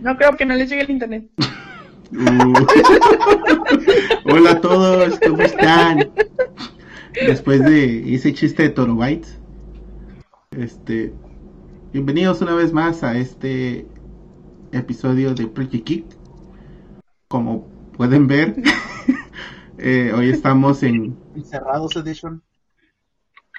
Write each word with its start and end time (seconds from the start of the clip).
No 0.00 0.16
creo 0.16 0.36
que 0.36 0.46
no 0.46 0.54
les 0.54 0.70
llegue 0.70 0.82
el 0.82 0.90
internet. 0.90 1.28
Uh. 2.12 2.54
Hola 4.32 4.52
a 4.52 4.60
todos, 4.60 5.18
¿cómo 5.20 5.42
están? 5.42 6.10
Después 7.12 7.62
de 7.62 8.14
ese 8.14 8.32
chiste 8.32 8.62
de 8.64 8.70
Toro 8.70 8.96
Bites, 8.96 9.38
este, 10.52 11.12
bienvenidos 11.92 12.40
una 12.40 12.54
vez 12.54 12.72
más 12.72 13.02
a 13.04 13.16
este 13.16 13.86
episodio 14.72 15.34
de 15.34 15.46
Pretty 15.46 15.82
Kick. 15.82 16.06
Como 17.28 17.68
pueden 17.96 18.26
ver, 18.26 18.56
eh, 19.78 20.12
hoy 20.16 20.30
estamos 20.30 20.82
en 20.82 21.16
Encerrados 21.36 21.94
Edition. 21.96 22.42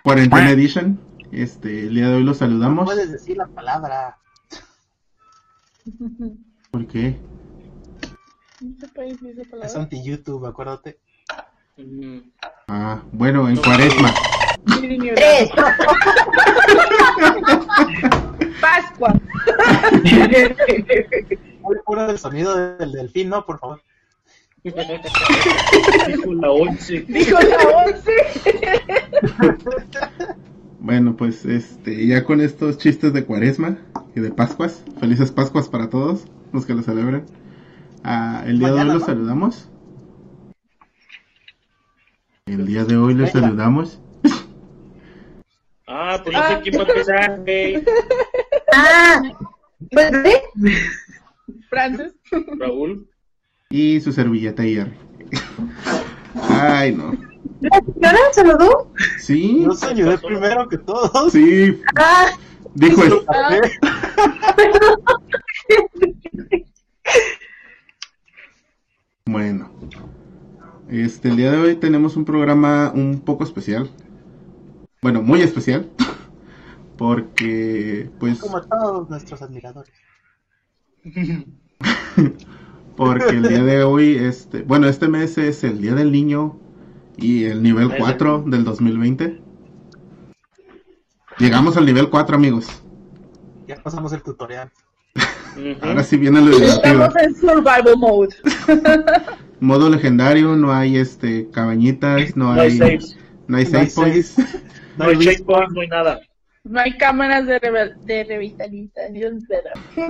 Cuarentena 0.04 0.52
Edition. 0.52 1.00
Este, 1.32 1.88
el 1.88 1.96
día 1.96 2.10
de 2.10 2.16
hoy 2.16 2.24
los 2.24 2.42
No 2.42 2.48
saludamos. 2.48 2.86
puedes 2.86 3.12
decir 3.12 3.38
la 3.38 3.48
palabra. 3.48 4.18
¿Por 6.72 6.88
qué? 6.88 7.20
Esa 8.62 9.66
Es 9.66 9.76
anti-YouTube, 9.76 10.46
acuérdate. 10.46 11.00
Ah, 12.68 13.02
bueno, 13.12 13.50
en 13.50 13.58
cuaresma. 13.58 14.14
Tres. 15.16 15.50
Pascua. 18.62 19.14
Pura 21.86 22.08
del 22.08 22.20
sonido 22.20 22.78
del 22.78 22.92
delfín, 22.92 23.30
¿no? 23.30 23.46
Por 23.46 23.60
favor. 23.60 23.82
Dijo 24.64 24.78
la 26.34 26.52
11. 26.52 27.00
Dijo 27.08 27.40
la 27.40 27.58
once. 27.86 28.14
Bueno, 30.82 31.16
pues 31.16 31.46
este, 31.46 32.08
ya 32.08 32.24
con 32.24 32.42
estos 32.42 32.80
chistes 32.80 33.14
de 33.14 33.24
cuaresma 33.24 33.78
y 34.16 34.20
de 34.20 34.32
Pascuas, 34.32 34.84
felices 35.00 35.32
Pascuas 35.32 35.70
para 35.70 35.92
todos 35.92 36.26
los 36.52 36.66
que 36.66 36.74
lo 36.74 36.82
celebran. 36.82 37.24
Ah, 38.04 38.44
el 38.48 38.58
día 38.58 38.70
de 38.70 38.80
hoy 38.80 38.86
los 38.88 39.02
¿no? 39.02 39.06
saludamos. 39.06 39.70
El 42.48 42.66
día 42.66 42.84
de 42.84 42.98
hoy 42.98 43.14
los 43.14 43.32
Venga. 43.32 43.48
saludamos. 43.48 44.02
Ah, 45.88 46.20
pues 46.24 46.36
no 46.36 46.48
sé 46.48 46.60
quién 46.64 46.80
va 46.80 46.84
a 46.84 46.88
empezar, 46.88 47.40
güey. 47.42 47.84
Ah, 48.74 49.22
pues 49.92 50.14
¿eh? 50.14 50.42
Francis. 51.70 52.14
Raúl. 52.58 53.08
Y 53.70 54.02
su 54.02 54.12
servilleta 54.12 54.66
IR. 54.66 54.92
Ay, 56.50 56.96
no. 56.96 57.31
¿La 57.62 57.80
señora 57.80 58.20
saludó? 58.34 58.92
Sí, 59.20 59.62
Yo 59.64 59.74
saludé 59.74 60.18
primero 60.18 60.68
que 60.68 60.80
todos. 60.80 61.32
sí, 61.32 61.80
Ah, 61.96 62.26
dijo 62.74 63.04
el, 63.04 63.14
Bueno, 69.26 69.72
este, 70.90 71.30
el 71.30 71.38
día 71.38 71.52
de 71.52 71.58
hoy 71.60 71.76
tenemos 71.76 72.16
un 72.18 72.26
programa 72.26 72.92
un 72.96 73.20
poco 73.20 73.44
especial. 73.44 73.92
Bueno, 75.02 75.22
muy 75.22 75.42
especial. 75.42 75.90
Porque, 76.98 78.10
pues, 78.20 78.40
Como 78.40 78.62
todos 78.64 79.10
nuestros 79.10 79.42
admiradores. 79.42 79.94
porque 82.96 83.30
el 83.30 83.48
día 83.48 83.64
de 83.64 83.84
hoy, 83.84 84.16
este, 84.18 84.62
bueno, 84.62 84.88
este 84.88 85.08
mes 85.08 85.36
es 85.40 85.64
el 85.64 85.82
Día 85.82 85.96
del 85.96 86.12
Niño 86.12 86.60
y 87.22 87.46
el 87.46 87.62
nivel 87.64 87.88
Mes 87.88 87.94
del 87.94 88.02
4 88.02 88.44
del 88.48 88.64
2020. 88.64 89.42
Llegamos 91.38 91.78
al 91.78 91.86
nivel 91.86 92.10
4, 92.10 92.36
amigos. 92.36 92.68
Ya 93.68 93.76
pasamos 93.82 94.12
el 94.14 94.22
tutorial. 94.22 94.72
Ahora 95.82 96.04
sí 96.04 96.18
viene 96.18 96.42
lo 96.42 96.48
divertido. 96.48 97.06
Estamos 97.06 97.16
en 97.18 97.36
survival 97.36 97.98
mode. 97.98 98.36
Modo 99.60 99.90
legendario, 99.90 100.56
no 100.56 100.74
hay 100.74 100.98
este 100.98 101.50
cabañitas, 101.52 102.36
no, 102.36 102.56
No 102.56 102.62
hay 102.62 102.78
saves. 102.78 103.18
no 103.48 103.58
hay 103.58 103.66
No 103.66 103.70
save 103.72 103.84
hay 103.84 103.90
points. 103.90 104.36
No 104.98 105.06
hay 105.06 105.18
checkpoint, 105.20 105.72
no 105.72 105.82
hay 105.82 105.88
nada. 105.88 106.20
No 106.64 106.80
hay 106.80 106.98
cámaras 106.98 107.48
de, 107.48 107.60
de 107.60 108.24
revitalización. 108.26 109.40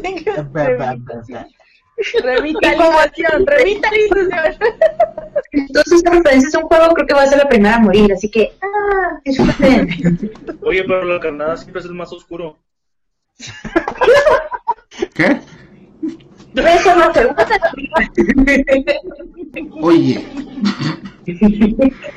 Revitalización. 2.23 3.45
Revitalización. 3.45 4.55
Revitalización. 5.51 5.67
entonces 5.67 5.93
esta 5.93 6.11
referencia 6.11 6.47
es 6.49 6.55
un 6.55 6.61
juego, 6.63 6.93
creo 6.93 7.07
que 7.07 7.13
va 7.13 7.23
a 7.23 7.27
ser 7.27 7.37
la 7.39 7.49
primera 7.49 7.75
a 7.75 7.79
morir, 7.79 8.11
así 8.13 8.29
que, 8.29 8.51
ah, 8.61 9.19
disfruten. 9.25 9.89
Oye, 10.63 10.83
pero 10.83 11.03
la 11.05 11.19
carnada 11.19 11.57
siempre 11.57 11.79
es 11.81 11.85
el 11.87 11.93
más 11.93 12.11
oscuro. 12.13 12.57
¿Qué? 15.13 15.39
Ser 16.53 16.97
la 16.97 17.13
segunda. 17.13 17.45
Oye, 19.81 20.25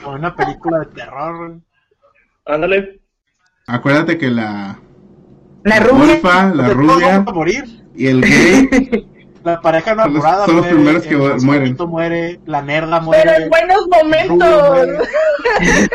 Como 0.03 0.17
una 0.17 0.35
película 0.35 0.79
de 0.81 0.87
terror. 0.87 1.61
Ándale. 2.47 3.01
acuérdate 3.67 4.19
que 4.19 4.31
la 4.31 4.79
La 5.63 5.81
rubia. 5.81 6.07
golfa, 6.21 6.55
la 6.55 6.69
rubia 6.71 7.17
a 7.17 7.21
morir. 7.21 7.65
y 7.95 8.07
el 8.09 8.21
gay 8.23 8.69
La 9.45 9.61
pareja 9.61 9.91
Son 9.91 9.99
los- 9.99 10.07
enamorada 10.07 10.47
son 10.47 10.57
los 10.57 10.65
muere, 10.65 10.77
primeros 10.77 11.03
que 11.03 11.15
el 11.15 11.41
mueren. 11.43 11.77
muere, 11.89 12.41
la 12.47 12.63
nerda 12.63 12.99
Pero 13.11 13.31
en 13.31 13.49
muere. 13.49 13.49
buenos 13.51 13.89
momentos. 13.89 14.69
muere. 14.71 14.99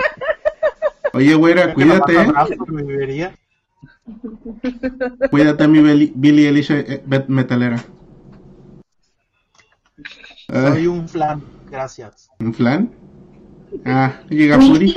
Oye, 1.14 1.34
güera, 1.34 1.74
cuídate, 1.74 2.14
mata 2.14 2.48
¿eh? 2.48 3.34
Cuídate 5.32 5.68
mi 5.68 5.80
Billy, 5.82 6.12
Billy 6.16 6.46
Eilish 6.46 6.70
eh, 6.72 7.02
bet- 7.06 7.28
metalera. 7.28 7.84
Ah, 10.50 10.70
Soy 10.74 10.86
un 10.88 11.08
flan, 11.10 11.44
gracias. 11.72 12.30
¿Un 12.40 12.54
flan? 12.54 12.92
Ah, 13.86 14.14
llega 14.30 14.58
Puri. 14.60 14.96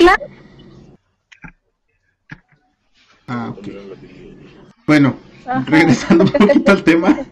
Ah, 3.27 3.49
ok. 3.57 3.69
Bueno, 4.87 5.17
regresando 5.67 6.25
un 6.25 6.31
poquito 6.33 6.73
al 6.73 6.85
tema. 6.85 7.19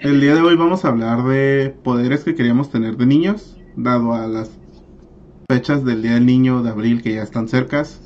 El 0.00 0.20
día 0.20 0.34
de 0.34 0.40
hoy 0.40 0.56
vamos 0.56 0.84
a 0.84 0.88
hablar 0.88 1.24
de 1.24 1.74
poderes 1.82 2.24
que 2.24 2.34
queríamos 2.34 2.70
tener 2.70 2.96
de 2.96 3.06
niños, 3.06 3.56
dado 3.76 4.12
a 4.12 4.26
las 4.26 4.50
fechas 5.48 5.84
del 5.84 6.02
Día 6.02 6.14
del 6.14 6.26
Niño 6.26 6.62
de 6.62 6.70
abril 6.70 7.02
que 7.02 7.14
ya 7.14 7.22
están 7.22 7.48
cercas. 7.48 8.00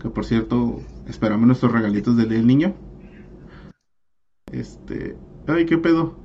Que 0.00 0.08
por 0.08 0.24
cierto, 0.24 0.80
esperamos 1.06 1.46
nuestros 1.46 1.72
regalitos 1.72 2.16
del 2.16 2.28
Día 2.28 2.38
del 2.38 2.46
Niño. 2.46 2.74
Este. 4.52 5.16
Ay, 5.46 5.66
¿qué 5.66 5.78
pedo? 5.78 6.16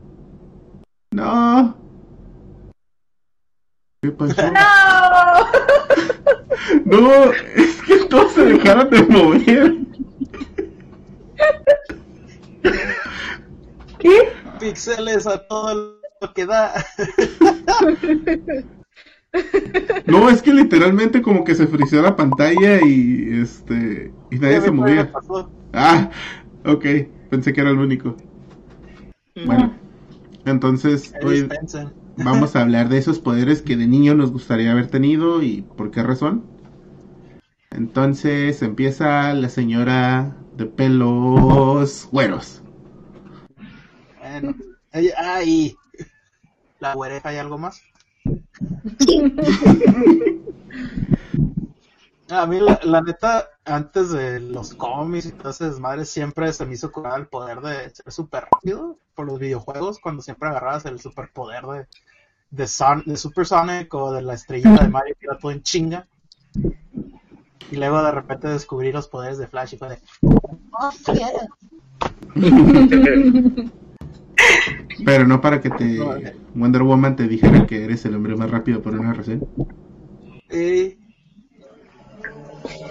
No. 1.12 1.76
¿Qué 4.02 4.12
pasó? 4.12 4.42
No. 4.52 4.52
No, 6.86 7.32
es 7.56 7.82
que 7.82 8.06
todos 8.06 8.32
se 8.34 8.46
dejaron 8.46 8.90
de 8.90 9.04
mover. 9.04 9.78
¿Qué? 14.00 14.41
Píxeles 14.62 15.26
a 15.26 15.40
todo 15.48 16.00
lo 16.22 16.34
que 16.34 16.46
da. 16.46 16.74
No, 20.06 20.30
es 20.30 20.42
que 20.42 20.54
literalmente 20.54 21.22
como 21.22 21.44
que 21.44 21.56
se 21.56 21.66
frició 21.66 22.02
la 22.02 22.16
pantalla 22.16 22.86
y 22.86 23.42
este 23.42 24.14
y 24.30 24.36
nadie 24.38 24.60
se 24.60 24.66
¿Qué 24.66 24.72
me 24.72 24.78
movía. 24.78 25.12
Ah, 25.74 26.12
ok, 26.66 26.86
pensé 27.30 27.54
que 27.54 27.62
era 27.62 27.70
el 27.70 27.80
único. 27.80 28.16
Bueno, 29.46 29.74
entonces 30.46 31.14
hoy 31.24 31.48
vamos 32.18 32.56
a 32.56 32.62
hablar 32.62 32.90
de 32.90 32.98
esos 32.98 33.20
poderes 33.20 33.62
que 33.62 33.78
de 33.78 33.88
niño 33.88 34.14
nos 34.16 34.32
gustaría 34.32 34.72
haber 34.72 34.88
tenido 34.88 35.42
y 35.42 35.62
por 35.62 35.92
qué 35.92 36.04
razón. 36.04 36.44
Entonces 37.72 38.62
empieza 38.62 39.34
la 39.34 39.50
señora 39.50 40.36
de 40.58 40.66
pelos 40.66 42.10
güeros. 42.12 42.61
Bueno, 44.32 44.56
ay, 44.94 45.76
la 46.80 46.94
güereja, 46.96 47.30
¿hay 47.30 47.38
algo 47.38 47.58
más? 47.58 47.82
A 52.30 52.46
mí, 52.46 52.62
la, 52.62 52.80
la 52.84 53.02
neta, 53.02 53.50
antes 53.66 54.12
de 54.12 54.40
los 54.40 54.74
cómics 54.74 55.26
y 55.26 55.32
todas 55.34 55.60
esas 55.60 55.80
madres, 55.82 56.10
siempre 56.10 56.54
se 56.54 56.66
me 56.66 56.76
hizo 56.76 56.90
curar 56.90 57.20
el 57.20 57.28
poder 57.28 57.60
de 57.60 57.90
ser 57.90 58.10
súper 58.12 58.46
rápido 58.50 58.98
por 59.16 59.26
los 59.28 59.38
videojuegos, 59.38 60.00
cuando 60.00 60.22
siempre 60.22 60.48
agarrabas 60.48 60.86
el 60.86 61.02
superpoder 61.02 61.66
de, 61.66 61.88
de, 62.52 62.68
Son- 62.68 63.04
de 63.06 63.18
Super 63.18 63.46
Sonic 63.46 63.94
o 63.94 64.14
de 64.14 64.22
la 64.22 64.36
estrellita 64.36 64.84
de 64.84 64.90
Mario, 64.90 65.16
que 65.20 65.28
era 65.28 65.38
todo 65.38 65.52
en 65.52 65.62
chinga. 65.62 66.08
Y 67.72 67.76
luego 67.78 68.04
de 68.04 68.12
repente 68.12 68.48
descubrí 68.48 68.92
los 68.92 69.08
poderes 69.08 69.38
de 69.38 69.48
Flash 69.48 69.74
y 69.74 69.78
fue 69.78 69.90
de... 69.90 70.00
"Oh, 70.72 70.92
yeah". 71.14 71.48
Pero 75.06 75.26
no 75.28 75.42
para 75.42 75.62
que 75.62 75.70
te 75.70 75.98
Wonder 76.54 76.84
Woman 76.84 77.16
te 77.16 77.28
dijera 77.28 77.66
que 77.66 77.84
eres 77.84 78.06
el 78.06 78.16
hombre 78.16 78.36
más 78.36 78.50
rápido 78.52 78.82
por 78.82 78.94
una 78.94 79.14
razón. 79.14 79.48
Eh, 80.50 80.98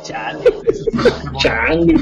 Chale. 0.03 0.45
Changue. 1.39 1.95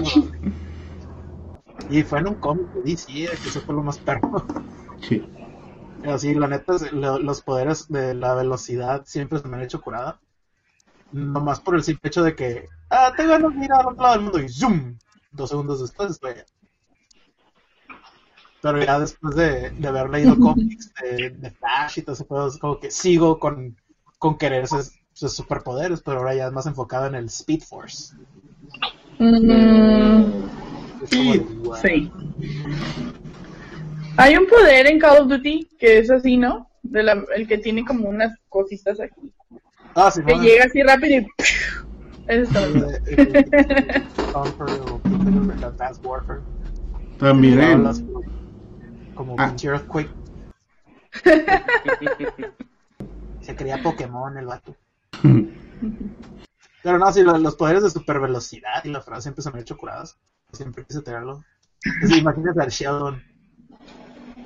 Y 1.91 2.03
fue 2.03 2.19
en 2.21 2.29
un 2.29 2.35
cómic 2.35 2.67
de 2.75 2.83
DC, 2.83 3.07
que 3.13 3.49
eso 3.49 3.61
fue 3.61 3.75
lo 3.75 3.83
más 3.83 3.99
perro. 3.99 4.45
Sí. 5.01 5.25
Así, 6.07 6.35
la 6.35 6.47
neta, 6.49 6.75
lo- 6.93 7.19
los 7.19 7.43
poderes 7.43 7.89
de 7.89 8.15
la 8.15 8.35
velocidad 8.35 9.03
siempre 9.07 9.39
se 9.39 9.49
me 9.49 9.57
han 9.57 9.63
hecho 9.63 9.81
curada. 9.81 10.21
Nomás 11.13 11.61
por 11.61 11.75
el 11.75 11.83
simple 11.83 12.09
hecho 12.09 12.23
de 12.23 12.35
que, 12.37 12.69
ah, 12.91 13.13
te 13.17 13.27
ganas 13.27 13.55
ir 13.57 13.73
al 13.73 13.87
otro 13.87 14.03
lado 14.03 14.15
del 14.15 14.23
mundo 14.23 14.39
y 14.41 14.49
¡zoom! 14.49 14.97
Dos 15.33 15.49
segundos 15.51 15.81
después 15.81 16.11
estoy 16.11 16.33
allá. 16.33 16.45
Pero 18.61 18.83
ya 18.85 18.99
después 18.99 19.37
de, 19.37 19.71
de 19.71 19.89
haber 19.89 20.11
leído 20.11 20.37
cómics 20.39 20.93
de, 21.01 21.31
de 21.31 21.51
Flash 21.53 21.99
y 21.99 22.03
todo 22.03 22.15
ese 22.15 22.25
pedo, 22.25 22.49
es 22.49 22.59
como 22.59 22.81
que 22.81 22.91
sigo 22.91 23.39
con, 23.39 23.77
con 24.19 24.37
querer 24.37 24.65
esos, 24.65 24.93
esos 25.15 25.35
superpoderes, 25.37 26.03
pero 26.03 26.19
ahora 26.19 26.35
ya 26.35 26.47
es 26.49 26.53
más 26.53 26.67
enfocado 26.67 27.07
en 27.07 27.15
el 27.15 27.27
Speed 27.27 27.63
Force. 27.63 28.15
Mm, 29.21 30.23
wow. 31.63 31.77
sí. 31.81 32.11
Hay 34.17 34.37
un 34.37 34.47
poder 34.49 34.87
en 34.89 34.99
Call 34.99 35.23
of 35.23 35.29
Duty 35.29 35.69
que 35.79 35.99
es 35.99 36.11
así, 36.11 36.37
¿no? 36.37 36.69
De 36.83 37.03
la, 37.05 37.23
el 37.37 37.47
que 37.47 37.59
tiene 37.59 37.85
como 37.85 38.09
unas 38.09 38.37
cositas 38.49 38.99
aquí. 39.01 39.33
Ah, 39.95 40.11
sí, 40.11 40.21
Que 40.27 40.35
no, 40.35 40.43
llega 40.43 40.65
así 40.65 40.83
rápido 40.83 41.21
y... 41.21 41.27
Eso 42.27 42.43
está 42.43 42.65
el- 42.65 42.73
bonito. 42.73 42.99
el- 43.07 43.37
el- 43.37 43.51
Conquer 44.33 44.81
o 44.81 45.01
el 45.53 45.65
Advanced 45.65 46.05
Warfare. 46.05 46.41
También 47.19 47.59
como 49.19 49.35
Ah. 49.37 49.49
pinche 49.49 49.67
Earthquake. 49.69 50.09
Se 53.41 53.57
creía 53.57 53.83
Pokémon 53.83 54.37
el 54.39 54.47
vato. 54.47 54.77
Pero 56.83 56.99
no, 56.99 57.13
sí, 57.13 57.23
lo- 57.23 57.39
los 57.39 57.57
poderes 57.57 57.83
de 57.83 57.91
super 57.91 58.21
velocidad 58.21 58.85
y 58.85 58.91
la 58.91 59.01
frase 59.01 59.23
siempre 59.23 59.43
se 59.43 59.51
me 59.51 59.57
han 59.57 59.63
hecho 59.63 59.77
curadas. 59.77 60.17
Siempre 60.53 60.85
quise 60.87 61.03
tenerlo. 61.03 61.43
Pues, 62.01 62.17
imagínate 62.17 62.61
al 62.63 62.69
Sheldon 62.71 63.23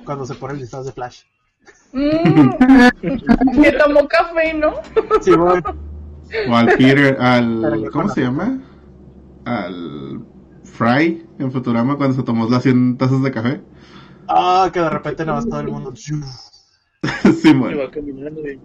cuando 0.05 0.25
se 0.25 0.33
pone 0.35 0.55
el 0.55 0.59
disfraz 0.61 0.85
de 0.85 0.91
Flash. 0.91 1.21
Mm, 1.93 2.49
que 3.61 3.71
tomó 3.73 4.07
café, 4.07 4.53
¿no? 4.55 4.73
Sí, 5.21 5.31
bueno, 5.35 5.61
O 6.49 6.55
al 6.55 6.65
Peter, 6.75 7.15
al. 7.21 7.89
¿Cómo 7.93 8.09
se 8.09 8.21
la- 8.21 8.27
llama? 8.27 8.59
Al. 9.45 10.25
Fry 10.63 11.25
en 11.37 11.51
Futurama 11.51 11.97
cuando 11.97 12.15
se 12.15 12.23
tomó 12.23 12.49
las 12.49 12.63
100 12.63 12.97
tazas 12.97 13.21
de 13.21 13.31
café. 13.31 13.61
Ah, 14.27 14.69
que 14.73 14.79
de 14.79 14.89
repente 14.89 15.25
nada 15.25 15.37
más 15.37 15.49
todo 15.49 15.59
el 15.59 15.67
mundo. 15.67 15.93
sí, 15.95 17.53
bueno. 17.53 17.79
va 17.79 17.91
caminando 17.91 18.41
y... 18.41 18.59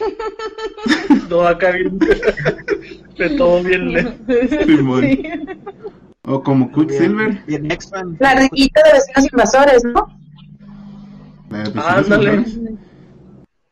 Todo 1.28 1.46
acá 1.46 1.72
bien... 1.72 1.98
De 1.98 3.30
todo 3.36 3.62
bien 3.62 3.92
lento. 3.92 4.32
Simón. 4.64 5.02
Sí. 5.02 5.22
O 6.24 6.42
como 6.42 6.72
Quicksilver. 6.72 7.42
Y 7.46 7.54
en 7.54 7.70
X-Men. 7.70 8.16
La 8.18 8.30
ardillita 8.30 8.82
de 8.82 8.92
vecinos 8.94 9.32
invasores, 9.32 9.84
¿no? 9.84 10.06
Ah, 11.76 11.98
ándale. 11.98 12.44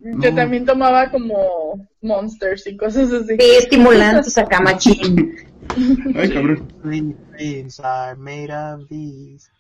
No. 0.00 0.34
también 0.34 0.64
tomaba 0.64 1.10
como 1.10 1.88
monsters 2.02 2.66
y 2.66 2.76
cosas 2.76 3.12
así. 3.12 3.36
Sí, 3.38 3.50
estimulantes 3.58 4.36
acá, 4.38 4.60
machín. 4.60 5.34
Ay, 6.14 6.30
cabrón. 6.30 6.68
Are 7.82 8.16
made 8.16 8.52
of 8.52 8.88
these. 8.88 9.50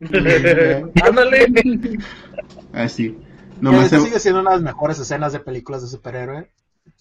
Ándale. 1.02 1.46
Así. 2.72 3.18
Nomás 3.60 3.90
se- 3.90 4.00
sigue 4.00 4.18
siendo 4.18 4.40
una 4.40 4.50
de 4.50 4.56
las 4.56 4.64
mejores 4.64 4.98
escenas 4.98 5.32
de 5.32 5.40
películas 5.40 5.82
de 5.82 5.88
superhéroe. 5.88 6.50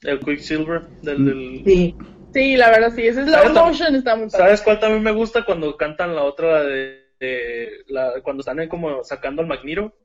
El 0.01 0.19
Quicksilver 0.19 0.87
del... 1.01 1.25
del... 1.25 1.61
Sí. 1.65 1.95
Sí, 2.33 2.57
la 2.57 2.69
verdad 2.69 2.91
sí, 2.95 3.01
ese 3.07 3.25
¿Sabes 3.25 3.51
tam- 3.51 3.65
motion 3.65 3.95
está 3.95 4.15
muy 4.15 4.25
padre. 4.29 4.37
¿Sabes 4.45 4.61
cuál 4.61 4.79
también 4.79 5.01
me 5.01 5.11
gusta 5.11 5.43
cuando 5.45 5.75
cantan 5.77 6.15
la 6.15 6.23
otra 6.23 6.61
de, 6.63 7.07
de 7.19 7.69
la, 7.87 8.21
cuando 8.21 8.41
están 8.41 8.59
ahí 8.59 8.67
como 8.67 9.03
sacando 9.03 9.41
al 9.41 9.47
Magneto? 9.47 9.95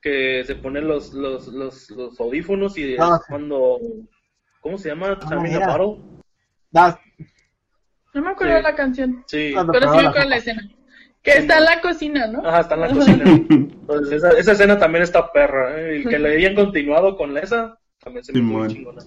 Que 0.00 0.44
se 0.46 0.54
ponen 0.54 0.86
los, 0.86 1.12
los, 1.12 1.48
los, 1.48 1.90
los 1.90 2.20
audífonos 2.20 2.78
y 2.78 2.94
es 2.94 3.00
Ah, 3.00 3.18
sí. 3.18 3.24
cuando 3.30 3.78
¿cómo 4.60 4.78
se 4.78 4.90
llama? 4.90 5.18
Ah, 5.20 5.28
No 8.14 8.22
me 8.22 8.30
acuerdo 8.30 8.52
Sí. 8.52 8.56
de 8.56 8.62
la 8.62 8.74
canción, 8.74 9.24
Sí. 9.26 9.52
Pero 9.72 9.90
sí 9.90 9.96
me 9.96 10.02
la 10.04 10.08
acuerdo 10.10 10.20
de 10.20 10.30
la 10.30 10.36
escena. 10.36 10.70
Que 11.22 11.32
está 11.32 11.58
en 11.58 11.64
la 11.64 11.80
cocina, 11.82 12.26
¿no? 12.26 12.46
Ajá, 12.46 12.60
está 12.60 12.74
en 12.76 12.80
la 12.80 12.88
cocina. 12.88 13.24
Entonces 13.50 14.12
esa, 14.12 14.30
esa 14.30 14.52
escena 14.52 14.78
también 14.78 15.02
está 15.04 15.30
perra. 15.32 15.78
¿eh? 15.80 15.98
Y 15.98 16.04
que 16.08 16.18
le 16.18 16.36
hayan 16.36 16.54
continuado 16.54 17.16
con 17.16 17.36
esa 17.36 17.78
también 18.02 18.24
se 18.24 18.32
me 18.32 18.40
muy 18.40 18.52
Simón. 18.52 18.68
chingona. 18.68 19.02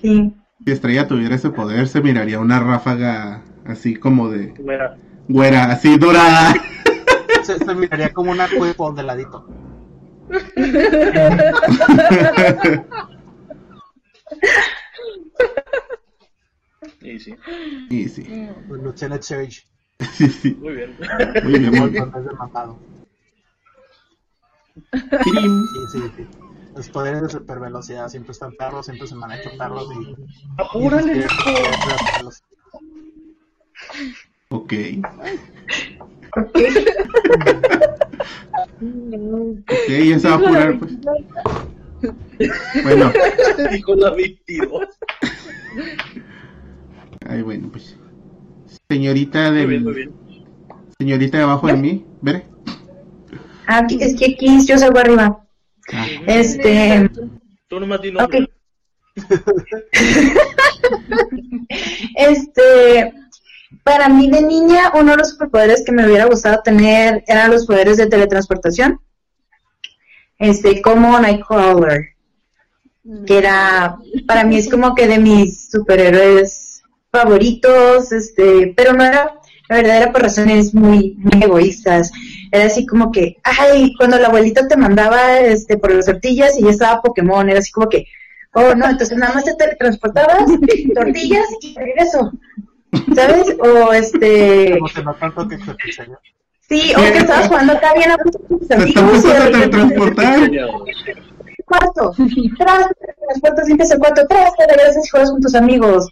Sí. 0.00 0.34
Si 0.64 0.72
Estrella 0.72 1.08
tuviera 1.08 1.34
ese 1.34 1.50
poder, 1.50 1.88
se 1.88 2.00
miraría 2.02 2.38
una 2.38 2.60
ráfaga 2.60 3.42
así 3.64 3.96
como 3.96 4.28
de 4.30 4.54
Mira, 4.58 4.96
güera, 5.28 5.64
así 5.64 5.96
dorada. 5.98 6.54
se, 7.42 7.58
se 7.58 7.74
miraría 7.74 8.12
como 8.12 8.30
una 8.30 8.46
cuerpo 8.48 8.92
de 8.92 9.02
ladito. 9.02 9.46
y 17.02 17.18
sí, 17.18 17.34
y 17.90 18.08
sí, 18.08 18.48
Sí, 20.00 20.28
sí. 20.42 20.56
muy 20.60 20.74
bien. 20.74 20.96
Muy 21.44 21.58
bien, 21.58 21.72
muy 21.72 21.90
bien. 21.90 22.12
Sí, 25.24 25.32
sí, 25.92 26.00
sí. 26.16 26.26
Los 26.74 26.88
poderes 26.88 27.22
de 27.22 27.28
supervelocidad 27.28 28.08
siempre 28.08 28.32
están 28.32 28.52
perros, 28.56 28.86
siempre 28.86 29.06
se 29.06 29.14
manejan 29.14 29.56
perros 29.56 29.88
y... 29.92 30.16
Apúrale. 30.60 31.26
Ok. 31.36 31.92
Ok. 34.50 34.72
Ok, 39.68 39.88
ya 39.88 40.18
se 40.18 40.28
va 40.28 40.34
a 40.34 40.36
apurar, 40.36 40.78
pues. 40.78 40.92
Bueno, 42.82 43.12
Dijo 43.70 43.94
la 43.94 44.10
22. 44.10 44.88
ay, 47.26 47.42
bueno, 47.42 47.68
pues. 47.70 47.96
Señorita 48.88 49.50
Muy 49.50 49.66
bien, 49.66 49.84
muy 49.84 49.94
bien. 49.94 50.12
Señorita 50.98 51.38
debajo 51.38 51.66
de 51.66 51.74
mí, 51.74 52.04
¿veré? 52.20 52.44
Ah, 53.66 53.78
Aquí, 53.78 53.98
es 54.00 54.14
que 54.14 54.32
aquí 54.32 54.64
yo 54.66 54.78
salgo 54.78 54.98
arriba. 54.98 55.44
Ah, 55.92 56.06
Este. 56.26 57.10
Tú 57.68 57.80
nomás 57.80 58.00
di 58.02 58.08
Ok. 58.10 58.14
nombre. 58.20 58.50
Este, 62.16 63.12
para 63.82 64.08
mí 64.08 64.30
de 64.30 64.42
niña, 64.42 64.92
uno 64.94 65.12
de 65.12 65.18
los 65.18 65.30
superpoderes 65.30 65.82
que 65.84 65.92
me 65.92 66.06
hubiera 66.06 66.26
gustado 66.26 66.60
tener 66.62 67.24
eran 67.26 67.50
los 67.50 67.66
poderes 67.66 67.96
de 67.96 68.06
teletransportación. 68.06 69.00
Este, 70.38 70.80
como 70.82 71.18
Nightcrawler, 71.18 72.10
que 73.26 73.38
era, 73.38 73.96
para 74.26 74.44
mí 74.44 74.56
es 74.56 74.68
como 74.70 74.94
que 74.94 75.06
de 75.08 75.18
mis 75.18 75.70
superhéroes 75.70 76.63
favoritos, 77.14 78.12
este, 78.12 78.74
pero 78.76 78.92
no 78.92 79.04
era, 79.04 79.40
la 79.68 79.76
verdad 79.76 79.96
era 79.98 80.12
por 80.12 80.22
razones 80.22 80.74
muy, 80.74 81.16
muy 81.18 81.42
egoístas. 81.42 82.10
Era 82.50 82.66
así 82.66 82.84
como 82.86 83.12
que, 83.12 83.36
ay, 83.42 83.94
cuando 83.96 84.18
la 84.18 84.28
abuelita 84.28 84.66
te 84.66 84.76
mandaba, 84.76 85.38
este, 85.38 85.78
por 85.78 85.94
las 85.94 86.06
tortillas 86.06 86.58
y 86.58 86.64
ya 86.64 86.70
estaba 86.70 87.02
Pokémon, 87.02 87.48
era 87.48 87.60
así 87.60 87.70
como 87.70 87.88
que, 87.88 88.06
oh, 88.52 88.74
no, 88.74 88.88
entonces 88.88 89.16
nada 89.16 89.34
más 89.34 89.44
te 89.44 89.54
teletransportabas, 89.54 90.44
tortillas 90.94 91.46
y 91.60 91.74
regreso. 91.74 92.32
¿Sabes? 93.14 93.56
O 93.58 93.92
este, 93.92 94.78
Como 94.78 94.86
que 94.86 95.02
sí, 96.68 96.92
o 96.96 97.12
que 97.12 97.18
estabas 97.18 97.48
jugando 97.48 97.72
acá 97.72 97.92
bien 97.94 98.10
a 98.10 98.16
tus 98.16 98.70
amigos 98.70 99.22
repente 99.22 99.50
teletransportar. 99.50 100.50
cuarto, 101.64 102.14
tras, 102.58 103.68
limpias 103.68 103.90
el 103.90 103.98
cuarto, 103.98 104.26
tras, 104.28 104.54
te 104.56 104.66
regresas 104.66 105.06
y 105.06 105.10
juegas 105.10 105.30
con 105.30 105.40
tus 105.40 105.54
amigos. 105.54 106.08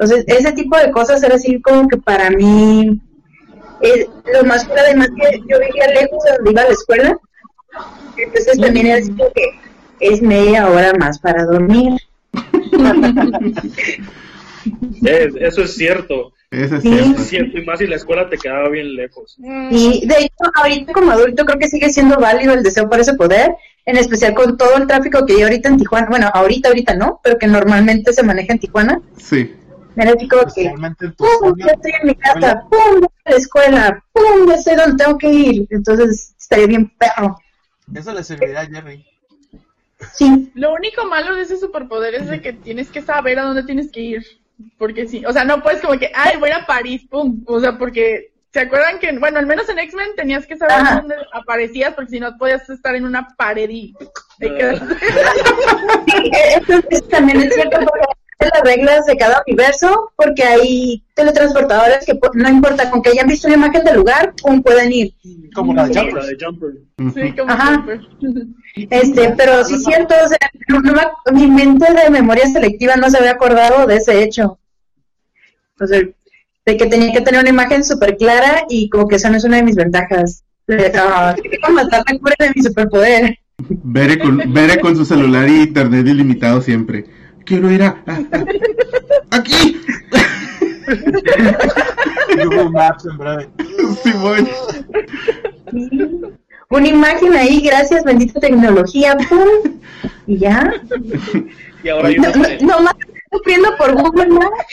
Entonces, 0.00 0.24
ese 0.28 0.52
tipo 0.52 0.78
de 0.78 0.90
cosas 0.92 1.22
era 1.22 1.34
así 1.34 1.60
como 1.60 1.86
que 1.86 1.98
para 1.98 2.30
mí, 2.30 2.98
eh, 3.82 4.06
lo 4.32 4.44
más 4.44 4.64
fuera 4.66 4.80
además 4.82 5.08
que 5.14 5.38
yo 5.40 5.58
vivía 5.58 5.88
lejos 5.88 6.24
de 6.24 6.32
donde 6.36 6.50
iba 6.52 6.62
a 6.62 6.66
la 6.66 6.70
escuela, 6.72 7.18
entonces 8.16 8.58
también 8.58 8.86
era 8.86 8.98
así 8.98 9.10
como 9.10 9.30
que 9.32 9.44
es 10.00 10.22
media 10.22 10.68
hora 10.70 10.92
más 10.98 11.18
para 11.18 11.44
dormir. 11.44 11.92
Eh, 15.04 15.30
eso 15.40 15.62
es 15.62 15.74
cierto. 15.74 16.32
Eso 16.50 16.76
es 16.76 16.82
Sí. 16.82 16.88
cierto. 16.90 17.20
Es 17.20 17.28
cierto, 17.28 17.58
y 17.58 17.64
más 17.64 17.78
si 17.78 17.86
la 17.86 17.96
escuela 17.96 18.28
te 18.28 18.36
quedaba 18.38 18.68
bien 18.70 18.94
lejos. 18.94 19.36
Y 19.70 20.06
de 20.06 20.14
hecho, 20.18 20.50
ahorita 20.54 20.92
como 20.92 21.10
adulto 21.12 21.44
creo 21.44 21.58
que 21.58 21.68
sigue 21.68 21.90
siendo 21.90 22.16
válido 22.16 22.54
el 22.54 22.62
deseo 22.62 22.88
por 22.88 23.00
ese 23.00 23.14
poder, 23.14 23.54
en 23.86 23.96
especial 23.96 24.34
con 24.34 24.56
todo 24.56 24.76
el 24.76 24.86
tráfico 24.86 25.24
que 25.26 25.34
hay 25.34 25.42
ahorita 25.42 25.68
en 25.68 25.76
Tijuana. 25.76 26.06
Bueno, 26.08 26.30
ahorita, 26.32 26.68
ahorita 26.70 26.94
no, 26.94 27.20
pero 27.22 27.38
que 27.38 27.46
normalmente 27.46 28.12
se 28.12 28.22
maneja 28.22 28.52
en 28.54 28.58
Tijuana. 28.58 29.00
Sí. 29.16 29.54
Era 29.96 30.12
así 30.12 30.28
como 30.28 30.42
que, 30.54 30.72
¡pum! 31.16 31.54
Ya 31.58 31.66
estoy 31.72 31.92
en 32.00 32.06
mi 32.08 32.14
casa, 32.14 32.62
¡pum! 32.70 33.00
Ya 33.00 33.06
estoy 33.06 33.22
en 33.24 33.32
la 33.32 33.36
escuela, 33.36 34.04
¡pum! 34.12 34.48
Ya 34.48 34.56
sé 34.58 34.76
dónde 34.76 35.04
tengo 35.04 35.18
que 35.18 35.28
ir. 35.28 35.66
Entonces 35.70 36.34
estaría 36.38 36.66
bien 36.66 36.88
perro. 36.98 37.36
Eso 37.94 38.12
le 38.12 38.22
serviría 38.22 38.60
a 38.60 38.66
Jerry. 38.66 39.04
Sí, 40.14 40.50
Lo 40.54 40.72
único 40.72 41.04
malo 41.06 41.34
de 41.34 41.42
ese 41.42 41.58
superpoder 41.58 42.14
es 42.14 42.28
de 42.28 42.40
que 42.40 42.52
tienes 42.52 42.88
que 42.90 43.02
saber 43.02 43.38
a 43.38 43.42
dónde 43.42 43.64
tienes 43.64 43.90
que 43.90 44.00
ir. 44.00 44.26
Porque 44.78 45.08
sí, 45.08 45.24
o 45.26 45.32
sea, 45.32 45.44
no 45.44 45.62
puedes 45.62 45.80
como 45.80 45.98
que, 45.98 46.10
ay, 46.14 46.36
voy 46.38 46.50
a 46.50 46.66
París, 46.66 47.02
pum. 47.10 47.42
O 47.46 47.60
sea, 47.60 47.76
porque 47.78 48.30
¿Se 48.52 48.58
acuerdan 48.58 48.98
que, 48.98 49.16
bueno, 49.16 49.38
al 49.38 49.46
menos 49.46 49.68
en 49.68 49.78
X-Men 49.78 50.16
tenías 50.16 50.44
que 50.44 50.56
saber 50.56 50.74
Ajá. 50.74 50.96
dónde 50.96 51.14
aparecías 51.32 51.94
porque 51.94 52.10
si 52.10 52.18
no 52.18 52.36
podías 52.36 52.68
estar 52.68 52.96
en 52.96 53.04
una 53.06 53.28
pared 53.36 53.70
y 53.70 53.94
te 54.40 54.48
quedas- 54.52 54.80
Sí, 56.08 56.30
eso, 56.56 56.82
eso 56.90 57.04
también 57.08 57.42
es 57.42 57.54
cierto 57.54 57.78
porque 57.78 58.00
las 58.52 58.62
reglas 58.62 59.06
de 59.06 59.16
cada 59.16 59.42
universo, 59.46 60.12
porque 60.16 60.42
hay 60.44 61.02
teletransportadores 61.14 62.04
que 62.06 62.18
no 62.34 62.48
importa, 62.48 62.90
con 62.90 63.02
que 63.02 63.10
hayan 63.10 63.28
visto 63.28 63.46
una 63.48 63.56
imagen 63.56 63.84
del 63.84 63.96
lugar, 63.96 64.34
pum, 64.42 64.62
pueden 64.62 64.92
ir. 64.92 65.14
Como 65.54 65.74
la 65.74 65.86
de 65.86 66.36
Jumper. 66.40 66.72
Sí, 67.14 67.32
como 67.36 67.52
Ajá. 67.52 67.66
siempre. 67.68 68.00
Este, 68.90 69.34
pero 69.36 69.64
sí 69.64 69.74
es 69.74 69.84
cierto, 69.84 70.14
o 70.24 70.28
sea, 70.28 70.38
no- 70.68 70.80
no 70.80 70.92
me- 70.92 71.32
mi 71.38 71.46
mente 71.48 71.86
de 71.92 72.10
memoria 72.10 72.46
selectiva 72.46 72.96
no 72.96 73.10
se 73.10 73.18
había 73.18 73.32
acordado 73.32 73.86
de 73.86 73.96
ese 73.96 74.22
hecho. 74.22 74.58
O 75.80 75.86
sea, 75.86 76.00
de 76.66 76.76
que 76.76 76.86
tenía 76.86 77.12
que 77.12 77.20
tener 77.20 77.40
una 77.40 77.50
imagen 77.50 77.84
súper 77.84 78.16
clara 78.16 78.64
y 78.68 78.88
como 78.90 79.08
que 79.08 79.16
esa 79.16 79.28
no 79.30 79.36
es 79.36 79.44
una 79.44 79.56
de 79.56 79.62
mis 79.64 79.76
ventajas. 79.76 80.44
Ah, 80.94 81.34
¿cómo 81.64 81.74
matar 81.76 82.02
la 82.08 82.18
cura 82.18 82.34
de 82.38 82.52
mi 82.54 82.62
superpoder? 82.62 83.38
Bere 83.58 84.18
con, 84.18 84.52
Bere 84.54 84.78
con 84.80 84.96
su 84.96 85.04
celular 85.04 85.48
y 85.48 85.62
internet 85.62 86.06
ilimitado 86.06 86.62
siempre. 86.62 87.04
Quiero 87.50 87.68
ir 87.72 87.82
a... 87.82 87.88
a- 88.06 88.12
a- 88.36 88.44
¡Aquí! 89.32 89.80
Google 92.44 92.70
Maps 92.70 93.06
en 93.06 93.18
breve. 93.18 93.48
Simón. 94.04 94.48
Una 96.70 96.88
imagen 96.88 97.34
ahí, 97.34 97.60
gracias, 97.60 98.04
bendita 98.04 98.38
tecnología, 98.38 99.16
pum, 99.28 99.80
y 100.28 100.38
ya. 100.38 100.72
Y 101.82 101.88
ahora 101.88 102.06
hay 102.08 102.14
No, 102.18 102.28
una 102.28 102.36
no, 102.36 102.42
pared. 102.44 102.60
nomás 102.60 102.94
estoy 103.00 103.20
sufriendo 103.32 103.76
por 103.76 103.94
Google 104.00 104.28
Maps. 104.28 104.66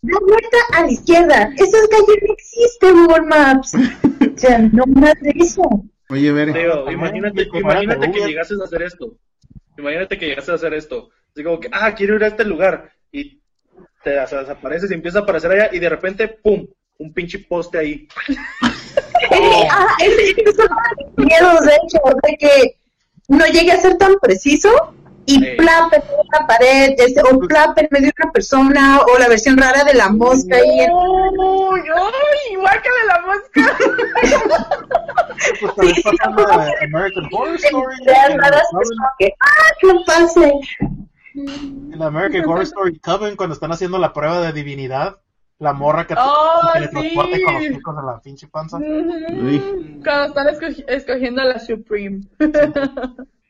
Da 0.00 0.18
vuelta 0.20 0.56
a 0.72 0.80
la 0.86 0.90
izquierda. 0.90 1.50
Esa 1.54 1.78
calle 1.90 2.18
no 2.26 2.32
existe 2.32 2.92
Google 2.92 3.26
Maps. 3.26 3.74
O 3.74 4.38
sea, 4.38 4.58
no 4.58 4.84
más 4.86 5.14
de 5.20 5.34
eso. 5.36 5.62
Oye, 6.08 6.30
Ajá, 6.30 6.90
imagínate, 6.90 7.46
imagínate 7.52 8.10
que 8.10 8.20
llegases 8.26 8.58
a 8.58 8.64
hacer 8.64 8.80
esto. 8.84 9.18
Imagínate 9.76 10.18
que 10.18 10.26
llegases 10.28 10.48
a 10.48 10.54
hacer 10.54 10.72
esto. 10.72 11.10
Así 11.34 11.44
como 11.44 11.60
que, 11.60 11.68
ah, 11.72 11.94
quiero 11.94 12.16
ir 12.16 12.24
a 12.24 12.28
este 12.28 12.44
lugar. 12.44 12.90
Y 13.10 13.40
te 14.04 14.18
o 14.20 14.26
sea, 14.26 14.40
desapareces 14.40 14.90
y 14.90 14.94
empieza 14.94 15.20
a 15.20 15.22
aparecer 15.22 15.50
allá 15.52 15.70
y 15.72 15.78
de 15.78 15.88
repente, 15.88 16.28
¡pum! 16.28 16.66
Un 16.98 17.12
pinche 17.12 17.38
poste 17.40 17.78
ahí. 17.78 18.08
Ah, 19.70 19.86
ese 20.00 20.30
es 20.42 20.58
uno 20.58 20.76
de 20.98 21.04
mis 21.16 21.26
miedos, 21.26 21.64
de 21.64 21.72
hecho, 21.72 21.98
de 22.24 22.36
que 22.36 22.76
no 23.28 23.46
llegue 23.46 23.72
a 23.72 23.80
ser 23.80 23.96
tan 23.96 24.16
preciso 24.20 24.94
y 25.24 25.34
Sí. 25.38 25.46
plap 25.56 25.92
en 25.94 26.02
una 26.02 26.46
pared, 26.46 26.90
este, 26.98 27.22
o 27.22 27.38
plap 27.38 27.78
en 27.78 27.88
medio 27.92 28.08
de 28.08 28.12
una 28.22 28.32
persona, 28.32 29.00
o 29.00 29.18
la 29.18 29.28
versión 29.28 29.56
rara 29.56 29.84
de 29.84 29.94
la 29.94 30.10
mosca 30.10 30.56
ahí. 30.56 30.80
en- 30.80 30.90
¡Uy, 30.92 31.80
uy! 31.80 32.56
¡Guácale 32.56 33.04
la 33.06 33.20
mosca! 33.22 33.78
Pues 35.60 35.74
también 35.76 35.96
pasa 36.02 36.24
en 36.28 36.36
la 36.58 36.64
de 36.64 36.72
American 36.84 37.28
Horror 37.32 37.56
Story. 37.56 37.96
Raras, 38.06 38.62
Coven. 38.70 38.82
es 38.82 38.90
como 38.90 39.08
que, 39.18 39.34
¡ah, 39.40 39.72
que 39.80 39.86
no 39.86 40.04
pase! 40.04 40.52
En 41.48 41.98
la 41.98 42.06
American 42.06 42.44
Horror 42.48 42.62
Story 42.64 42.98
Coven, 42.98 43.36
cuando 43.36 43.54
están 43.54 43.72
haciendo 43.72 43.98
la 43.98 44.12
prueba 44.12 44.40
de 44.40 44.52
divinidad, 44.52 45.16
la 45.58 45.72
morra 45.72 46.06
que 46.06 46.14
Oh, 46.18 46.60
con 46.72 46.80
los 46.82 46.90
picos 46.90 47.96
en 47.98 48.06
la 48.06 48.20
pinche 48.20 48.48
panza. 48.48 48.78
Cuando 48.78 50.24
están 50.26 50.46
escogi- 50.48 50.84
escogiendo 50.88 51.40
a 51.42 51.44
la 51.44 51.58
Supreme. 51.60 52.22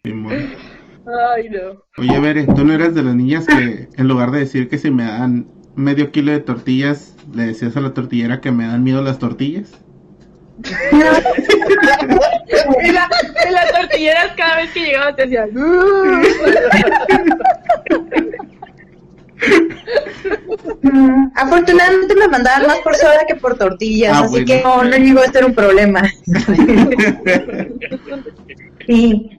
Ay, 0.04 1.49
no. 1.50 1.82
Oye, 1.99 2.20
Bere, 2.20 2.44
¿tú 2.46 2.64
no 2.64 2.72
eras 2.75 2.94
de 2.94 3.02
las 3.02 3.14
niñas 3.14 3.46
que 3.46 3.88
en 3.96 4.08
lugar 4.08 4.30
de 4.30 4.40
decir 4.40 4.68
que 4.68 4.78
si 4.78 4.90
me 4.90 5.04
dan 5.04 5.46
medio 5.75 6.12
kilo 6.12 6.32
de 6.32 6.40
tortillas, 6.40 7.16
le 7.34 7.46
decías 7.46 7.76
a 7.76 7.80
la 7.80 7.94
tortillera 7.94 8.40
que 8.40 8.52
me 8.52 8.66
dan 8.66 8.82
miedo 8.84 9.02
las 9.02 9.18
tortillas? 9.18 9.72
Y 12.84 12.92
la, 12.92 13.08
y 13.49 13.52
las 13.52 13.72
tortilleras 13.72 14.32
cada 14.37 14.56
vez 14.56 14.70
que 14.72 14.80
llegaba 14.80 15.16
te 15.16 15.22
decían 15.22 15.50
afortunadamente 21.34 22.14
me 22.14 22.28
mandaban 22.28 22.66
más 22.66 22.78
por 22.78 22.94
soda 22.94 23.24
que 23.26 23.34
por 23.36 23.56
tortillas, 23.56 24.12
Ah, 24.14 24.20
así 24.20 24.30
bueno. 24.30 24.46
que 24.46 24.62
no, 24.62 24.84
no 24.84 24.96
llegó 24.96 25.20
a 25.20 25.32
ser 25.32 25.44
un 25.44 25.54
problema. 25.54 26.02
Sí. 28.84 29.30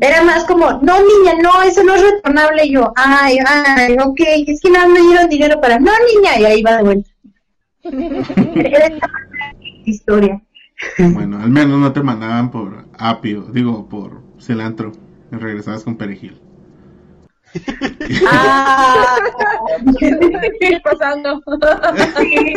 Era 0.00 0.22
más 0.24 0.44
como, 0.46 0.68
no 0.82 0.96
niña, 0.98 1.34
no, 1.40 1.62
eso 1.62 1.84
no 1.84 1.94
es 1.94 2.02
retornable. 2.02 2.66
Y 2.66 2.72
yo, 2.72 2.92
ay, 2.96 3.38
ay, 3.46 3.96
ok, 4.04 4.20
es 4.48 4.60
que 4.60 4.70
nada 4.70 4.88
me 4.88 5.00
dieron 5.00 5.28
dinero 5.28 5.60
para, 5.60 5.78
no 5.78 5.92
niña, 6.12 6.40
y 6.40 6.44
ahí 6.44 6.62
va 6.62 6.76
de 6.78 6.82
vuelta. 6.82 7.10
Era 8.56 8.90
historia. 9.84 10.42
bueno, 10.98 11.40
al 11.40 11.50
menos 11.50 11.78
no 11.78 11.92
te 11.92 12.02
mandaban 12.02 12.50
por 12.50 12.86
apio, 12.98 13.42
digo, 13.52 13.88
por 13.88 14.22
cilantro. 14.40 14.90
Regresabas 15.30 15.84
con 15.84 15.96
perejil. 15.96 16.40
Ah, 18.30 19.16
¿Qué 19.98 20.80
pasando? 20.82 21.42
sí. 22.18 22.54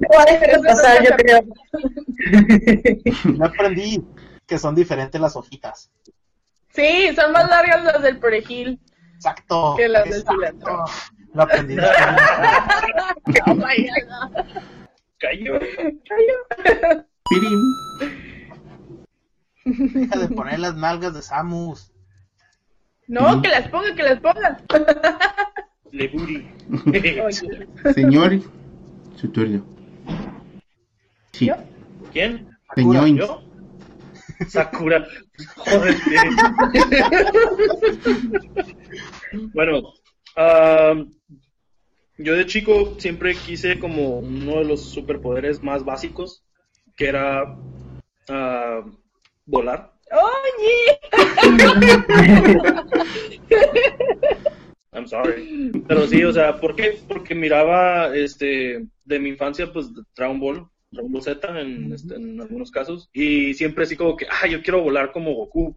No 0.00 0.62
pasar, 0.62 1.04
yo 1.04 1.16
creo. 1.16 1.40
Ya 3.38 3.46
aprendí 3.46 4.04
que 4.46 4.58
son 4.58 4.74
diferentes 4.74 5.20
las 5.20 5.36
hojitas. 5.36 5.90
Sí, 6.70 7.14
son 7.14 7.32
más 7.32 7.48
largas 7.48 7.84
las 7.84 8.02
del 8.02 8.18
perejil. 8.18 8.80
Exacto. 9.14 9.74
Que 9.76 9.88
las 9.88 10.04
del 10.04 10.20
exacto. 10.20 10.34
cilantro. 10.34 10.84
Lo 11.34 11.42
aprendí. 11.42 11.76
Oh 13.46 13.54
my 13.54 13.88
God. 13.88 14.44
Cayó. 15.18 15.58
Pirim. 17.30 17.60
Deja 19.94 20.18
de 20.18 20.28
poner 20.28 20.58
las 20.58 20.74
nalgas 20.76 21.14
de 21.14 21.22
Samus. 21.22 21.93
No, 23.06 23.42
que 23.42 23.48
las 23.48 23.68
ponga, 23.68 23.94
que 23.94 24.02
las 24.02 24.20
ponga. 24.20 24.58
Le 25.92 26.08
booty. 26.08 26.46
Oye, 26.86 27.68
Señor, 27.94 28.40
su 29.16 29.28
turno. 29.28 29.64
Sí, 31.32 31.46
¿Yo? 31.46 31.54
¿Quién? 32.12 32.48
señor. 32.74 33.06
¿Yo? 33.08 33.42
Sakura. 34.48 35.06
Joder. 35.56 35.96
bueno, 39.52 39.94
yo 42.18 42.34
de 42.34 42.46
chico 42.46 42.94
siempre 42.98 43.34
quise 43.34 43.78
como 43.78 44.18
uno 44.18 44.58
de 44.58 44.64
los 44.64 44.80
superpoderes 44.82 45.62
más 45.62 45.84
básicos, 45.84 46.44
que 46.96 47.08
era 47.08 47.56
ah, 48.28 48.82
volar. 49.46 49.93
Oye. 50.14 51.00
I'm 54.92 55.08
sorry. 55.08 55.72
Pero 55.88 56.06
sí, 56.06 56.22
o 56.22 56.32
sea, 56.32 56.60
¿por 56.60 56.76
qué? 56.76 57.00
Porque 57.08 57.34
miraba 57.34 58.14
este 58.14 58.86
de 59.04 59.18
mi 59.18 59.30
infancia, 59.30 59.72
pues 59.72 59.90
Dragon 60.16 60.38
Ball, 60.38 60.68
Dragon 60.90 61.12
Ball 61.12 61.22
Z 61.22 61.60
en, 61.60 61.92
este, 61.92 62.14
en 62.14 62.40
algunos 62.40 62.70
casos, 62.70 63.10
y 63.12 63.54
siempre 63.54 63.84
así 63.84 63.96
como 63.96 64.16
que, 64.16 64.26
ah, 64.30 64.46
yo 64.46 64.62
quiero 64.62 64.82
volar 64.82 65.12
como 65.12 65.34
Goku. 65.34 65.76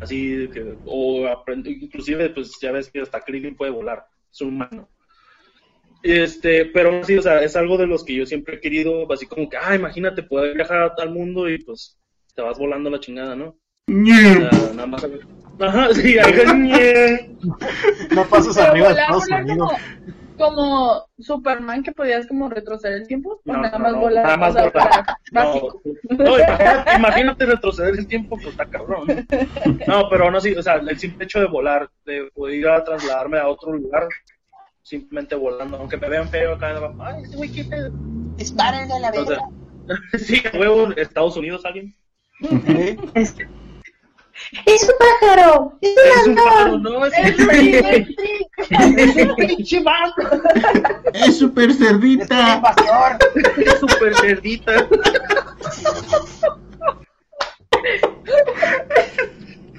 Así 0.00 0.48
que, 0.52 0.76
o 0.84 1.26
aprendo, 1.26 1.68
inclusive, 1.68 2.30
pues 2.30 2.56
ya 2.60 2.70
ves 2.70 2.90
que 2.90 3.00
hasta 3.00 3.20
Krillin 3.20 3.56
puede 3.56 3.72
volar, 3.72 4.06
es 4.32 4.40
un 4.40 4.48
humano. 4.48 4.88
Este, 6.04 6.66
pero 6.66 7.02
sí, 7.02 7.18
o 7.18 7.22
sea, 7.22 7.42
es 7.42 7.56
algo 7.56 7.76
de 7.76 7.88
los 7.88 8.04
que 8.04 8.14
yo 8.14 8.24
siempre 8.24 8.56
he 8.56 8.60
querido, 8.60 9.12
así 9.12 9.26
como 9.26 9.48
que, 9.48 9.56
ah, 9.56 9.74
imagínate 9.74 10.22
poder 10.22 10.54
viajar 10.54 10.94
al 10.96 11.10
mundo 11.10 11.50
y 11.50 11.58
pues 11.58 11.98
te 12.38 12.42
vas 12.42 12.56
volando 12.56 12.88
la 12.88 13.00
chingada, 13.00 13.34
¿no? 13.34 13.46
O 13.46 14.06
sea, 14.06 14.72
nada 14.72 14.86
más. 14.86 15.04
Ajá, 15.58 15.88
sí, 15.92 16.16
ñe. 16.54 17.36
No 18.14 18.24
pases 18.26 18.54
Pero 18.56 18.70
arriba 18.70 18.88
de 18.90 18.92
volar, 18.94 19.00
Estados 19.00 19.24
volar 19.24 19.42
Unidos. 19.42 19.72
como, 20.36 20.54
como 20.54 21.06
Superman 21.18 21.82
que 21.82 21.90
podías 21.90 22.28
como 22.28 22.48
retroceder 22.48 22.98
el 23.00 23.08
tiempo. 23.08 23.40
No, 23.44 23.54
nada 23.54 23.76
no, 23.76 23.78
más 23.82 23.92
no, 23.94 23.98
volar. 23.98 24.24
nada 24.24 24.36
más 24.36 24.54
volar. 24.54 24.72
para- 24.72 25.18
No, 25.32 25.44
básico. 25.46 25.80
no, 26.10 26.38
imagínate, 26.38 26.94
imagínate 26.96 27.46
retroceder 27.46 27.94
el 27.98 28.06
tiempo, 28.06 28.36
pues 28.36 28.50
está 28.50 28.66
cabrón. 28.66 29.26
No, 29.88 30.08
pero 30.08 30.30
no, 30.30 30.40
sí, 30.40 30.54
o 30.54 30.62
sea, 30.62 30.74
el 30.76 30.96
simple 30.96 31.24
hecho 31.24 31.40
de 31.40 31.46
volar, 31.46 31.90
de 32.06 32.30
poder 32.32 32.54
ir 32.54 32.68
a 32.68 32.84
trasladarme 32.84 33.38
a 33.40 33.48
otro 33.48 33.72
lugar, 33.72 34.06
simplemente 34.82 35.34
volando, 35.34 35.76
aunque 35.76 35.96
me 35.96 36.08
vean 36.08 36.28
feo 36.28 36.54
acá, 36.54 36.72
ay, 37.00 37.24
ese 37.24 37.36
güey, 37.36 37.50
qué 37.50 37.64
pedo. 37.64 37.90
Dispárenle 38.36 38.94
a 38.94 38.98
la 39.00 39.10
O 39.10 39.26
sea, 39.26 39.38
sí, 40.20 40.40
huevo, 40.56 40.92
Estados 40.96 41.36
Unidos, 41.36 41.64
alguien. 41.64 41.96
¿Eh? 42.40 42.96
Es 44.64 44.84
un 44.84 44.90
pájaro, 44.98 45.76
es 45.80 45.90
Es 45.90 46.26
un 46.26 46.30
un 46.30 46.36
pájaro, 46.36 46.78
no, 46.78 47.04
es 47.06 47.12
Es 47.18 47.38
un 47.38 47.50
es 48.98 49.16
un 49.16 49.34
pinche 49.36 49.82
vato, 49.82 50.22
Es 51.12 51.38
super 51.38 51.72
cerdita. 51.74 52.62
es 53.56 53.80
súper 53.80 54.14
cerdita. 54.14 54.88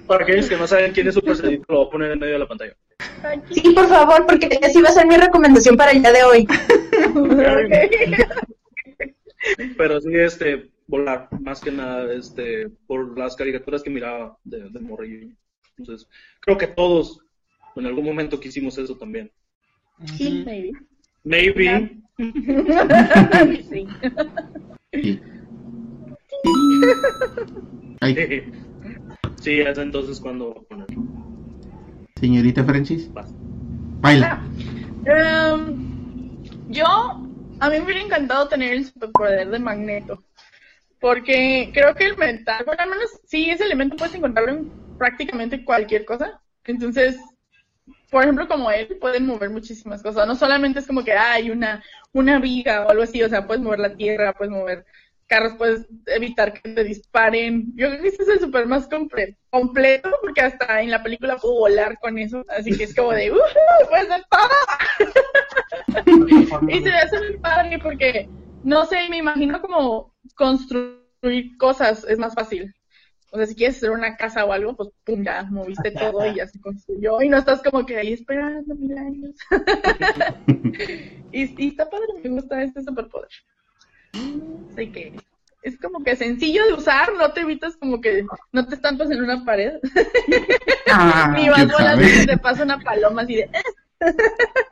Para 0.07 0.23
aquellos 0.23 0.49
que 0.49 0.57
no 0.57 0.67
saben 0.67 0.91
quién 0.91 1.07
es 1.07 1.13
Super 1.13 1.37
Cerdita, 1.37 1.63
lo 1.69 1.77
voy 1.77 1.87
a 1.87 1.91
poner 1.91 2.11
en 2.11 2.19
medio 2.19 2.33
de 2.33 2.39
la 2.39 2.47
pantalla. 2.47 2.75
Sí, 3.51 3.61
por 3.75 3.87
favor, 3.87 4.25
porque 4.25 4.59
así 4.63 4.81
va 4.81 4.89
a 4.89 4.93
ser 4.93 5.05
mi 5.05 5.15
recomendación 5.17 5.77
para 5.77 5.91
el 5.91 6.01
día 6.01 6.11
de 6.11 6.23
hoy. 6.23 6.47
Pero 9.77 10.01
sí, 10.01 10.09
este, 10.15 10.71
volar, 10.89 11.29
más 11.39 11.61
que 11.61 11.71
nada, 11.71 12.11
este, 12.13 12.67
por 12.87 13.17
las 13.17 13.35
caricaturas 13.35 13.83
que 13.83 13.91
miraba 13.91 14.37
de, 14.43 14.69
de 14.69 14.79
morrillo. 14.79 15.29
Entonces, 15.77 16.09
creo 16.41 16.57
que 16.57 16.67
todos 16.67 17.19
en 17.75 17.85
algún 17.85 18.05
momento 18.05 18.39
quisimos 18.39 18.77
eso 18.77 18.97
también. 18.97 19.31
Sí, 20.17 20.43
maybe. 20.45 20.71
Maybe. 21.23 22.01
sí. 23.69 23.87
Sí. 24.93 25.21
Sí, 29.41 29.61
es 29.61 29.77
entonces 29.77 30.19
cuando 30.19 30.65
poner. 30.67 30.87
señorita 32.19 32.63
Francis, 32.65 33.09
baila. 34.01 34.43
Em, 35.05 36.43
yo, 36.67 36.85
a 36.85 37.69
mí 37.69 37.77
me 37.77 37.85
hubiera 37.85 38.01
encantado 38.01 38.49
tener 38.49 38.73
el 38.73 38.85
superpoder 38.85 39.49
de 39.49 39.59
Magneto. 39.59 40.21
Porque 40.99 41.71
creo 41.73 41.95
que 41.95 42.05
el 42.05 42.17
mental, 42.17 42.63
bueno, 42.65 42.83
al 42.83 42.89
menos 42.89 43.09
sí, 43.25 43.49
ese 43.49 43.63
elemento 43.63 43.95
puedes 43.95 44.15
encontrarlo 44.15 44.51
en 44.51 44.71
prácticamente 44.97 45.63
cualquier 45.63 46.03
cosa. 46.05 46.41
Entonces, 46.65 47.17
por 48.11 48.23
ejemplo, 48.23 48.47
como 48.47 48.69
él, 48.69 48.97
puede 48.99 49.19
mover 49.19 49.49
muchísimas 49.49 50.03
cosas. 50.03 50.27
No 50.27 50.35
solamente 50.35 50.79
es 50.79 50.87
como 50.87 51.03
que 51.03 51.13
hay 51.13 51.51
una, 51.51 51.83
una 52.11 52.39
viga 52.39 52.85
o 52.85 52.89
algo 52.89 53.03
así, 53.03 53.23
o 53.23 53.29
sea, 53.29 53.47
puedes 53.47 53.63
mover 53.63 53.79
la 53.79 53.95
tierra, 53.95 54.33
puedes 54.33 54.51
mover 54.51 54.85
carros, 55.27 55.53
puedes 55.57 55.85
evitar 56.07 56.51
que 56.53 56.69
te 56.73 56.83
disparen. 56.83 57.71
Yo 57.75 57.87
creo 57.89 58.01
que 58.01 58.07
ese 58.09 58.23
es 58.23 58.29
el 58.29 58.39
super 58.39 58.65
más 58.65 58.89
comple- 58.89 59.37
completo, 59.51 60.09
porque 60.21 60.41
hasta 60.41 60.81
en 60.81 60.89
la 60.89 61.03
película 61.03 61.37
puedo 61.37 61.59
volar 61.59 61.97
con 61.99 62.17
eso. 62.17 62.43
Así 62.49 62.75
que 62.75 62.85
es 62.85 62.95
como 62.95 63.11
de, 63.13 63.31
¡uh! 63.31 63.37
¡Puedes 63.89 64.09
hacer 64.09 64.25
todo! 64.29 64.49
Y 66.69 66.81
se 66.81 66.89
me 66.89 66.97
hace 66.97 67.19
muy 67.19 67.37
padre 67.37 67.79
porque, 67.81 68.27
no 68.63 68.85
sé, 68.85 69.09
me 69.09 69.17
imagino 69.17 69.61
como 69.61 70.13
construir 70.35 71.57
cosas 71.57 72.05
es 72.07 72.17
más 72.17 72.33
fácil. 72.33 72.73
O 73.31 73.37
sea, 73.37 73.45
si 73.45 73.55
quieres 73.55 73.77
hacer 73.77 73.91
una 73.91 74.15
casa 74.17 74.43
o 74.43 74.51
algo, 74.51 74.75
pues 74.75 74.89
pum, 75.03 75.23
ya 75.23 75.43
moviste 75.43 75.91
todo 75.91 76.25
y 76.25 76.35
ya 76.35 76.47
se 76.47 76.59
construyó. 76.59 77.21
Y 77.21 77.29
no 77.29 77.37
estás 77.37 77.61
como 77.61 77.85
que 77.85 77.97
ahí 77.97 78.13
esperando 78.13 78.73
mil 78.75 78.97
años. 78.97 79.35
y, 81.31 81.63
y 81.63 81.67
está 81.67 81.87
padre, 81.89 82.07
me 82.23 82.29
gusta 82.29 82.63
este 82.63 82.81
superpoder. 82.81 83.29
Así 84.73 84.91
que 84.91 85.13
es 85.61 85.77
como 85.79 86.03
que 86.03 86.15
sencillo 86.15 86.65
de 86.65 86.73
usar, 86.73 87.13
no 87.13 87.31
te 87.33 87.41
evitas 87.41 87.75
como 87.77 88.01
que 88.01 88.25
no 88.51 88.65
te 88.65 88.75
estampas 88.75 89.11
en 89.11 89.21
una 89.21 89.43
pared. 89.43 89.73
Ah, 90.91 91.31
Ni 91.35 91.47
vas 91.47 91.57
¿quién 91.57 91.69
volando 91.69 92.03
y 92.03 92.25
te 92.25 92.37
pasa 92.39 92.63
una 92.63 92.79
paloma 92.79 93.21
así 93.21 93.35
de... 93.35 93.49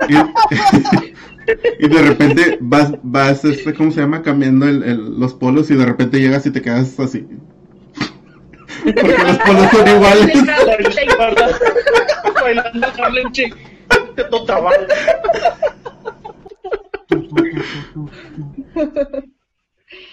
Y, 0.10 0.15
y 1.86 1.88
de 1.88 2.01
repente 2.01 2.57
vas, 2.62 2.93
vas 3.03 3.43
este, 3.46 3.74
¿cómo 3.74 3.91
se 3.91 4.01
llama? 4.01 4.22
Cambiando 4.22 4.67
el, 4.67 4.84
el- 4.84 5.19
los 5.19 5.34
polos 5.34 5.69
y 5.72 5.75
de 5.75 5.86
repente 5.86 6.19
llegas 6.19 6.46
y 6.46 6.51
te 6.51 6.62
quedas 6.62 7.00
así. 7.00 7.25
Porque 8.84 9.01
los 9.03 9.38
polos 9.39 9.72
son 9.72 9.88
iguales. 9.96 10.46
¿verdad? 11.17 11.60
Bailando 12.41 12.88
Harlem 12.98 13.31
Shake. 13.31 13.55
Te 14.15 14.24
toca 14.25 14.60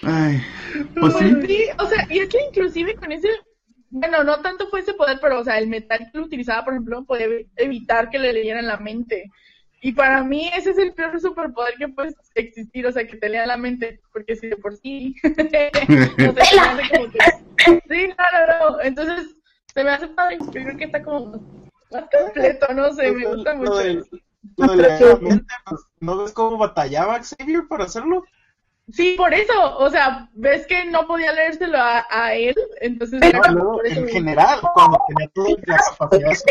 Ay, 0.03 0.41
pues 0.99 1.13
sí. 1.17 1.25
Pues 1.33 1.47
sí, 1.47 1.63
o 1.79 1.85
sea, 1.87 2.07
y 2.09 2.19
es 2.19 2.29
que 2.29 2.37
inclusive 2.49 2.95
con 2.95 3.11
ese, 3.11 3.27
bueno, 3.89 4.23
no 4.23 4.41
tanto 4.41 4.67
fue 4.67 4.81
ese 4.81 4.93
poder, 4.93 5.19
pero 5.21 5.39
o 5.39 5.43
sea, 5.43 5.57
el 5.57 5.67
metal 5.67 6.09
que 6.11 6.17
lo 6.17 6.25
utilizaba, 6.25 6.63
por 6.65 6.73
ejemplo, 6.73 7.03
podía 7.05 7.27
evi- 7.27 7.47
evitar 7.55 8.09
que 8.09 8.19
le 8.19 8.33
leyeran 8.33 8.67
la 8.67 8.77
mente. 8.77 9.31
Y 9.81 9.91
para 9.91 10.23
mí 10.23 10.49
ese 10.55 10.71
es 10.71 10.77
el 10.79 10.93
peor 10.93 11.19
superpoder 11.21 11.75
que 11.77 11.87
puede 11.89 12.13
existir, 12.33 12.87
o 12.87 12.91
sea, 12.91 13.05
que 13.05 13.17
te 13.17 13.29
lea 13.29 13.45
la 13.45 13.57
mente, 13.57 14.01
porque 14.11 14.35
si 14.35 14.47
de 14.47 14.57
por 14.57 14.75
sí, 14.77 15.15
no 15.23 15.35
sé, 16.33 16.45
se 16.45 16.59
hace 16.59 16.89
como 16.89 17.11
que... 17.11 17.19
Sí, 17.89 18.07
no, 18.07 18.15
no, 18.15 18.71
no, 18.77 18.81
entonces 18.81 19.35
se 19.73 19.83
me 19.83 19.91
hace 19.91 20.07
padre, 20.07 20.39
yo 20.39 20.51
creo 20.51 20.77
que 20.77 20.85
está 20.85 21.03
como 21.03 21.31
más 21.91 22.03
completo, 22.11 22.67
no 22.73 22.91
sé, 22.93 23.11
me 23.11 23.25
gusta 23.27 23.53
Lo 23.53 23.59
mucho. 23.59 23.75
del- 23.77 24.05
lo 24.57 24.67
de 24.71 24.75
leer 24.77 25.01
la 25.01 25.15
mente, 25.17 25.53
pues, 25.67 25.81
¿No 25.99 26.17
ves 26.17 26.31
cómo 26.31 26.57
batallaba 26.57 27.19
Xavier 27.23 27.67
para 27.67 27.85
hacerlo? 27.85 28.23
Sí, 28.91 29.15
por 29.17 29.33
eso, 29.33 29.77
o 29.79 29.89
sea, 29.89 30.29
ves 30.33 30.67
que 30.67 30.85
no 30.85 31.07
podía 31.07 31.31
leérselo 31.31 31.77
a, 31.79 32.05
a 32.09 32.35
él, 32.35 32.53
entonces... 32.81 33.19
Pero 33.19 33.39
era 33.39 33.51
No, 33.51 33.57
como 33.59 33.71
no, 33.71 33.77
por 33.77 33.87
eso 33.87 33.99
en 33.99 34.05
me- 34.05 34.11
general, 34.11 34.59
cuando 34.73 34.99
tenía 35.07 35.27
todas 35.33 35.53
las 35.65 35.89
capacidades 35.97 36.43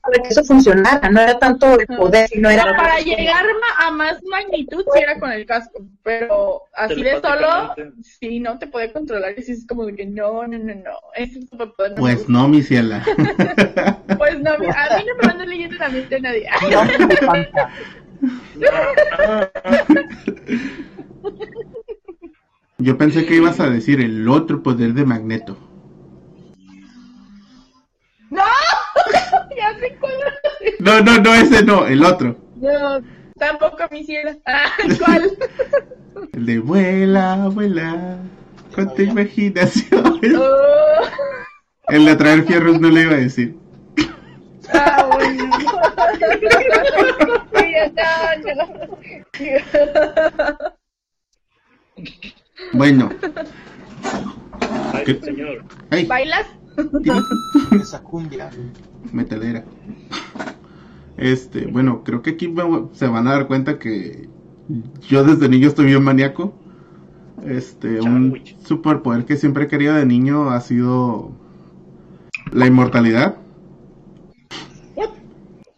para 0.00 0.22
que 0.22 0.28
eso 0.28 0.44
funcionara, 0.44 1.10
no 1.10 1.20
era 1.20 1.36
tanto 1.38 1.76
el 1.78 1.86
poder, 1.88 2.28
sino 2.28 2.48
era 2.48 2.64
para 2.66 2.98
llegar 3.00 3.44
ma- 3.44 3.86
a 3.86 3.90
más 3.90 4.22
magnitud 4.24 4.82
sí 4.94 5.00
era 5.02 5.18
con 5.18 5.32
el 5.32 5.44
casco, 5.44 5.82
pero 6.04 6.62
así 6.74 7.02
de 7.02 7.20
solo, 7.20 7.74
sí, 8.02 8.38
no 8.40 8.58
te 8.60 8.68
puede 8.68 8.92
controlar 8.92 9.34
y 9.36 9.42
sí 9.42 9.52
es 9.52 9.66
como 9.66 9.84
de 9.86 9.96
que 9.96 10.06
no, 10.06 10.46
no, 10.46 10.56
no, 10.56 10.74
no, 10.76 10.92
ese 11.16 11.42
superpoder 11.42 11.90
no 11.92 11.96
Pues 11.96 12.18
gusta. 12.18 12.32
no, 12.38 12.48
mi 12.48 12.62
ciela. 12.62 13.04
Pues 14.16 14.38
no, 14.40 14.52
a 14.52 14.58
mí 14.58 14.66
no 15.04 15.14
me 15.20 15.26
van 15.26 15.40
a 15.40 15.44
leyendo 15.44 15.76
la 15.78 15.88
mente 15.88 16.14
de 16.14 16.20
nadie. 16.20 16.48
No. 16.70 16.82
Yo 22.78 22.96
pensé 22.96 23.26
que 23.26 23.36
ibas 23.36 23.58
a 23.58 23.68
decir 23.68 24.00
el 24.00 24.28
otro 24.28 24.62
poder 24.62 24.94
de 24.94 25.04
Magneto. 25.04 25.56
¡No! 28.30 28.40
ya 29.56 29.78
sé 29.80 29.96
cuál 29.98 30.12
es. 30.60 30.80
No, 30.80 31.00
no, 31.00 31.18
no, 31.18 31.34
ese 31.34 31.64
no, 31.64 31.86
el 31.86 32.04
otro. 32.04 32.36
No, 32.56 33.00
tampoco 33.36 33.78
mi 33.90 34.04
cielo. 34.04 34.30
Ah, 34.46 34.70
¿cuál? 34.98 35.30
El 36.32 36.46
de 36.46 36.58
vuela, 36.58 37.48
vuela. 37.48 38.18
Con 38.74 38.94
tu 38.94 39.02
imaginación. 39.02 40.20
Oh, 40.36 41.02
El 41.88 42.04
de 42.04 42.16
traer 42.16 42.44
fierros 42.44 42.80
no 42.80 42.90
le 42.90 43.02
iba 43.02 43.12
a 43.12 43.16
decir. 43.16 43.56
ah, 44.72 45.08
bueno. 45.12 45.50
Sí, 49.36 49.50
no, 49.74 50.44
no. 50.48 50.78
Bueno. 52.72 53.10
Ay, 54.92 55.04
¿Qué? 55.04 55.20
señor. 55.22 55.64
Ay, 55.90 56.06
¿Bailas? 56.06 56.46
Esa 57.80 58.02
cumbia. 58.02 58.50
metalera. 59.12 59.64
Este, 61.16 61.66
bueno, 61.66 62.04
creo 62.04 62.22
que 62.22 62.30
aquí 62.30 62.48
me- 62.48 62.88
se 62.92 63.06
van 63.08 63.26
a 63.26 63.32
dar 63.32 63.46
cuenta 63.48 63.78
que 63.78 64.28
yo 65.08 65.24
desde 65.24 65.48
niño 65.48 65.68
estoy 65.68 65.86
bien 65.86 66.02
maníaco. 66.04 66.54
Este, 67.44 68.00
un 68.00 68.40
superpoder 68.64 69.24
que 69.24 69.36
siempre 69.36 69.64
he 69.64 69.68
querido 69.68 69.94
de 69.94 70.04
niño 70.06 70.50
ha 70.50 70.60
sido 70.60 71.32
la 72.52 72.66
inmortalidad. 72.66 73.36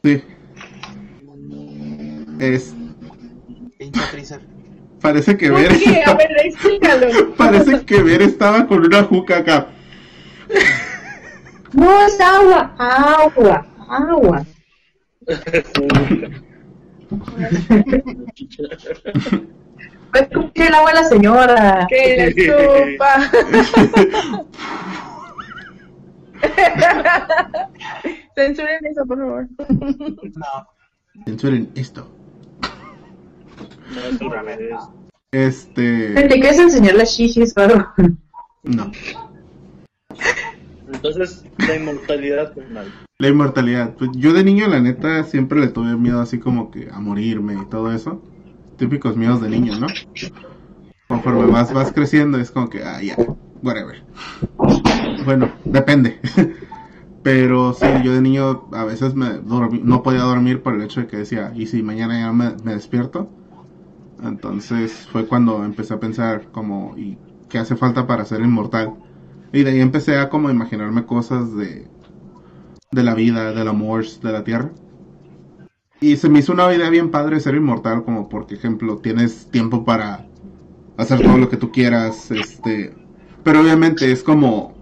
Sí. 0.02 0.22
Es, 2.38 2.72
Pinche 2.72 2.78
Freezer. 2.78 2.79
Parece 5.00 5.36
que 5.36 5.50
¿Por 5.50 5.60
ver, 5.60 5.78
qué? 5.78 6.02
A 6.04 6.14
ver, 6.14 6.30
explícalo. 6.44 7.34
parece 7.36 7.84
que 7.84 8.02
ver 8.02 8.22
estaba 8.22 8.66
con 8.66 8.84
una 8.84 9.04
juca 9.04 9.38
acá. 9.38 9.66
No, 11.72 12.06
es 12.06 12.20
agua, 12.20 12.74
agua, 12.78 13.66
agua. 13.88 14.44
Pues 20.10 20.28
que 20.54 20.66
el 20.66 20.74
agua 20.74 20.90
a 20.90 20.94
la 20.94 21.04
señora. 21.04 21.86
Que 21.88 22.34
chupa. 22.36 23.30
Censuren 28.34 28.86
eso, 28.86 29.06
por 29.06 29.18
favor. 29.18 29.46
No. 29.58 30.66
Censuren 31.26 31.70
esto. 31.76 32.10
Este, 35.32 36.14
¿Te 36.14 36.28
quieres 36.28 36.58
enseñar 36.58 36.94
las 36.94 37.10
shishis 37.10 37.54
o 37.56 37.66
no. 38.64 38.90
Entonces, 40.92 41.44
la 41.58 41.76
inmortalidad 41.76 42.52
nadie. 42.70 42.90
La 43.18 43.28
inmortalidad. 43.28 43.94
Pues 43.94 44.10
yo 44.14 44.32
de 44.32 44.44
niño, 44.44 44.66
la 44.66 44.80
neta, 44.80 45.24
siempre 45.24 45.60
le 45.60 45.68
tuve 45.68 45.96
miedo 45.96 46.20
así 46.20 46.38
como 46.38 46.70
que 46.70 46.88
a 46.90 46.98
morirme 47.00 47.54
y 47.54 47.66
todo 47.66 47.92
eso. 47.92 48.22
Típicos 48.76 49.16
miedos 49.16 49.40
de 49.40 49.50
niño, 49.50 49.78
¿no? 49.78 49.86
Conforme 51.06 51.46
vas, 51.46 51.72
vas 51.72 51.92
creciendo 51.92 52.38
es 52.38 52.50
como 52.50 52.70
que, 52.70 52.82
ah, 52.82 53.02
ya, 53.02 53.16
whatever. 53.62 54.02
Bueno, 55.24 55.52
depende. 55.64 56.18
Pero 57.22 57.74
sí, 57.74 57.86
yo 58.02 58.14
de 58.14 58.22
niño 58.22 58.68
a 58.72 58.84
veces 58.84 59.14
me 59.14 59.26
dormí- 59.42 59.82
no 59.82 60.02
podía 60.02 60.22
dormir 60.22 60.62
por 60.62 60.74
el 60.74 60.82
hecho 60.82 61.00
de 61.00 61.06
que 61.06 61.18
decía, 61.18 61.52
¿y 61.54 61.66
si 61.66 61.82
mañana 61.82 62.18
ya 62.18 62.32
me, 62.32 62.54
me 62.64 62.72
despierto? 62.74 63.30
Entonces 64.22 65.08
fue 65.10 65.26
cuando 65.26 65.64
empecé 65.64 65.94
a 65.94 66.00
pensar 66.00 66.50
como, 66.52 66.94
¿y 66.96 67.18
qué 67.48 67.58
hace 67.58 67.76
falta 67.76 68.06
para 68.06 68.24
ser 68.24 68.40
inmortal? 68.40 68.94
Y 69.52 69.62
de 69.62 69.70
ahí 69.70 69.80
empecé 69.80 70.18
a 70.18 70.28
como 70.28 70.50
imaginarme 70.50 71.06
cosas 71.06 71.54
de, 71.56 71.88
de 72.92 73.02
la 73.02 73.14
vida, 73.14 73.52
del 73.52 73.68
amor, 73.68 74.04
de 74.06 74.32
la 74.32 74.44
tierra. 74.44 74.70
Y 76.00 76.16
se 76.16 76.28
me 76.28 76.38
hizo 76.38 76.52
una 76.52 76.72
idea 76.74 76.88
bien 76.88 77.10
padre 77.10 77.40
ser 77.40 77.54
inmortal, 77.54 78.04
como 78.04 78.28
por 78.28 78.46
ejemplo, 78.50 78.98
tienes 78.98 79.50
tiempo 79.50 79.84
para 79.84 80.26
hacer 80.96 81.20
todo 81.22 81.38
lo 81.38 81.48
que 81.48 81.56
tú 81.56 81.72
quieras, 81.72 82.30
este, 82.30 82.94
pero 83.42 83.60
obviamente 83.60 84.10
es 84.10 84.22
como 84.22 84.74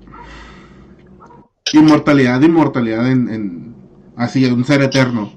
inmortalidad, 1.73 2.41
inmortalidad 2.43 3.11
en, 3.11 3.29
en 3.29 3.75
así, 4.17 4.45
un 4.47 4.65
ser 4.65 4.83
eterno, 4.83 5.33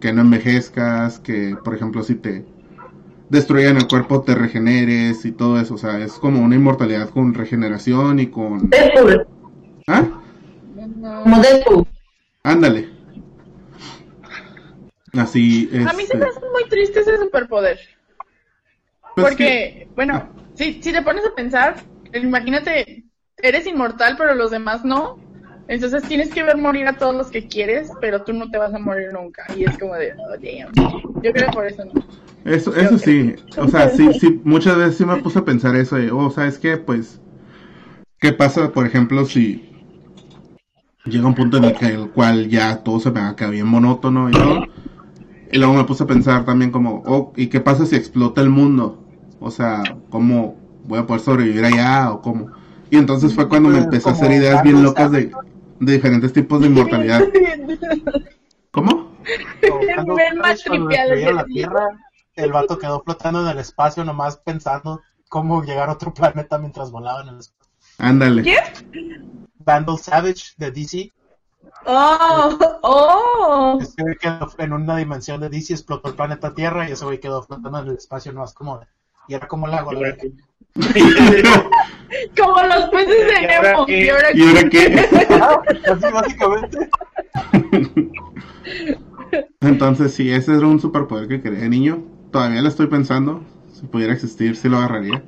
que 0.00 0.12
no 0.12 0.22
envejezcas, 0.22 1.18
que 1.20 1.56
por 1.62 1.74
ejemplo 1.74 2.02
si 2.02 2.14
te 2.14 2.53
destruyan 3.28 3.76
el 3.76 3.88
cuerpo 3.88 4.22
te 4.22 4.34
regeneres 4.34 5.24
y 5.24 5.32
todo 5.32 5.58
eso, 5.60 5.74
o 5.74 5.78
sea, 5.78 5.98
es 5.98 6.12
como 6.14 6.42
una 6.42 6.54
inmortalidad 6.56 7.08
con 7.10 7.34
regeneración 7.34 8.18
y 8.20 8.26
con... 8.28 8.68
Deadpool, 8.70 9.26
¿Ah? 9.86 10.04
como 11.22 11.40
Deadpool. 11.40 11.86
Ándale. 12.42 12.90
Así, 15.12 15.70
A 15.72 15.92
mí 15.92 15.98
se 15.98 16.02
este, 16.02 16.16
me 16.18 16.26
hace 16.26 16.40
muy 16.52 16.68
triste 16.68 17.00
ese 17.00 17.16
superpoder. 17.18 17.78
pues 19.14 19.28
Porque, 19.28 19.36
que- 19.36 19.88
bueno, 19.94 20.14
ah. 20.16 20.28
si, 20.54 20.82
si 20.82 20.92
te 20.92 21.02
pones 21.02 21.24
a 21.24 21.34
pensar, 21.34 21.76
imagínate, 22.12 23.04
eres 23.38 23.66
inmortal, 23.66 24.16
pero 24.18 24.34
los 24.34 24.50
demás 24.50 24.84
no. 24.84 25.18
Entonces 25.66 26.02
tienes 26.04 26.30
que 26.30 26.42
ver 26.42 26.58
morir 26.58 26.86
a 26.86 26.94
todos 26.94 27.14
los 27.14 27.28
que 27.28 27.46
quieres, 27.46 27.90
pero 28.00 28.22
tú 28.22 28.32
no 28.32 28.50
te 28.50 28.58
vas 28.58 28.74
a 28.74 28.78
morir 28.78 29.12
nunca. 29.12 29.44
Y 29.56 29.64
es 29.64 29.78
como 29.78 29.94
de, 29.94 30.12
oh, 30.12 30.36
damn. 30.36 31.22
Yo 31.22 31.32
creo 31.32 31.50
por 31.50 31.66
eso 31.66 31.84
no. 31.84 31.92
Eso, 32.44 32.76
eso 32.76 32.98
sí, 32.98 33.34
o 33.56 33.68
sea, 33.68 33.88
sí, 33.88 34.12
sí, 34.20 34.42
muchas 34.44 34.76
veces 34.76 34.98
sí 34.98 35.06
me 35.06 35.16
puse 35.16 35.38
a 35.38 35.46
pensar 35.46 35.74
eso 35.76 35.96
de, 35.96 36.10
oh, 36.10 36.30
¿sabes 36.30 36.58
qué? 36.58 36.76
Pues, 36.76 37.18
¿qué 38.20 38.34
pasa, 38.34 38.70
por 38.70 38.86
ejemplo, 38.86 39.24
si 39.24 39.70
llega 41.06 41.26
un 41.26 41.34
punto 41.34 41.56
en 41.56 41.64
el 41.64 41.74
que 41.74 41.86
el 41.86 42.10
cual 42.10 42.50
ya 42.50 42.82
todo 42.82 43.00
se 43.00 43.10
me 43.10 43.20
va 43.20 43.30
a 43.30 43.36
quedar 43.36 43.52
bien 43.52 43.66
monótono 43.66 44.28
y 44.28 44.32
todo? 44.32 44.66
Y 45.50 45.56
luego 45.56 45.72
me 45.72 45.84
puse 45.84 46.04
a 46.04 46.06
pensar 46.06 46.44
también 46.44 46.70
como, 46.70 47.02
oh, 47.06 47.32
¿y 47.34 47.46
qué 47.46 47.60
pasa 47.60 47.86
si 47.86 47.96
explota 47.96 48.42
el 48.42 48.50
mundo? 48.50 49.02
O 49.40 49.50
sea, 49.50 49.82
¿cómo 50.10 50.58
voy 50.84 50.98
a 50.98 51.06
poder 51.06 51.22
sobrevivir 51.22 51.64
allá 51.64 52.12
o 52.12 52.20
cómo? 52.20 52.50
Y 52.90 52.98
entonces 52.98 53.34
fue 53.34 53.48
cuando 53.48 53.70
me 53.70 53.78
empecé 53.78 54.10
a 54.10 54.12
hacer 54.12 54.30
ideas 54.32 54.62
bien 54.62 54.82
locas 54.82 55.10
de, 55.10 55.30
de 55.80 55.92
diferentes 55.92 56.32
tipos 56.32 56.60
de 56.60 56.66
inmortalidad. 56.68 57.22
¿Cómo? 58.70 59.12
La. 60.42 61.44
Tierra, 61.44 61.88
el 62.36 62.52
vato 62.52 62.78
quedó 62.78 63.02
flotando 63.02 63.42
en 63.42 63.48
el 63.48 63.58
espacio 63.58 64.04
nomás 64.04 64.36
pensando 64.36 65.00
cómo 65.28 65.62
llegar 65.62 65.88
a 65.88 65.92
otro 65.92 66.12
planeta 66.12 66.58
mientras 66.58 66.90
volaba 66.90 67.22
en 67.22 67.28
el 67.28 67.38
espacio. 67.38 67.72
Ándale. 67.98 68.42
¿Quién? 68.42 69.48
Vandal 69.58 69.98
Savage 69.98 70.52
de 70.58 70.70
DC, 70.70 71.12
Oh, 71.86 72.58
oh. 72.82 73.78
ese 73.80 74.02
güey 74.02 74.16
quedó 74.16 74.48
en 74.58 74.72
una 74.72 74.96
dimensión 74.96 75.40
de 75.40 75.48
DC, 75.48 75.74
explotó 75.74 76.08
el 76.08 76.14
planeta 76.14 76.54
Tierra 76.54 76.88
y 76.88 76.92
ese 76.92 77.04
güey 77.04 77.20
quedó 77.20 77.42
flotando 77.42 77.78
en 77.78 77.88
el 77.88 77.96
espacio 77.96 78.32
nomás 78.32 78.54
como 78.54 78.78
de, 78.78 78.86
y 79.28 79.34
era 79.34 79.46
como 79.48 79.66
el 79.66 79.74
agua. 79.74 79.94
la. 79.94 80.16
Como 82.36 82.62
los 82.62 82.90
peces 82.90 83.26
de 83.26 83.42
¿Y 83.42 83.46
ahora 83.54 83.70
Nemo. 83.72 83.86
qué? 83.86 84.04
¿Y 84.04 84.08
ahora 84.08 84.28
¿Y 84.34 84.42
ahora 84.42 84.68
qué? 84.70 85.08
Ah, 85.30 85.62
Así 85.92 86.12
básicamente. 86.12 86.90
Entonces, 89.60 90.14
si 90.14 90.30
ese 90.30 90.52
era 90.56 90.66
un 90.66 90.80
superpoder 90.80 91.26
que 91.28 91.40
quería 91.42 91.60
de 91.60 91.68
niño, 91.68 92.04
todavía 92.30 92.62
lo 92.62 92.68
estoy 92.68 92.86
pensando. 92.86 93.42
Si 93.72 93.86
pudiera 93.86 94.12
existir, 94.12 94.56
sí 94.56 94.68
lo 94.68 94.76
agarraría. 94.78 95.22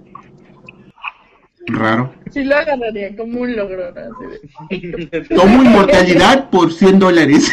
Raro. 1.68 2.12
Sí 2.30 2.44
lo 2.44 2.56
agarraría 2.56 3.16
como 3.16 3.40
un 3.40 3.56
logro, 3.56 3.92
¿no? 3.92 4.16
Así 4.70 5.08
Tomo 5.34 5.62
inmortalidad 5.64 6.50
por 6.50 6.72
100 6.72 6.98
dólares. 7.00 7.52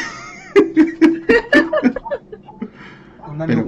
Una 3.28 3.48
Pero-. 3.48 3.66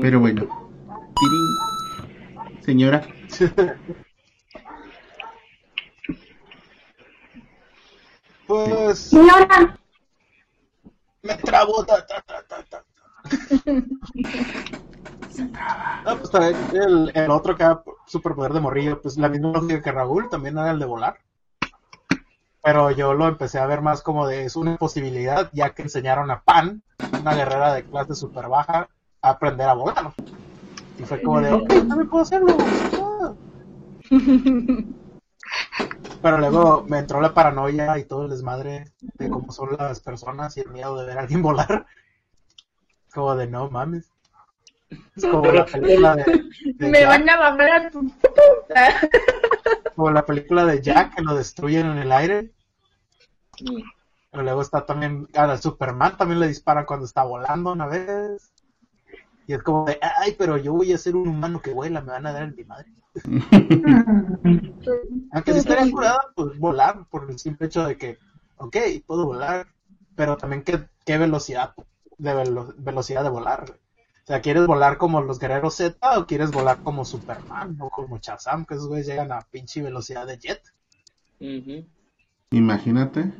Pero 0.00 0.20
bueno. 0.20 0.73
Tirín. 1.16 2.62
Señora. 2.62 3.06
Pues 8.46 8.98
Señora, 8.98 9.78
me 11.22 11.34
trabo. 11.36 11.84
Ta, 11.86 12.06
ta, 12.06 12.20
ta, 12.20 12.42
ta, 12.46 12.62
ta. 12.64 12.84
No, 16.04 16.16
pues 16.18 16.30
también 16.30 16.56
el, 16.74 17.10
el 17.14 17.30
otro 17.30 17.56
que 17.56 17.64
era 17.64 17.82
superpoder 18.06 18.52
de 18.52 18.60
morrillo, 18.60 19.00
pues 19.00 19.16
la 19.16 19.28
misma 19.28 19.52
lógica 19.52 19.82
que 19.82 19.90
Raúl, 19.92 20.28
también 20.28 20.56
era 20.58 20.70
el 20.70 20.78
de 20.78 20.84
volar. 20.84 21.18
Pero 22.62 22.90
yo 22.92 23.14
lo 23.14 23.26
empecé 23.26 23.58
a 23.58 23.66
ver 23.66 23.80
más 23.80 24.02
como 24.02 24.26
de 24.26 24.44
es 24.44 24.54
una 24.54 24.76
posibilidad, 24.76 25.50
ya 25.52 25.70
que 25.70 25.82
enseñaron 25.82 26.30
a 26.30 26.42
Pan, 26.42 26.82
una 27.20 27.34
guerrera 27.34 27.74
de 27.74 27.84
clase 27.84 28.14
super 28.14 28.48
baja, 28.48 28.88
a 29.22 29.30
aprender 29.30 29.68
a 29.68 29.74
volar. 29.74 30.12
Y 30.98 31.02
fue 31.02 31.22
como 31.22 31.40
de, 31.40 31.52
ok, 31.52 31.68
también 31.68 32.08
puedo 32.08 32.22
hacerlo. 32.22 32.56
ah". 33.00 33.34
Pero 36.22 36.38
luego 36.38 36.84
me 36.88 36.98
entró 36.98 37.20
la 37.20 37.34
paranoia 37.34 37.98
y 37.98 38.04
todo 38.04 38.24
el 38.24 38.30
desmadre 38.30 38.92
de 39.00 39.28
cómo 39.28 39.52
son 39.52 39.76
las 39.76 40.00
personas 40.00 40.56
y 40.56 40.60
el 40.60 40.70
miedo 40.70 40.96
de 40.98 41.06
ver 41.06 41.18
a 41.18 41.20
alguien 41.22 41.42
volar. 41.42 41.86
Como 43.12 43.36
de 43.36 43.46
no 43.46 43.68
mames. 43.70 44.10
Es 45.16 45.26
como 45.26 45.50
la 45.52 45.66
película 45.66 46.16
de, 46.16 46.24
de 46.76 46.88
Me 46.88 47.00
Jack, 47.00 47.08
van 47.08 47.28
a 47.28 47.36
bajar 47.36 47.86
a 47.86 47.90
tu... 47.90 48.10
como 49.94 50.10
la 50.10 50.24
película 50.24 50.64
de 50.64 50.80
Jack 50.80 51.14
que 51.14 51.22
lo 51.22 51.34
destruyen 51.34 51.86
en 51.86 51.98
el 51.98 52.12
aire. 52.12 52.52
Pero 54.30 54.42
luego 54.42 54.62
está 54.62 54.86
también, 54.86 55.28
al 55.34 55.60
Superman 55.60 56.16
también 56.16 56.40
le 56.40 56.48
disparan 56.48 56.86
cuando 56.86 57.06
está 57.06 57.22
volando 57.22 57.72
una 57.72 57.86
vez. 57.86 58.53
Y 59.46 59.52
es 59.52 59.62
como 59.62 59.84
de, 59.84 59.98
ay, 60.00 60.34
pero 60.38 60.56
yo 60.56 60.72
voy 60.72 60.92
a 60.92 60.98
ser 60.98 61.16
un 61.16 61.28
humano 61.28 61.60
que 61.60 61.72
vuela, 61.72 62.00
me 62.00 62.12
van 62.12 62.26
a 62.26 62.32
dar 62.32 62.44
en 62.44 62.54
mi 62.56 62.64
madre. 62.64 62.86
Aunque 65.32 65.52
si 65.52 65.58
estaría 65.58 65.90
curada, 65.90 66.20
pues 66.34 66.58
volar, 66.58 67.06
por 67.10 67.30
el 67.30 67.38
simple 67.38 67.66
hecho 67.66 67.84
de 67.86 67.96
que, 67.96 68.18
ok, 68.56 68.76
puedo 69.06 69.26
volar, 69.26 69.66
pero 70.14 70.36
también 70.36 70.62
qué, 70.62 70.88
qué 71.04 71.18
velocidad, 71.18 71.74
de 72.18 72.34
velo- 72.34 72.74
velocidad 72.78 73.22
de 73.24 73.30
volar. 73.30 73.64
O 73.70 74.26
sea, 74.26 74.40
¿quieres 74.40 74.66
volar 74.66 74.96
como 74.96 75.20
los 75.20 75.38
guerreros 75.38 75.76
Z 75.76 76.18
o 76.18 76.26
quieres 76.26 76.50
volar 76.50 76.80
como 76.82 77.04
Superman 77.04 77.76
o 77.80 77.90
como 77.90 78.18
Shazam, 78.18 78.64
que 78.64 78.74
esos 78.74 78.88
güeyes 78.88 79.06
llegan 79.06 79.32
a 79.32 79.42
pinche 79.42 79.82
velocidad 79.82 80.26
de 80.26 80.38
jet? 80.38 80.62
Imagínate. 82.52 83.32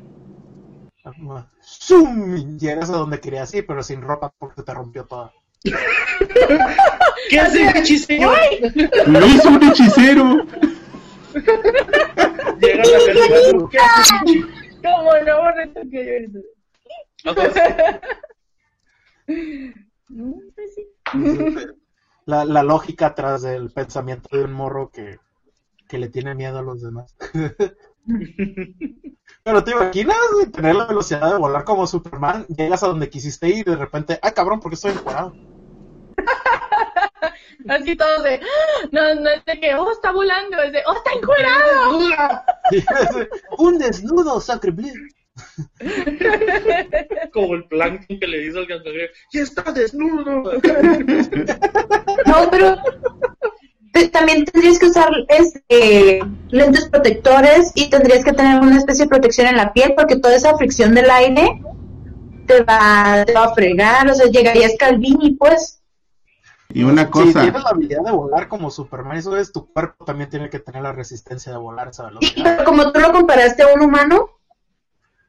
¡Zoom! 1.62 2.36
Y 2.36 2.58
Llegas 2.58 2.90
a 2.90 2.96
donde 2.96 3.20
querías 3.20 3.52
ir, 3.54 3.66
pero 3.66 3.82
sin 3.82 4.02
ropa 4.02 4.30
porque 4.38 4.62
te 4.62 4.74
rompió 4.74 5.06
toda. 5.06 5.32
¿Qué 7.30 7.40
hace 7.40 7.66
el 7.66 7.76
hechicero? 7.76 8.32
¡Lo 9.06 9.26
hizo 9.26 9.48
un 9.48 9.62
hechicero! 9.62 10.46
Llega 12.60 12.84
la 12.84 12.98
película. 13.06 13.68
¿Qué 13.70 13.78
hace 13.78 14.14
hechicero? 14.22 14.48
Como 14.82 15.12
no 15.24 15.40
borré 15.40 15.72
que 15.90 16.28
yo 17.22 17.32
sí. 20.74 20.82
La, 22.26 22.44
la 22.44 22.62
lógica 22.62 23.06
atrás 23.06 23.42
del 23.42 23.70
pensamiento 23.70 24.36
de 24.36 24.44
un 24.44 24.52
morro 24.52 24.90
que, 24.90 25.18
que 25.88 25.98
le 25.98 26.08
tiene 26.08 26.34
miedo 26.34 26.58
a 26.58 26.62
los 26.62 26.82
demás. 26.82 27.14
Pero 29.42 29.64
te 29.64 29.70
imaginas, 29.70 30.16
tener 30.52 30.74
la 30.74 30.86
velocidad 30.86 31.32
de 31.32 31.38
volar 31.38 31.64
como 31.64 31.86
Superman, 31.86 32.46
llegas 32.48 32.82
a 32.82 32.88
donde 32.88 33.08
quisiste 33.08 33.48
ir 33.48 33.66
y 33.66 33.70
de 33.70 33.76
repente, 33.76 34.18
ay 34.22 34.32
cabrón, 34.32 34.60
porque 34.60 34.74
estoy 34.74 34.92
encuadrado? 34.92 35.34
Así 37.68 37.96
todos 37.96 38.22
de, 38.24 38.40
no, 38.92 39.14
no 39.14 39.30
es 39.30 39.44
de 39.44 39.60
que, 39.60 39.74
oh, 39.74 39.90
está 39.90 40.12
volando, 40.12 40.60
es 40.62 40.72
de, 40.72 40.82
oh, 40.86 40.94
está 40.94 41.12
encuerado. 41.12 41.98
un 43.58 43.78
desnudo, 43.78 44.40
sacre 44.40 44.70
bleu. 44.70 44.92
Como 47.32 47.54
el 47.54 47.64
plancton 47.64 48.18
que 48.20 48.26
le 48.26 48.46
hizo 48.46 48.58
al 48.58 48.66
cangrejo. 48.68 49.12
¡Y 49.32 49.38
está 49.40 49.72
desnudo! 49.72 50.52
no, 52.26 52.50
pero 52.50 52.76
te- 53.92 54.08
también 54.08 54.44
tendrías 54.44 54.78
que 54.78 54.86
usar 54.86 55.10
este, 55.28 56.20
lentes 56.50 56.88
protectores 56.88 57.72
y 57.74 57.88
tendrías 57.90 58.24
que 58.24 58.32
tener 58.32 58.60
una 58.60 58.78
especie 58.78 59.04
de 59.04 59.10
protección 59.10 59.46
en 59.48 59.56
la 59.56 59.72
piel 59.72 59.94
porque 59.96 60.16
toda 60.16 60.36
esa 60.36 60.56
fricción 60.56 60.94
del 60.94 61.10
aire 61.10 61.60
te 62.46 62.62
va, 62.62 63.24
te 63.26 63.32
va 63.32 63.44
a 63.44 63.54
fregar, 63.54 64.08
o 64.08 64.14
sea, 64.14 64.26
llegarías 64.26 64.74
Calvini, 64.78 65.32
pues. 65.32 65.80
Y 66.74 66.82
una 66.82 67.04
Si 67.04 67.10
cosa, 67.10 67.40
tienes 67.42 67.62
la 67.62 67.70
habilidad 67.70 68.02
de 68.02 68.10
volar 68.10 68.48
como 68.48 68.70
Superman, 68.70 69.16
eso 69.16 69.36
es, 69.36 69.52
tu 69.52 69.72
cuerpo 69.72 70.04
también 70.04 70.28
tiene 70.28 70.50
que 70.50 70.58
tener 70.58 70.82
la 70.82 70.92
resistencia 70.92 71.52
de 71.52 71.58
volar 71.58 71.88
esa 71.88 72.02
Y 72.04 72.06
velocidad. 72.06 72.44
pero 72.56 72.64
como 72.64 72.90
tú 72.92 73.00
lo 73.00 73.12
comparaste 73.12 73.62
a 73.62 73.68
un 73.74 73.82
humano, 73.82 74.28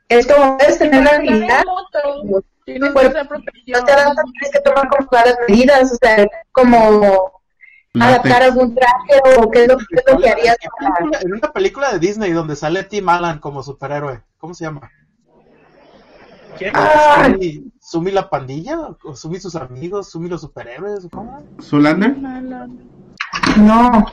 es 0.10 0.26
como 0.28 0.58
puedes 0.58 0.78
tener 0.80 1.04
la 1.04 1.12
habilidad, 1.12 1.64
tienes 2.66 2.92
Cuerpo. 2.92 3.20
no 3.20 3.84
te 3.86 3.92
adaptas, 3.92 4.26
tienes 4.34 4.52
que 4.52 4.60
tomar 4.62 4.88
como 4.90 5.08
todas 5.08 5.26
las 5.28 5.38
medidas, 5.48 5.92
o 5.92 5.96
sea, 5.96 6.28
como 6.52 7.42
adaptar 8.00 8.42
látex. 8.42 8.46
algún 8.46 8.76
traje 8.76 9.22
o 9.38 9.52
qué 9.52 9.62
es 9.64 9.68
lo, 9.68 9.78
qué 9.78 9.86
es 9.92 10.04
lo 10.14 10.20
que 10.20 10.30
harías 10.30 10.58
En 10.62 10.70
para... 10.80 10.96
película- 10.96 11.20
en 11.22 11.34
una 11.34 11.54
película 11.54 11.92
de 11.94 12.00
Disney 12.00 12.32
donde 12.32 12.56
sale 12.56 12.84
Tim 12.84 13.08
Allen 13.08 13.38
como 13.40 13.62
superhéroe, 13.62 14.22
¿cómo 14.40 14.54
se 14.56 14.66
llama? 14.66 14.90
¿Quién? 16.58 16.72
Ah, 16.76 17.26
¿Sumi, 17.26 17.72
Sumi 17.96 18.12
la 18.12 18.30
pandilla? 18.30 18.78
¿O 19.06 19.16
Sumi 19.16 19.40
sus 19.40 19.56
amigos? 19.56 20.10
¿Sumi 20.10 20.28
los 20.28 20.42
superhéroes? 20.42 21.08
¿Cómo? 21.14 21.42
¿Zulander? 21.62 22.18
No. 23.58 24.06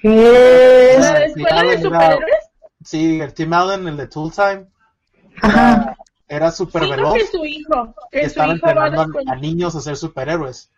Es... 0.00 1.00
¿La 1.00 1.18
de 1.18 1.24
escuela 1.26 1.62
de 1.64 1.82
superhéroes? 1.82 2.34
Sí, 2.84 3.20
el 3.20 3.34
Tim 3.34 3.52
Allen, 3.52 3.88
el 3.88 3.96
de 3.96 4.06
Tool 4.06 4.30
Time, 4.30 4.66
Ajá. 5.42 5.96
era 6.28 6.52
súper 6.52 6.84
Sí, 6.84 6.90
veloz. 6.90 7.14
que 7.14 7.26
su 7.26 7.44
hijo. 7.44 7.92
que 8.12 8.20
Que 8.20 8.24
su 8.24 8.26
estaba 8.28 8.54
hijo 8.54 8.68
entrenando 8.68 9.18
a, 9.26 9.34
niños 9.34 9.74
a 9.74 9.80
ser 9.80 9.96
superhéroes. 9.96 10.70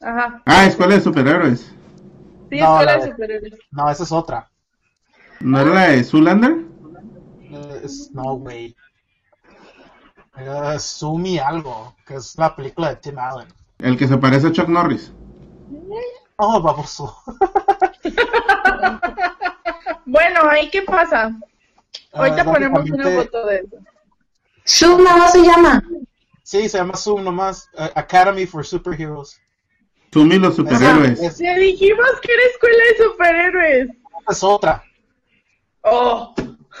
Ajá. 0.00 0.42
Ah, 0.46 0.64
escuela 0.66 0.96
de 0.96 1.00
superhéroes. 1.00 1.60
Sí, 2.50 2.58
No, 2.58 2.80
escuela 2.80 2.84
la 2.84 2.92
de 2.98 3.04
de- 3.04 3.10
superhéroes. 3.12 3.54
No, 3.70 3.88
esa 3.88 4.02
es 4.02 4.10
otra. 4.10 4.50
¿No 5.38 5.60
era 5.60 5.70
la 5.70 5.88
de 5.90 6.02
Zoolander? 6.02 6.56
No, 8.14 8.34
güey. 8.36 8.74
Era 10.40 10.78
Sumi 10.78 11.38
algo, 11.38 11.94
que 12.06 12.14
es 12.16 12.36
la 12.38 12.54
película 12.56 12.88
de 12.90 12.96
Tim 12.96 13.18
Allen. 13.18 13.48
El 13.78 13.96
que 13.98 14.08
se 14.08 14.16
parece 14.16 14.48
a 14.48 14.52
Chuck 14.52 14.68
Norris. 14.68 15.12
Oh, 16.36 16.60
baboso. 16.60 17.14
Bueno, 20.06 20.40
ahí 20.50 20.68
qué 20.70 20.82
pasa. 20.82 21.30
Ahorita 22.12 22.40
Ah, 22.42 22.44
ponemos 22.44 22.90
una 22.90 23.10
foto 23.10 23.46
de 23.46 23.56
eso. 23.58 23.76
Zoom 24.66 25.04
nada 25.04 25.16
más 25.18 25.32
se 25.32 25.42
llama. 25.44 25.82
Sí, 26.42 26.68
se 26.68 26.78
llama 26.78 26.96
Zoom 26.96 27.22
nomás. 27.22 27.68
eh, 27.78 27.90
Academy 27.94 28.44
for 28.46 28.66
Superheroes. 28.66 29.40
Sumi 30.12 30.38
los 30.38 30.56
superhéroes. 30.56 31.20
Es, 31.22 31.36
Te 31.36 31.54
dijimos 31.58 32.06
que 32.22 32.32
era 32.32 32.42
escuela 32.50 32.78
de 32.90 33.04
superhéroes. 33.04 33.88
es 34.28 34.42
otra. 34.42 34.82
Oh. 35.82 36.34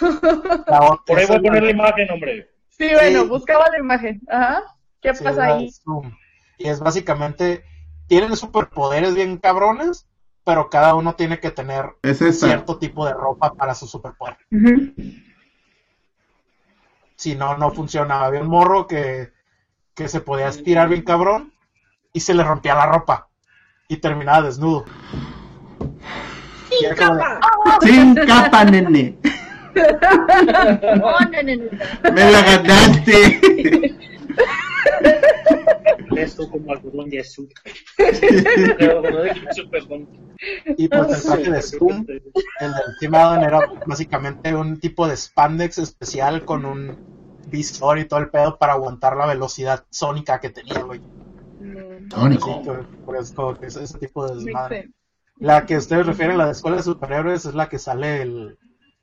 La 0.66 0.82
otra 0.82 1.04
Por 1.06 1.18
ahí 1.18 1.26
voy 1.26 1.36
a 1.36 1.40
poner 1.42 1.62
la 1.62 1.70
imagen, 1.70 2.10
hombre. 2.10 2.49
Sí, 2.80 2.88
bueno, 2.94 3.22
Sí. 3.22 3.28
buscaba 3.28 3.68
la 3.70 3.78
imagen. 3.78 4.22
Ajá. 4.30 4.62
¿Qué 5.02 5.14
sí, 5.14 5.22
pasa 5.22 5.44
ahí? 5.44 5.70
Zoom. 5.70 6.12
Y 6.56 6.68
es 6.68 6.80
básicamente, 6.80 7.62
tienen 8.06 8.34
superpoderes 8.36 9.14
bien 9.14 9.36
cabrones, 9.36 10.06
pero 10.44 10.70
cada 10.70 10.94
uno 10.94 11.14
tiene 11.14 11.38
que 11.40 11.50
tener 11.50 11.90
Es 12.02 12.18
cierto 12.38 12.78
tipo 12.78 13.04
de 13.04 13.12
ropa 13.12 13.52
para 13.52 13.74
su 13.74 13.86
superpoder. 13.86 14.38
Si 17.16 17.34
no, 17.34 17.58
no 17.58 17.70
funcionaba. 17.70 18.24
Había 18.26 18.40
un 18.40 18.48
morro 18.48 18.86
que, 18.86 19.30
que 19.94 20.08
se 20.08 20.20
podía 20.20 20.48
estirar 20.48 20.88
bien 20.88 21.02
cabrón 21.02 21.52
y 22.14 22.20
se 22.20 22.32
le 22.32 22.42
rompía 22.42 22.74
la 22.74 22.86
ropa 22.86 23.28
y 23.88 23.98
terminaba 23.98 24.42
desnudo. 24.42 24.86
¡Sin 26.70 26.88
de, 26.88 26.94
capa! 26.94 27.40
Sin 27.82 28.14
capa, 28.14 28.64
nene. 28.64 29.18
Oh, 29.76 31.18
no, 31.30 31.42
no, 31.42 31.56
no. 31.56 32.12
Me 32.12 32.30
la 32.30 32.42
ganaste. 32.42 33.96
Esto 36.16 36.50
como 36.50 36.72
algodón 36.72 37.08
de 37.10 37.20
azúcar. 37.20 37.62
Y 40.76 40.88
pues 40.88 41.08
el 41.08 41.22
traje 41.22 41.50
de 41.50 41.62
Zoom, 41.62 42.06
el 42.08 42.72
del 42.72 42.82
Tim 42.98 43.14
Allen 43.14 43.44
era 43.44 43.60
básicamente 43.86 44.54
un 44.54 44.78
tipo 44.80 45.06
de 45.06 45.16
spandex 45.16 45.78
especial 45.78 46.44
con 46.44 46.64
un 46.64 46.98
visor 47.48 47.98
y 47.98 48.04
todo 48.06 48.20
el 48.20 48.28
pedo 48.30 48.58
para 48.58 48.74
aguantar 48.74 49.16
la 49.16 49.26
velocidad 49.26 49.84
sónica 49.90 50.40
que 50.40 50.50
tenía, 50.50 50.80
güey. 50.82 51.00
Mm, 51.60 52.08
que- 52.64 52.72
por 53.04 53.16
eso 53.16 53.34
como 53.34 53.58
que 53.58 53.66
es 53.66 53.76
ese 53.76 53.98
tipo 53.98 54.26
de 54.26 54.34
desmadre. 54.36 54.90
La 55.38 55.64
que 55.64 55.76
ustedes 55.76 56.06
refieren, 56.06 56.36
la 56.38 56.46
de 56.46 56.52
Escuela 56.52 56.76
de 56.78 56.82
Superhéroes, 56.82 57.44
es 57.46 57.54
la 57.54 57.68
que 57.68 57.78
sale 57.78 58.22
el, 58.22 58.58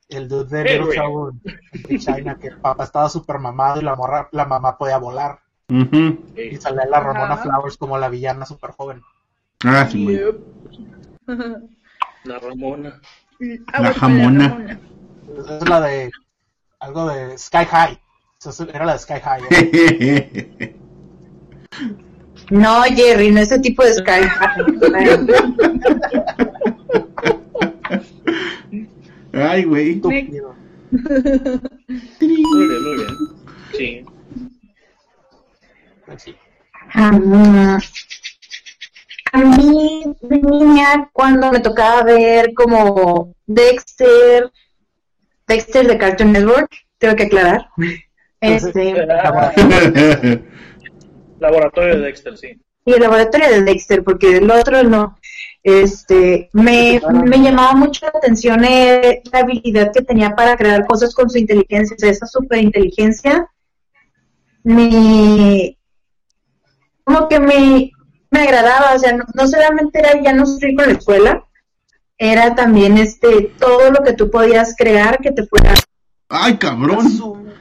el 0.10 0.28
dude 0.28 0.64
de 0.64 0.80
Little. 0.80 0.96
Trouble 0.96 1.40
in 1.90 2.00
China, 2.00 2.38
que 2.40 2.48
el 2.48 2.58
papá 2.58 2.86
estaba 2.86 3.10
super 3.10 3.40
mamado 3.40 3.82
y 3.82 3.84
la 3.84 3.96
morra, 3.96 4.30
la 4.32 4.46
mamá 4.46 4.78
podía 4.78 4.98
volar. 4.98 5.40
Ujú. 5.70 6.20
Y 6.38 6.56
salía 6.58 6.86
la 6.86 7.00
Ramona 7.00 7.34
Ajá. 7.34 7.44
Flowers 7.44 7.78
como 7.78 7.98
la 7.98 8.10
villana 8.10 8.46
super 8.46 8.72
joven. 8.72 9.02
Ah, 9.66 9.88
sí, 9.90 10.04
güey. 10.04 10.20
La 12.24 12.40
Ramona. 12.40 13.00
Ah, 13.74 13.82
La 13.82 13.94
jamona. 13.94 14.80
Es 15.38 15.70
la 15.70 15.82
de 15.82 16.10
algo 16.80 17.08
de 17.08 17.38
Sky 17.38 17.66
High. 17.66 18.00
Era 18.74 18.86
la 18.86 18.94
de 18.94 19.00
Sky 19.00 19.20
High. 19.22 19.44
¿eh? 19.50 20.76
No, 22.50 22.84
Jerry, 22.84 23.30
no 23.32 23.42
ese 23.42 23.60
tipo 23.60 23.84
de 23.84 23.94
Sky. 23.94 24.22
Ay, 29.38 29.64
güey. 29.64 29.92
Estúpido. 29.94 30.56
Muy 30.92 32.68
bien, 32.68 32.84
muy 32.84 32.96
bien. 32.96 33.08
Sí. 33.74 34.06
Pues 36.06 36.24
sí. 36.24 36.36
Ah, 36.94 37.80
a 39.34 39.40
mí, 39.40 40.04
de 40.22 40.38
niña, 40.38 41.10
cuando 41.12 41.52
me 41.52 41.60
tocaba 41.60 42.04
ver 42.04 42.54
como 42.54 43.36
Dexter, 43.46 44.52
Dexter 45.48 45.86
de 45.86 45.98
Cartoon 45.98 46.32
Network, 46.32 46.72
tengo 46.98 47.16
que 47.16 47.24
aclarar. 47.24 47.68
Este, 48.40 48.94
Laboratorio 51.40 51.96
de 51.96 52.02
Dexter, 52.02 52.38
sí. 52.38 52.62
y 52.86 52.94
el 52.94 53.02
laboratorio 53.02 53.50
de 53.50 53.64
Dexter, 53.64 54.04
porque 54.04 54.38
el 54.38 54.52
otro 54.52 54.84
no. 54.84 55.17
Este, 55.68 56.50
me, 56.54 57.02
me 57.26 57.40
llamaba 57.40 57.74
mucho 57.74 58.06
la 58.06 58.18
atención 58.18 58.64
eh, 58.64 59.22
la 59.34 59.40
habilidad 59.40 59.92
que 59.92 60.02
tenía 60.02 60.34
para 60.34 60.56
crear 60.56 60.88
cosas 60.88 61.14
con 61.14 61.30
su 61.30 61.40
inteligencia, 61.40 61.94
o 61.94 62.00
sea, 62.00 62.10
esa 62.10 62.26
superinteligencia. 62.26 63.52
Me, 64.64 65.78
como 67.04 67.28
que 67.28 67.42
me, 67.42 67.92
me 68.32 68.40
agradaba, 68.40 68.96
o 68.96 69.00
sea, 69.00 69.12
no, 69.12 69.26
no 69.34 69.46
solamente 69.46 70.00
era 70.00 70.22
ya 70.24 70.32
no 70.32 70.46
sufrir 70.46 70.74
con 70.74 70.86
la 70.86 70.94
escuela, 70.94 71.46
era 72.18 72.56
también 72.56 72.98
este, 72.98 73.54
todo 73.60 73.92
lo 73.92 74.06
que 74.06 74.14
tú 74.14 74.32
podías 74.32 74.74
crear 74.78 75.18
que 75.18 75.34
te 75.34 75.46
fuera 75.48 75.74
Ay, 76.30 76.58
cabrón. 76.58 77.54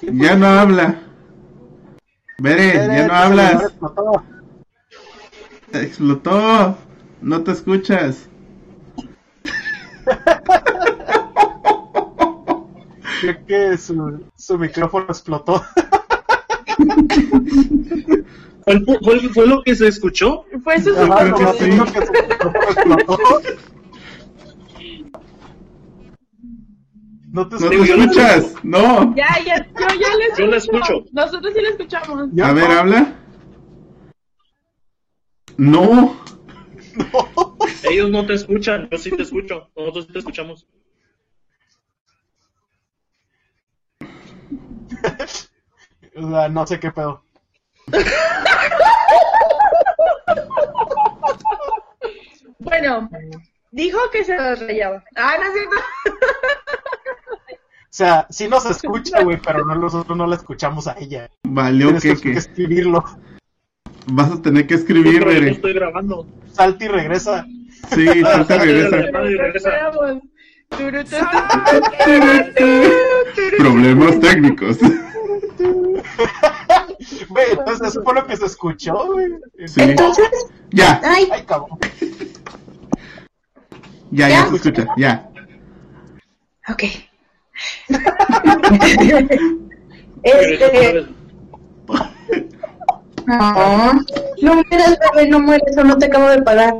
Ya 0.00 0.34
no 0.34 0.46
habla. 0.46 1.03
Bere, 2.38 2.72
ya 2.74 3.06
no 3.06 3.14
hablas. 3.14 3.62
explotó. 3.62 4.22
Explotó. 5.72 6.76
No 7.20 7.42
te 7.42 7.52
escuchas. 7.52 8.28
Creo 13.20 13.46
que 13.46 13.78
su, 13.78 14.24
su 14.36 14.58
micrófono 14.58 15.06
explotó. 15.08 15.62
¿Fue, 18.64 18.80
fue- 19.02 19.28
fue 19.30 19.46
lo 19.46 19.62
que 19.62 19.74
se 19.74 19.88
escuchó? 19.88 20.44
Fue 20.62 20.80
su 20.80 20.90
micrófono 20.90 21.84
explotó. 22.70 23.18
No 27.34 27.48
te 27.48 27.56
No 27.56 27.68
te 27.68 27.74
escucho. 27.74 27.94
escuchas. 27.94 28.54
No. 28.62 29.12
Ya, 29.16 29.26
ya, 29.44 29.66
yo 29.66 29.88
ya 29.98 30.16
le 30.16 30.24
escucho. 30.26 30.38
Yo 30.38 30.46
la 30.46 30.56
escucho. 30.56 31.04
Nosotros 31.10 31.52
sí 31.52 31.60
la 31.62 31.68
escuchamos. 31.70 32.28
A 32.40 32.52
ver, 32.52 32.68
no. 32.68 32.78
habla. 32.78 33.14
No. 35.56 36.16
Ellos 37.82 38.10
no 38.10 38.24
te 38.24 38.34
escuchan, 38.34 38.88
yo 38.90 38.98
sí 38.98 39.10
te 39.10 39.22
escucho. 39.22 39.68
Nosotros 39.76 40.06
sí 40.06 40.12
te 40.12 40.18
escuchamos. 40.20 40.66
O 46.16 46.30
sea, 46.30 46.48
no 46.48 46.64
sé 46.64 46.78
qué 46.78 46.92
pedo. 46.92 47.24
Bueno, 52.60 53.10
dijo 53.72 53.98
que 54.10 54.24
se 54.24 54.36
las 54.36 54.60
rayaba. 54.60 55.04
Ah, 55.16 55.36
no 55.38 55.44
es 55.44 55.52
cierto. 55.52 55.76
O 57.94 57.96
sea, 57.96 58.26
sí 58.28 58.48
nos 58.48 58.66
escucha, 58.70 59.22
güey, 59.22 59.40
pero 59.40 59.64
no, 59.64 59.76
nosotros 59.76 60.18
no 60.18 60.26
la 60.26 60.34
escuchamos 60.34 60.88
a 60.88 60.96
ella. 60.98 61.30
Valió 61.44 61.86
Tienes 61.96 62.02
que, 62.02 62.16
que, 62.16 62.32
que 62.32 62.38
escribirlo. 62.38 63.04
vas 64.08 64.32
a 64.32 64.42
tener 64.42 64.66
que 64.66 64.74
Sí, 64.76 64.80
escribir, 64.80 65.24
Bere. 65.24 65.52
estoy 65.52 65.74
grabando. 65.74 66.26
Salta 66.52 66.84
y 66.86 66.88
regresa. 66.88 67.46
Sí, 67.90 68.04
sí. 68.08 68.18
Hermano, 68.18 69.30
y 69.30 69.36
regresa. 69.36 69.70
Problemas 73.58 74.18
técnicos. 74.20 74.78
Güey, 77.28 77.46
entonces 77.52 77.88
eso 77.88 78.02
fue 78.02 78.14
lo 78.14 78.26
que 78.26 78.36
se 78.36 78.46
escuchó, 78.46 79.06
güey. 79.12 79.32
Sí. 79.66 79.82
Entonces, 79.82 80.28
Ya, 80.70 81.00
ay, 81.04 81.28
Ay, 81.32 81.42
cabrón. 81.44 81.78
ya, 84.10 84.28
ya 84.28 84.46
se 84.48 84.56
escucha. 84.56 84.86
Ya. 84.96 85.28
ok. 86.68 86.82
Este, 90.22 91.06
no, 93.26 93.92
no 94.42 94.54
mueras, 94.54 94.98
bebé, 95.14 95.28
no 95.28 95.40
mueres, 95.40 95.74
solo 95.74 95.98
te 95.98 96.06
acabo 96.06 96.30
de 96.30 96.40
pagar. 96.42 96.74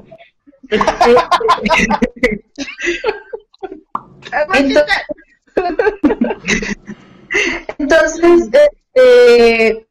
Aguántate. 4.33 4.93
Entonces, 7.79 8.49
este, 8.95 9.87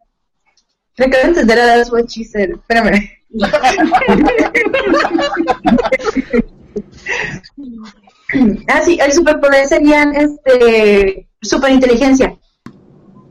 Me 0.98 1.06
acabo 1.06 1.24
de 1.24 1.30
entender 1.30 1.60
a 1.60 1.84
She 2.08 2.26
Said. 2.26 2.52
Espérame. 2.52 3.10
ah, 8.68 8.82
sí, 8.84 8.98
el 9.02 9.12
superpoder 9.12 9.68
serían 9.68 10.14
este, 10.16 11.28
superinteligencia. 11.42 12.38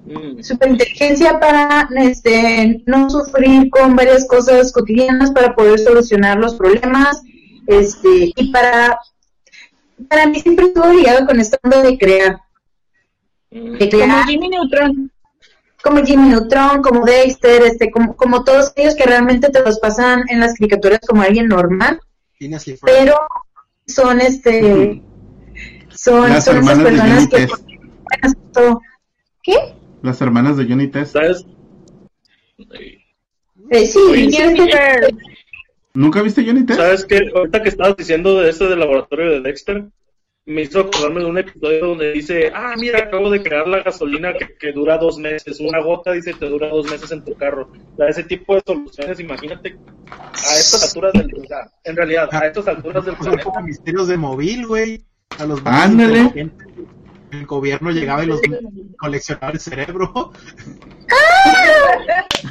Mm. 0.04 0.42
Superinteligencia 0.42 1.38
para 1.38 1.88
este, 1.96 2.82
no 2.86 3.08
sufrir 3.08 3.70
con 3.70 3.94
varias 3.96 4.26
cosas 4.26 4.72
cotidianas, 4.72 5.30
para 5.30 5.54
poder 5.54 5.78
solucionar 5.78 6.38
los 6.38 6.54
problemas 6.54 7.22
este, 7.66 8.32
y 8.34 8.52
para, 8.52 8.98
para 10.08 10.26
mí 10.26 10.40
siempre 10.40 10.66
estuvo 10.66 10.92
ligado 10.92 11.26
con 11.26 11.38
esto 11.40 11.58
de 11.62 11.98
crear. 11.98 12.40
Mm. 13.50 13.78
De 13.78 13.90
Como 13.90 14.02
crear 14.02 14.26
Jimmy 14.26 14.48
Neutron. 14.48 15.12
como 15.82 16.04
Jimmy 16.04 16.28
Neutron, 16.30 16.82
como 16.82 17.04
Dexter, 17.04 17.62
este, 17.62 17.90
como, 17.90 18.16
como 18.16 18.44
todos 18.44 18.72
ellos 18.76 18.94
que 18.94 19.04
realmente 19.04 19.50
te 19.50 19.62
los 19.62 19.78
pasan 19.78 20.24
en 20.28 20.40
las 20.40 20.54
caricaturas 20.54 21.00
como 21.06 21.22
alguien 21.22 21.46
normal, 21.46 22.00
pero 22.82 23.14
son 23.86 24.20
este 24.20 25.02
son, 25.90 26.28
Las 26.28 26.44
son 26.44 26.58
esas 26.58 26.78
hermanas 26.78 26.78
de 26.78 26.84
personas 26.84 27.28
que 27.28 27.48
¿Qué? 29.42 29.56
Las 30.02 30.20
hermanas 30.20 30.56
de 30.56 30.66
Johnny 30.66 30.88
Test. 30.88 31.12
¿Sabes? 31.14 31.44
Eh, 33.70 33.86
sí, 33.86 33.98
Oye. 33.98 34.54
¿Nunca 35.94 36.22
viste 36.22 36.44
Johnny 36.44 36.64
Test? 36.64 36.80
¿Sabes 36.80 37.04
qué? 37.04 37.20
Ahorita 37.34 37.62
que 37.62 37.68
estabas 37.68 37.96
diciendo 37.96 38.40
de 38.40 38.50
este 38.50 38.66
del 38.66 38.78
laboratorio 38.78 39.30
de 39.30 39.40
Dexter, 39.40 39.84
me 40.44 40.62
hizo 40.62 40.80
acordarme 40.80 41.20
de 41.20 41.26
un 41.26 41.38
episodio 41.38 41.86
donde 41.86 42.12
dice, 42.12 42.50
ah, 42.54 42.74
mira, 42.76 42.98
acabo 42.98 43.30
de 43.30 43.42
crear 43.42 43.68
la 43.68 43.82
gasolina 43.82 44.32
que, 44.34 44.56
que 44.56 44.72
dura 44.72 44.98
dos 44.98 45.18
meses. 45.18 45.60
Una 45.60 45.80
gota, 45.80 46.12
dice, 46.12 46.34
te 46.34 46.46
dura 46.46 46.68
dos 46.68 46.90
meses 46.90 47.12
en 47.12 47.24
tu 47.24 47.34
carro. 47.34 47.70
O 47.92 47.96
sea, 47.96 48.08
ese 48.08 48.24
tipo 48.24 48.54
de 48.56 48.62
soluciones, 48.66 49.20
imagínate, 49.20 49.78
a 50.10 50.56
estas 50.56 50.84
alturas 50.84 51.12
del... 51.12 51.32
O 51.34 51.46
sea, 51.46 51.70
en 51.84 51.96
realidad, 51.96 52.28
a 52.32 52.46
estas 52.46 52.66
alturas 52.66 53.04
del 53.04 53.16
Son 53.16 53.24
planeta. 53.36 53.60
misterios 53.62 54.08
de 54.08 54.16
móvil, 54.16 54.66
güey. 54.66 55.04
A 55.38 55.46
los 55.46 55.60
Ándale. 55.64 56.50
El 57.30 57.46
gobierno 57.46 57.90
llegaba 57.90 58.24
y 58.24 58.26
los 58.26 58.40
coleccionaba 58.98 59.52
el 59.52 59.60
cerebro. 59.60 60.32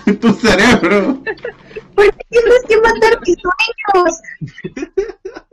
tu 0.20 0.34
cerebro. 0.34 1.22
¿Por 1.94 2.06
qué 2.06 2.26
tienes 2.30 2.64
que 2.68 2.78
matar 2.78 3.20
mis 3.22 3.38
sueños? 3.38 4.22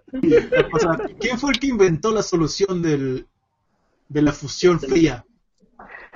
O 0.73 0.79
sea, 0.79 0.99
¿quién 1.21 1.38
fue 1.38 1.53
el 1.53 1.61
que 1.61 1.66
inventó 1.66 2.12
la 2.12 2.23
solución 2.23 2.83
del, 2.83 3.27
de 4.09 4.23
la 4.23 4.33
fusión 4.33 4.81
fría? 4.81 5.25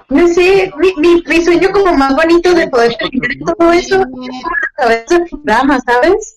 No 0.08 0.28
sé, 0.28 0.72
mi, 0.78 0.92
mi, 0.96 1.22
mi 1.26 1.44
sueño 1.44 1.70
como 1.72 1.96
más 1.96 2.14
bonito 2.14 2.52
de 2.54 2.68
poder 2.68 2.94
terminar 2.96 3.30
todo 3.56 3.72
eso 3.72 4.00
es 4.00 4.06
como 4.06 4.26
la 4.26 4.68
cabeza 4.76 5.18
de 5.18 5.26
programa, 5.30 5.80
¿sabes? 5.80 6.36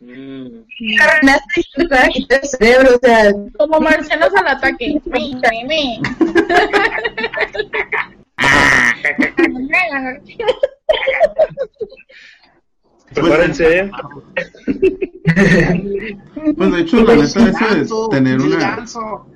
Mm. 0.00 0.64
Arruinaste 1.00 1.62
quitar 1.74 2.10
el 2.14 2.48
cerebro, 2.48 2.96
o 2.96 2.98
sea, 3.06 3.32
Como 3.58 3.80
marcianos 3.80 4.34
al 4.34 4.48
ataque. 4.48 5.00
Me. 13.10 13.22
Prepárense. 13.22 13.90
Pues 16.56 16.72
de 16.72 16.80
hecho, 16.80 17.04
la 17.04 17.14
neta, 17.14 17.78
eso 17.78 18.08
de 18.08 18.16
tener 18.16 18.40
una. 18.40 18.56
ganso. 18.56 19.26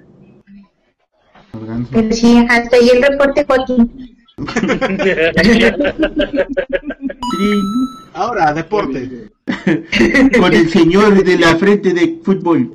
Pero 1.93 2.13
sí, 2.13 2.45
hasta 2.49 2.77
ahí 2.77 2.89
el 2.89 3.03
reporte, 3.03 3.45
Joaquín. 3.45 4.17
Ahora, 8.15 8.53
deporte. 8.53 9.31
Con 10.39 10.53
el 10.53 10.69
señor 10.71 11.23
de 11.23 11.39
la 11.39 11.57
frente 11.57 11.93
de 11.93 12.19
fútbol. 12.25 12.75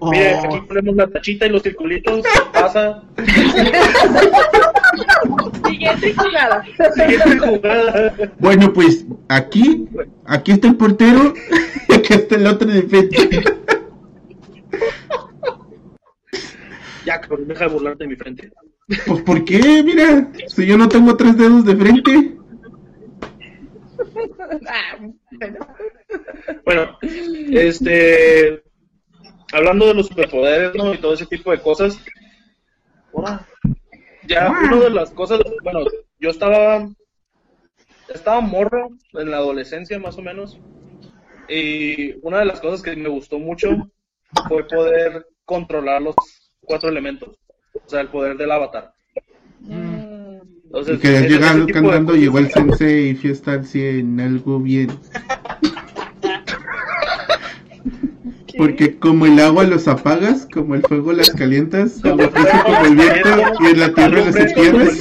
Oh, 0.00 0.12
Mire, 0.12 0.36
aquí 0.36 0.60
ponemos 0.68 0.94
la 0.94 1.08
tachita 1.08 1.46
y 1.46 1.48
los 1.48 1.60
circulitos, 1.62 2.22
pasa, 2.52 3.02
Siguiente 5.64 6.14
jugada. 6.14 6.64
siguiente 6.94 7.38
jugada. 7.38 8.14
Bueno, 8.38 8.72
pues 8.72 9.06
aquí, 9.28 9.88
aquí 10.24 10.52
está 10.52 10.68
el 10.68 10.76
portero, 10.76 11.34
y 11.88 11.92
aquí 11.94 12.14
está 12.14 12.36
el 12.36 12.46
otro 12.46 12.68
de 12.68 12.82
frente. 12.82 13.44
Ya, 17.04 17.20
cabrón, 17.20 17.48
deja 17.48 17.64
de 17.64 17.72
burlarte 17.72 18.04
de 18.04 18.08
mi 18.08 18.16
frente. 18.16 18.50
Pues 19.06 19.22
¿por 19.22 19.44
qué? 19.44 19.82
Mira, 19.82 20.30
si 20.46 20.66
yo 20.66 20.76
no 20.76 20.88
tengo 20.88 21.16
tres 21.16 21.36
dedos 21.36 21.64
de 21.64 21.76
frente. 21.76 22.38
Bueno. 25.40 25.66
Bueno, 26.64 26.98
este. 27.50 28.62
Hablando 29.52 29.86
de 29.86 29.94
los 29.94 30.08
superpoderes, 30.08 30.74
¿no? 30.74 30.92
Y 30.92 30.98
todo 30.98 31.14
ese 31.14 31.26
tipo 31.26 31.50
de 31.50 31.60
cosas. 31.60 31.98
Hola. 33.12 33.46
Ya, 34.28 34.50
una 34.50 34.76
de 34.76 34.90
las 34.90 35.10
cosas. 35.10 35.40
Bueno, 35.62 35.80
yo 36.20 36.30
estaba. 36.30 36.88
Estaba 38.14 38.40
morro 38.40 38.90
en 39.14 39.30
la 39.30 39.38
adolescencia, 39.38 39.98
más 39.98 40.16
o 40.18 40.22
menos. 40.22 40.58
Y 41.48 42.14
una 42.26 42.38
de 42.40 42.44
las 42.46 42.60
cosas 42.60 42.82
que 42.82 42.94
me 42.96 43.08
gustó 43.08 43.38
mucho 43.38 43.68
fue 44.48 44.66
poder 44.66 45.26
controlar 45.44 46.02
los 46.02 46.14
cuatro 46.60 46.88
elementos. 46.88 47.36
O 47.74 47.88
sea, 47.88 48.00
el 48.00 48.08
poder 48.08 48.36
del 48.36 48.50
avatar. 48.52 48.92
Mm. 49.60 50.38
Entonces, 50.64 50.96
Y 50.96 51.00
que 51.00 51.14
ese- 51.16 51.28
llegando 51.28 51.64
ese 51.64 51.72
tipo 51.72 51.78
de 51.86 51.96
cantando, 51.96 52.14
llegó 52.16 52.38
el 52.38 52.50
sensei 52.50 53.08
y 53.10 53.14
fiesta 53.14 53.52
al 53.52 53.64
100, 53.64 54.20
algo 54.20 54.58
bien. 54.60 54.90
Porque 58.58 58.98
como 58.98 59.24
el 59.26 59.38
agua 59.38 59.64
los 59.64 59.86
apagas, 59.88 60.46
como 60.52 60.74
el 60.74 60.82
fuego 60.82 61.12
las 61.12 61.30
calientas, 61.30 62.00
como 62.02 62.22
el 62.22 62.96
viento 62.96 63.30
y 63.60 63.66
en 63.66 63.80
la 63.80 63.94
tierra 63.94 64.20
los 64.24 64.36
entierras. 64.36 64.98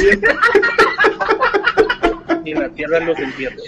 Y 2.46 2.52
en 2.52 2.60
la 2.60 2.70
tierra 2.70 3.00
los 3.00 3.20
entierras. 3.20 3.60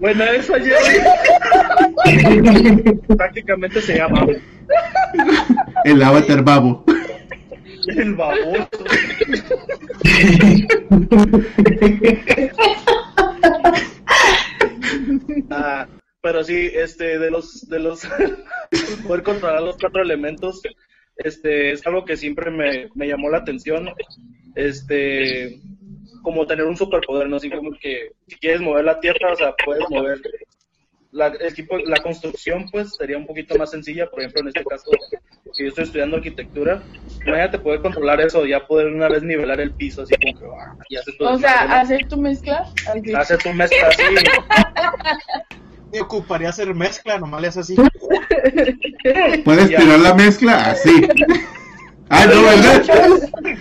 Bueno, 0.00 0.24
eso 0.24 0.54
ayer 0.54 0.76
prácticamente 3.16 3.80
se 3.80 3.96
llama 3.96 4.26
El 5.84 6.02
avatar 6.02 6.42
babo. 6.42 6.84
el 7.88 8.14
baboso. 8.14 8.68
Ah, 15.50 15.86
pero 16.20 16.42
sí, 16.42 16.70
este, 16.74 17.18
de 17.18 17.30
los, 17.30 17.68
de 17.68 17.78
los, 17.78 18.02
poder 19.06 19.22
controlar 19.22 19.62
los 19.62 19.76
cuatro 19.76 20.02
elementos, 20.02 20.62
este, 21.16 21.72
es 21.72 21.86
algo 21.86 22.04
que 22.04 22.16
siempre 22.16 22.50
me, 22.50 22.88
me 22.94 23.06
llamó 23.06 23.30
la 23.30 23.38
atención, 23.38 23.88
este, 24.54 25.60
como 26.22 26.46
tener 26.46 26.66
un 26.66 26.76
superpoder, 26.76 27.28
¿no? 27.28 27.36
Así 27.36 27.50
como 27.50 27.70
que 27.80 28.12
si 28.26 28.36
quieres 28.36 28.60
mover 28.60 28.84
la 28.84 29.00
tierra, 29.00 29.32
o 29.32 29.36
sea, 29.36 29.54
puedes 29.64 29.84
mover 29.90 30.20
la, 31.10 31.28
el 31.28 31.54
tipo, 31.54 31.78
la 31.78 31.96
construcción, 32.02 32.66
pues, 32.70 32.94
sería 32.96 33.16
un 33.16 33.26
poquito 33.26 33.56
más 33.56 33.70
sencilla, 33.70 34.10
por 34.10 34.20
ejemplo, 34.20 34.42
en 34.42 34.48
este 34.48 34.64
caso, 34.64 34.90
si 35.52 35.62
yo 35.62 35.68
estoy 35.68 35.84
estudiando 35.84 36.16
arquitectura, 36.16 36.82
imagínate 37.24 37.58
poder 37.58 37.80
controlar 37.80 38.20
eso, 38.20 38.44
ya 38.44 38.66
poder 38.66 38.88
una 38.88 39.08
vez 39.08 39.22
nivelar 39.22 39.60
el 39.60 39.72
piso, 39.72 40.02
así 40.02 40.14
como 40.16 40.38
que, 40.38 40.46
ah, 40.46 40.76
y 40.88 40.96
hacer 40.96 41.14
todo 41.16 41.30
O 41.30 41.38
sea, 41.38 41.80
hacer 41.80 42.06
tu 42.08 42.16
mezcla. 42.16 42.70
hacer 43.16 43.38
tu 43.38 43.52
mezcla 43.52 43.88
así. 43.88 44.02
me 45.92 46.00
ocuparía 46.00 46.48
hacer 46.48 46.74
mezcla, 46.74 47.18
nomás 47.18 47.40
le 47.40 47.48
haces 47.48 47.62
así. 47.62 47.76
Puedes 49.44 49.68
tirar 49.68 49.98
la 50.00 50.14
mezcla 50.14 50.70
así. 50.70 51.08
Ah, 52.10 52.24
no, 52.24 52.42
¿verdad? 52.42 53.58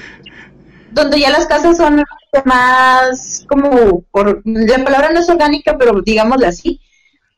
Donde 0.92 1.20
ya 1.20 1.32
las 1.32 1.48
casas 1.48 1.76
son 1.76 2.02
más 2.46 3.46
como, 3.50 4.04
por, 4.04 4.42
la 4.46 4.84
palabra 4.86 5.12
no 5.12 5.20
es 5.20 5.28
orgánica, 5.28 5.78
pero 5.78 6.02
digámoslo 6.02 6.48
así, 6.48 6.80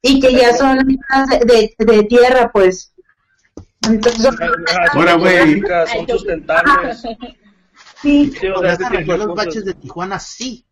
y 0.04 0.20
que 0.20 0.32
ya 0.34 0.56
son 0.56 0.78
más 1.10 1.30
de, 1.30 1.74
de, 1.78 1.94
de 1.94 2.04
tierra, 2.04 2.52
pues. 2.52 2.94
Entonces, 3.88 4.22
son- 4.22 4.38
Ahora, 4.94 5.14
güey. 5.16 5.62
Son 5.62 6.08
sustentables. 6.08 7.02
sí. 8.02 8.32
Sí, 8.40 8.48
o 8.48 8.60
sea, 8.62 8.76
de 8.78 9.06
los 9.06 9.28
cosas. 9.28 9.36
baches 9.36 9.66
de 9.66 9.74
Tijuana 9.74 10.18
así. 10.18 10.66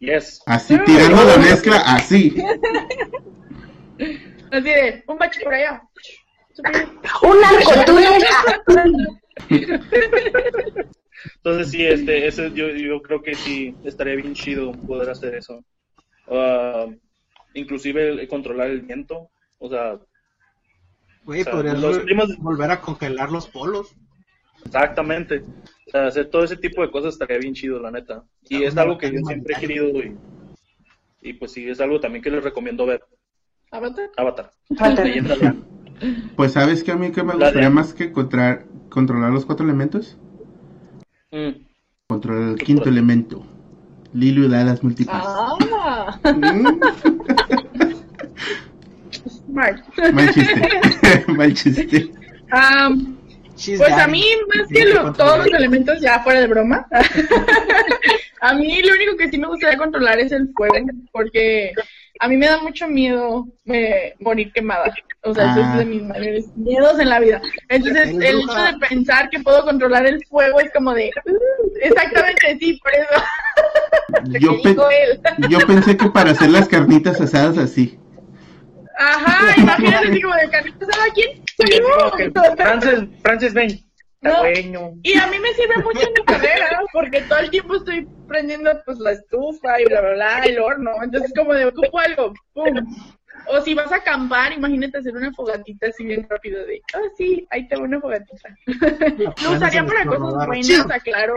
Yes. 0.00 0.42
Así, 0.46 0.78
tirando 0.86 1.24
la 1.24 1.36
mezcla 1.36 1.76
así. 1.86 2.34
Así 4.50 4.64
de, 4.68 5.04
un 5.06 5.18
bache 5.18 5.40
por 5.42 5.54
allá. 5.54 5.82
Un 7.22 7.40
narcotúnel. 7.40 8.22
Entonces 11.36 11.70
sí, 11.70 11.84
este, 11.86 12.26
ese, 12.26 12.50
yo, 12.52 12.68
yo 12.70 13.02
creo 13.02 13.22
que 13.22 13.34
sí 13.34 13.74
estaría 13.84 14.16
bien 14.16 14.34
chido 14.34 14.72
poder 14.72 15.10
hacer 15.10 15.34
eso. 15.34 15.62
Ah, 16.28 16.86
inclusive 17.54 18.08
el- 18.08 18.28
controlar 18.28 18.68
el 18.70 18.82
viento. 18.82 19.28
O 19.58 19.68
sea, 19.68 19.98
Güey, 21.24 21.42
O 21.42 21.44
sea, 21.44 21.52
podrías 21.52 21.78
los 21.78 21.98
climas- 21.98 22.36
volver 22.38 22.70
a 22.70 22.80
congelar 22.80 23.30
los 23.30 23.46
polos. 23.46 23.94
Exactamente. 24.64 25.42
O 25.86 25.90
sea, 25.90 26.06
hacer 26.06 26.30
todo 26.30 26.44
ese 26.44 26.56
tipo 26.56 26.80
de 26.82 26.90
cosas 26.90 27.12
estaría 27.14 27.38
bien 27.38 27.52
chido, 27.54 27.78
la 27.78 27.90
neta. 27.90 28.24
Y 28.48 28.62
es 28.64 28.76
algo 28.78 28.96
que 28.96 29.12
yo 29.12 29.20
siempre 29.26 29.54
he 29.54 29.60
querido 29.60 29.88
y, 29.88 30.16
y 31.20 31.32
pues 31.34 31.52
sí, 31.52 31.68
es 31.68 31.78
algo 31.80 32.00
también 32.00 32.22
que 32.22 32.30
les 32.30 32.42
recomiendo 32.42 32.86
ver. 32.86 33.02
Avatar. 33.70 34.10
Avatar. 34.16 34.50
Avatar. 34.78 35.54
Pues 36.36 36.52
sabes 36.52 36.82
que 36.82 36.92
a 36.92 36.96
mí 36.96 37.10
que 37.12 37.22
me 37.22 37.34
gustaría 37.34 37.62
de- 37.68 37.70
más 37.70 37.92
que 37.94 38.10
controlar, 38.12 38.64
controlar 38.88 39.30
los 39.32 39.44
cuatro 39.44 39.64
elementos. 39.66 40.16
Mm. 41.30 41.50
Controlar 42.08 42.48
el 42.50 42.56
quinto 42.56 42.88
elemento. 42.88 43.44
Lilo 44.12 44.44
y 44.44 44.48
las 44.48 44.82
múltiples. 44.82 45.16
Ah, 45.22 46.18
Mm, 46.24 46.80
mal 49.52 49.84
chiste. 50.32 51.24
mal 51.28 51.54
chiste. 51.54 52.10
She's 53.56 53.78
Pues 53.78 53.92
a 53.92 54.06
mí, 54.08 54.24
más 54.56 54.66
que 54.68 54.86
lo- 54.86 55.12
todos 55.12 55.38
los 55.38 55.46
elementos, 55.52 56.00
ya 56.00 56.20
fuera 56.20 56.40
de 56.40 56.46
broma, 56.46 56.86
a 58.40 58.54
mí 58.54 58.80
lo 58.82 58.94
único 58.94 59.16
que 59.18 59.28
sí 59.28 59.36
me 59.36 59.48
gustaría 59.48 59.76
controlar 59.76 60.18
es 60.18 60.32
el 60.32 60.50
fuego, 60.54 60.76
porque 61.12 61.72
a 62.20 62.28
mí 62.28 62.36
me 62.36 62.46
da 62.46 62.58
mucho 62.62 62.86
miedo 62.86 63.46
eh, 63.66 64.14
morir 64.20 64.52
quemada. 64.52 64.92
O 65.22 65.34
sea, 65.34 65.50
eso 65.52 65.60
Ah. 65.64 65.72
es 65.72 65.78
de 65.80 65.84
mis 65.86 66.02
mayores 66.02 66.46
miedos 66.56 66.98
en 67.00 67.08
la 67.08 67.18
vida. 67.20 67.40
Entonces, 67.68 68.08
el 68.10 68.22
hecho 68.40 68.62
de 68.62 68.78
pensar 68.88 69.28
que 69.30 69.40
puedo 69.40 69.64
controlar 69.64 70.06
el 70.06 70.22
fuego 70.28 70.60
es 70.60 70.70
como 70.72 70.94
de, 70.94 71.10
"Uh", 71.26 71.70
exactamente, 71.82 72.56
sí, 72.58 72.80
por 72.82 72.92
eso. 72.94 73.24
Yo, 74.40 74.56
que 74.56 74.62
pe- 74.62 74.68
dijo 74.70 74.88
él. 74.90 75.20
yo 75.48 75.58
pensé 75.66 75.96
que 75.96 76.08
para 76.10 76.30
hacer 76.32 76.50
las 76.50 76.68
carnitas 76.68 77.20
asadas 77.20 77.58
así. 77.58 77.98
Ajá, 78.98 79.54
imagínate 79.58 80.08
así 80.10 80.20
como 80.22 80.34
de 80.34 80.50
carnitas, 80.50 80.88
¿sabes 80.94 81.12
quién? 81.14 81.42
Frances, 82.56 83.04
Frances, 83.22 83.54
ven. 83.54 83.80
No. 84.22 84.38
bueno. 84.40 84.92
Y 85.02 85.16
a 85.18 85.26
mí 85.28 85.38
me 85.38 85.52
sirve 85.54 85.76
mucho 85.82 86.06
en 86.06 86.12
mi 86.12 86.24
carrera, 86.24 86.82
porque 86.92 87.22
todo 87.22 87.38
el 87.38 87.50
tiempo 87.50 87.76
estoy 87.76 88.06
prendiendo 88.28 88.70
pues 88.84 88.98
la 88.98 89.12
estufa 89.12 89.80
y 89.80 89.84
bla, 89.86 90.00
bla, 90.00 90.12
bla, 90.12 90.38
el 90.44 90.58
horno. 90.58 90.92
Entonces 91.02 91.32
como 91.34 91.54
de 91.54 91.66
ocupo 91.66 91.98
algo, 91.98 92.34
pum. 92.52 92.86
O 93.46 93.60
si 93.62 93.74
vas 93.74 93.90
a 93.92 93.96
acampar, 93.96 94.52
imagínate 94.52 94.98
hacer 94.98 95.16
una 95.16 95.32
fogatita 95.32 95.88
así 95.88 96.04
bien 96.04 96.26
rápido 96.28 96.64
de, 96.66 96.82
ah, 96.94 97.08
sí, 97.16 97.46
ahí 97.50 97.66
tengo 97.68 97.84
una 97.84 98.00
fogatita. 98.00 98.56
Lo 99.42 99.52
usaría 99.52 99.84
para 99.84 100.04
cosas 100.04 100.46
buenas, 100.46 100.90
aclaro. 100.90 101.36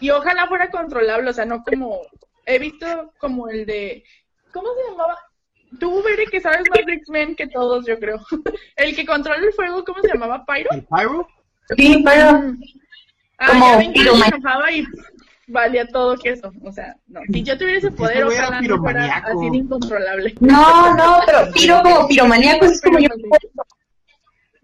y 0.00 0.10
ojalá 0.10 0.46
fuera 0.46 0.70
controlable, 0.70 1.30
o 1.30 1.32
sea, 1.32 1.46
no 1.46 1.62
como, 1.62 2.02
he 2.44 2.58
visto 2.58 3.12
como 3.18 3.48
el 3.48 3.64
de, 3.64 4.04
¿cómo 4.52 4.68
se 4.74 4.90
llamaba? 4.90 5.18
Tú, 5.80 6.02
Bere, 6.02 6.26
que 6.26 6.40
sabes 6.40 6.62
más 6.70 6.84
de 6.86 6.94
X-Men 6.94 7.34
que 7.36 7.46
todos, 7.48 7.86
yo 7.86 7.98
creo. 7.98 8.20
el 8.76 8.94
que 8.96 9.04
controla 9.06 9.44
el 9.44 9.52
fuego, 9.52 9.84
¿cómo 9.84 10.00
se 10.02 10.08
llamaba? 10.08 10.44
¿Pyro? 10.44 10.70
¿El 10.72 10.82
Pyro? 10.84 11.28
Sí, 11.76 12.02
pero 12.04 12.54
Ah, 13.38 13.48
Como 13.48 13.80
ya 13.80 14.26
enojaba 14.28 14.70
y 14.70 14.86
valía 15.48 15.86
todo 15.88 16.16
que 16.16 16.30
eso. 16.30 16.52
O 16.62 16.70
sea, 16.72 16.94
no. 17.08 17.20
Si 17.32 17.42
yo 17.42 17.58
tuviera 17.58 17.78
ese 17.78 17.90
poder, 17.90 18.18
Este 18.18 18.40
ojalá 18.40 18.60
no 18.60 18.78
fuera 18.78 19.16
así 19.16 19.50
de 19.50 19.56
incontrolable. 19.56 20.34
no, 20.40 20.94
no, 20.96 21.20
pero 21.26 21.50
piro 21.52 21.82
como 21.82 22.06
piromaníaco 22.08 22.64
es 22.66 22.80
como 22.80 22.98
yo. 23.00 23.08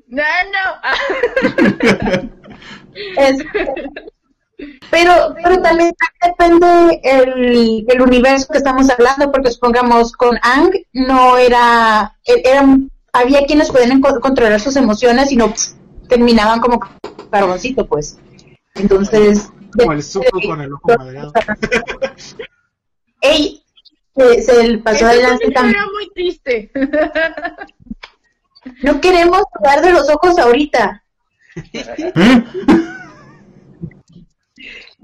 No, 0.06 0.22
no. 0.22 0.58
Ah, 0.82 0.94
Es- 3.16 3.44
pero, 4.90 5.34
pero 5.42 5.62
también 5.62 5.92
depende 6.24 7.00
el, 7.02 7.84
el 7.88 8.00
universo 8.02 8.48
que 8.50 8.58
estamos 8.58 8.88
hablando, 8.90 9.30
porque 9.32 9.50
supongamos 9.50 10.12
con 10.12 10.38
Ang 10.42 10.70
no 10.92 11.36
era, 11.38 12.16
e- 12.24 12.42
era 12.44 12.66
había 13.12 13.44
quienes 13.46 13.70
podían 13.70 14.00
controlar 14.00 14.60
sus 14.60 14.76
emociones 14.76 15.32
y 15.32 15.36
no 15.36 15.52
terminaban 16.08 16.60
como 16.60 16.80
carboncito, 17.30 17.86
pues. 17.86 18.18
Entonces, 18.74 19.50
Como 19.76 19.92
el 19.92 20.02
suco 20.02 20.40
con 20.46 20.60
el 20.60 20.72
ojo 20.72 20.88
madreado. 20.98 21.32
ey, 23.20 23.62
se, 24.16 24.42
se 24.42 24.68
le 24.68 24.78
pasó 24.78 25.06
adelante 25.06 25.50
también. 25.50 25.76
historia 25.76 25.92
muy 25.92 26.10
triste. 26.14 26.70
No 28.82 29.00
queremos 29.00 29.42
jugar 29.52 29.80
de 29.80 29.92
los 29.92 30.08
ojos 30.10 30.38
ahorita. 30.38 31.02
¿Eh? 31.72 32.42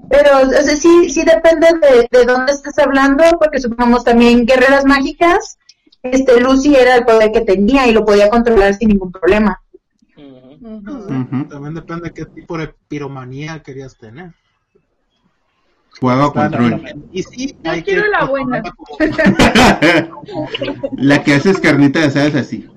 Pero, 0.09 0.39
o 0.39 0.49
sea, 0.49 0.75
sí, 0.75 1.09
sí 1.09 1.23
depende 1.23 1.67
de, 1.81 2.07
de 2.09 2.25
dónde 2.25 2.53
estés 2.53 2.77
hablando, 2.79 3.23
porque 3.39 3.59
supongamos 3.59 4.03
también 4.03 4.45
guerreras 4.45 4.85
mágicas, 4.85 5.57
este 6.03 6.39
Lucy 6.39 6.75
era 6.75 6.95
el 6.95 7.05
poder 7.05 7.31
que 7.31 7.41
tenía 7.41 7.87
y 7.87 7.93
lo 7.93 8.05
podía 8.05 8.29
controlar 8.29 8.75
sin 8.75 8.89
ningún 8.89 9.11
problema. 9.11 9.61
También 11.49 11.73
depende 11.73 12.09
de 12.09 12.13
qué 12.13 12.25
tipo 12.25 12.57
de 12.57 12.73
piromanía 12.87 13.61
querías 13.61 13.97
tener. 13.97 14.33
Juego 15.99 16.23
a 16.25 16.33
control. 16.33 16.81
Y 17.11 17.23
sí, 17.23 17.57
Yo 17.63 17.71
hay 17.71 17.83
quiero 17.83 18.03
que 18.03 18.09
la 18.09 18.25
buena. 18.25 18.61
La 20.97 21.23
que 21.23 21.33
haces 21.35 21.59
carnitas 21.59 22.07
asadas 22.07 22.35
así. 22.35 22.67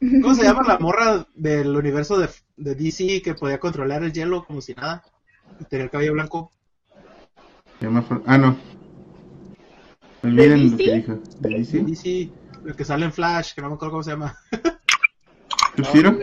¿Cómo 0.00 0.34
se 0.34 0.44
llama 0.44 0.62
la 0.66 0.78
morra 0.78 1.26
del 1.34 1.76
universo 1.76 2.18
de, 2.18 2.28
de 2.58 2.74
DC 2.74 3.22
que 3.22 3.34
podía 3.34 3.58
controlar 3.58 4.02
el 4.02 4.12
hielo 4.12 4.44
como 4.44 4.60
si 4.60 4.74
nada? 4.74 5.02
Y 5.60 5.64
tenía 5.64 5.84
el 5.84 5.90
cabello 5.90 6.12
blanco. 6.12 6.52
Ah, 8.26 8.38
no. 8.38 8.56
Olviden 10.22 10.72
lo 10.72 10.76
que 10.76 10.96
dijo. 10.96 11.14
¿De 11.38 11.48
De 11.48 11.58
DC? 11.58 11.84
DC, 11.84 12.30
el 12.66 12.76
que 12.76 12.84
sale 12.84 13.06
en 13.06 13.12
Flash, 13.12 13.54
que 13.54 13.62
no 13.62 13.68
me 13.68 13.74
acuerdo 13.74 13.92
cómo 13.92 14.02
se 14.02 14.10
llama. 14.10 14.36
Muy 15.76 16.02
bien. 16.02 16.18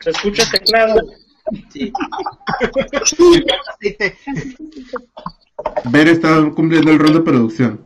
Se 0.00 0.10
escucha 0.10 0.44
el 0.44 0.50
teclado. 0.50 1.00
Sí. 1.70 1.90
Ver 5.90 6.08
está 6.08 6.50
cumpliendo 6.54 6.92
el 6.92 7.00
rol 7.00 7.14
de 7.14 7.20
producción. 7.20 7.80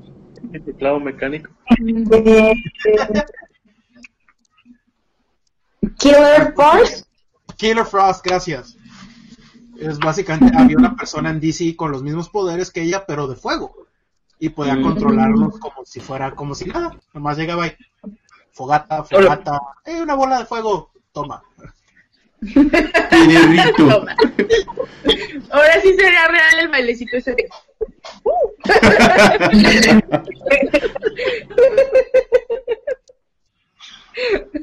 El 0.53 0.63
teclado 0.63 1.01
mecánico. 1.01 1.51
Killer 5.99 6.53
Force, 6.55 7.05
Killer 7.57 7.85
Frost, 7.85 8.25
gracias. 8.25 8.77
Es 9.79 9.99
básicamente, 9.99 10.57
había 10.59 10.77
una 10.77 10.95
persona 10.97 11.31
en 11.31 11.41
DC 11.41 11.75
con 11.77 11.91
los 11.93 12.03
mismos 12.03 12.29
poderes 12.29 12.71
que 12.71 12.83
ella, 12.83 13.05
pero 13.07 13.27
de 13.27 13.37
fuego. 13.37 13.87
Y 14.39 14.49
podía 14.51 14.75
Mm. 14.77 14.83
controlarlos 14.83 15.59
como 15.59 15.85
si 15.85 16.01
fuera, 16.01 16.33
como 16.35 16.55
si 16.55 16.67
nada. 16.67 16.99
Nomás 17.13 17.37
llegaba 17.39 17.67
y 17.67 17.77
fogata, 18.53 19.05
fogata, 19.05 19.61
eh, 19.85 20.01
una 20.01 20.15
bola 20.15 20.39
de 20.41 20.47
fuego, 20.47 20.91
toma. 21.13 21.43
Ahora 25.51 25.81
sí 25.81 25.95
sería 25.95 26.27
real 26.29 26.59
el 26.61 26.69
bailecito 26.69 27.17
ese 27.17 27.35
de... 27.35 27.49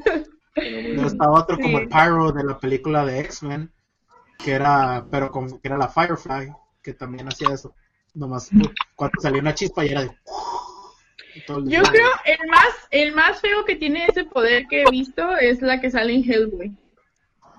Luego 0.04 0.19
otro 1.28 1.58
como 1.58 1.78
el 1.78 1.88
Pyro 1.88 2.32
de 2.32 2.44
la 2.44 2.58
película 2.58 3.04
de 3.04 3.20
X-Men, 3.20 3.70
que 4.38 4.52
era, 4.52 5.04
pero 5.10 5.30
como 5.30 5.60
que 5.60 5.68
era 5.68 5.76
la 5.76 5.88
Firefly, 5.88 6.52
que 6.82 6.94
también 6.94 7.28
hacía 7.28 7.48
eso. 7.52 7.74
Nomás 8.14 8.48
cuando 8.96 9.20
salía 9.20 9.40
una 9.40 9.54
chispa 9.54 9.84
y 9.84 9.88
era 9.90 10.02
de... 10.02 10.10
Yo 11.46 11.82
creo 11.82 12.08
el 12.24 12.48
más 12.48 12.66
el 12.90 13.14
más 13.14 13.40
feo 13.40 13.64
que 13.64 13.76
tiene 13.76 14.04
ese 14.06 14.24
poder 14.24 14.66
que 14.68 14.82
he 14.82 14.90
visto 14.90 15.36
es 15.36 15.62
la 15.62 15.80
que 15.80 15.90
sale 15.90 16.14
en 16.14 16.24
Hellboy. 16.28 16.72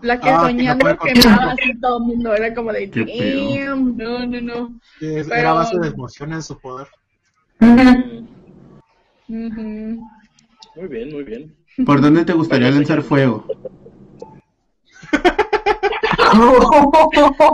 La 0.02 0.20
que 0.20 0.30
Ah, 0.30 0.42
que 0.48 0.52
soñando 0.52 0.84
puede 0.98 1.14
quemaba 1.14 1.52
así 1.52 1.80
todo 1.80 1.98
el 2.00 2.04
mundo. 2.06 2.34
Era 2.36 2.54
como 2.54 2.74
de, 2.74 2.88
damn, 2.88 3.96
no, 3.96 4.26
no, 4.26 4.42
no. 4.42 4.80
Es- 5.00 5.28
pero- 5.28 5.36
Era 5.40 5.54
base 5.54 5.80
de 5.80 5.88
emociones 5.88 6.46
su 6.46 6.60
poder. 6.60 6.88
Muy 10.76 10.88
bien, 10.90 11.12
muy 11.12 11.24
bien. 11.24 11.56
¿Por 11.86 12.02
dónde 12.02 12.26
te 12.26 12.34
gustaría 12.34 12.72
lanzar 12.72 13.02
fuego? 13.02 13.46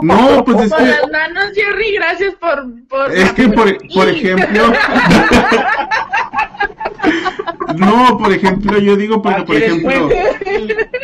No, 0.02 0.44
pues 0.44 0.60
es 0.60 0.70
Por 0.70 0.78
que, 0.78 0.84
las 0.84 1.10
manos, 1.10 1.52
Jerry, 1.54 1.94
gracias 1.94 2.34
por... 2.36 2.66
por 2.88 3.12
es 3.12 3.32
que 3.32 3.48
por, 3.48 3.76
por 3.92 4.08
ejemplo, 4.08 4.72
no, 7.76 8.18
por 8.18 8.32
ejemplo, 8.32 8.78
yo 8.78 8.96
digo 8.96 9.20
porque, 9.20 9.42
por 9.42 9.56
¿quieres 9.56 9.72
ejemplo, 9.72 10.08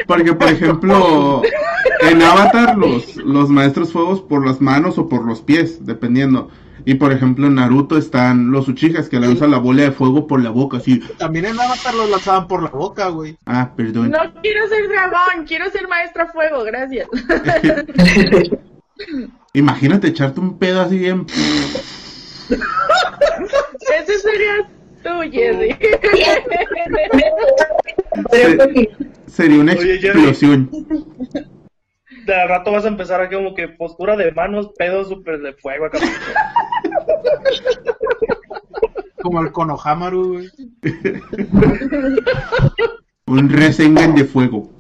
porque, 0.07 0.33
por 0.35 0.49
ejemplo, 0.49 1.43
en 2.01 2.23
Avatar 2.23 2.77
los, 2.77 3.17
los 3.17 3.49
maestros 3.49 3.93
fuegos 3.93 4.21
por 4.21 4.47
las 4.47 4.61
manos 4.61 4.99
o 4.99 5.09
por 5.09 5.25
los 5.25 5.41
pies, 5.41 5.85
dependiendo. 5.85 6.51
Y 6.87 6.95
por 6.97 7.13
ejemplo, 7.13 7.47
en 7.47 7.55
Naruto 7.55 7.97
están 7.97 8.51
los 8.51 8.69
Uchijas 8.69 9.09
que 9.09 9.19
lanzan 9.19 9.51
la 9.51 9.59
bola 9.59 9.83
de 9.85 9.93
fuego 9.93 10.27
por 10.27 10.43
la 10.43 10.51
boca, 10.51 10.77
así. 10.77 11.01
También 11.19 11.47
en 11.47 11.59
Avatar 11.59 11.95
los 11.95 12.11
lanzaban 12.11 12.47
por 12.47 12.63
la 12.63 12.69
boca, 12.71 13.09
güey. 13.09 13.37
Ah, 13.47 13.73
perdón. 13.75 14.11
No 14.11 14.19
quiero 14.43 14.69
ser 14.69 14.89
dragón, 14.89 15.47
quiero 15.47 15.71
ser 15.71 15.89
maestra 15.89 16.27
fuego, 16.27 16.63
gracias. 16.65 17.09
Imagínate 19.55 20.09
echarte 20.09 20.41
un 20.41 20.59
pedo 20.59 20.83
así 20.83 20.99
bien. 20.99 21.27
Ese 22.51 24.19
sería 24.19 24.69
Tú, 25.03 25.11
Jerry. 25.31 25.77
Se- 28.31 28.89
sería 29.27 29.61
una 29.61 29.73
Oye, 29.75 29.95
explosión. 29.97 30.71
De 32.27 32.35
al 32.35 32.49
rato 32.49 32.73
vas 32.73 32.85
a 32.85 32.89
empezar 32.89 33.21
aquí 33.21 33.35
como 33.35 33.55
que 33.55 33.69
postura 33.69 34.17
de 34.17 34.33
manos, 34.33 34.71
pedos 34.79 35.09
súper 35.09 35.41
de 35.41 35.53
fuego 35.55 35.87
acá. 35.87 35.99
Como 39.23 39.41
el 39.43 39.53
Konohamaru, 39.53 40.35
güey. 40.35 40.51
Un 43.27 43.49
Resengan 43.49 44.15
de 44.15 44.25
fuego. 44.25 44.71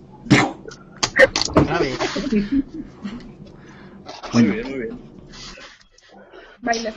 Muy 4.32 4.42
bien, 4.42 4.70
muy 4.70 4.78
bien. 4.78 4.99
Baila. 6.61 6.95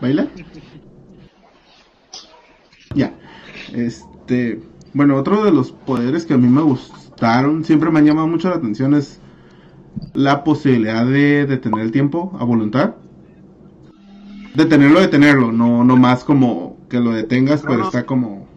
¿Baila? 0.00 0.26
Ya. 2.94 3.12
Este. 3.74 4.60
Bueno, 4.94 5.16
otro 5.16 5.44
de 5.44 5.52
los 5.52 5.72
poderes 5.72 6.24
que 6.26 6.34
a 6.34 6.38
mí 6.38 6.48
me 6.48 6.62
siempre 7.64 7.90
me 7.90 7.98
han 7.98 8.06
llamado 8.06 8.28
mucho 8.28 8.48
la 8.48 8.56
atención, 8.56 8.94
es 8.94 9.20
la 10.14 10.44
posibilidad 10.44 11.04
de 11.06 11.46
detener 11.46 11.80
el 11.80 11.92
tiempo 11.92 12.36
a 12.38 12.44
voluntad. 12.44 12.94
Detenerlo, 14.54 15.00
detenerlo, 15.00 15.52
no, 15.52 15.84
no 15.84 15.96
más 15.96 16.24
como 16.24 16.78
que 16.88 16.98
lo 17.00 17.12
detengas, 17.12 17.62
pero 17.66 17.84
está 17.84 18.06
como. 18.06 18.48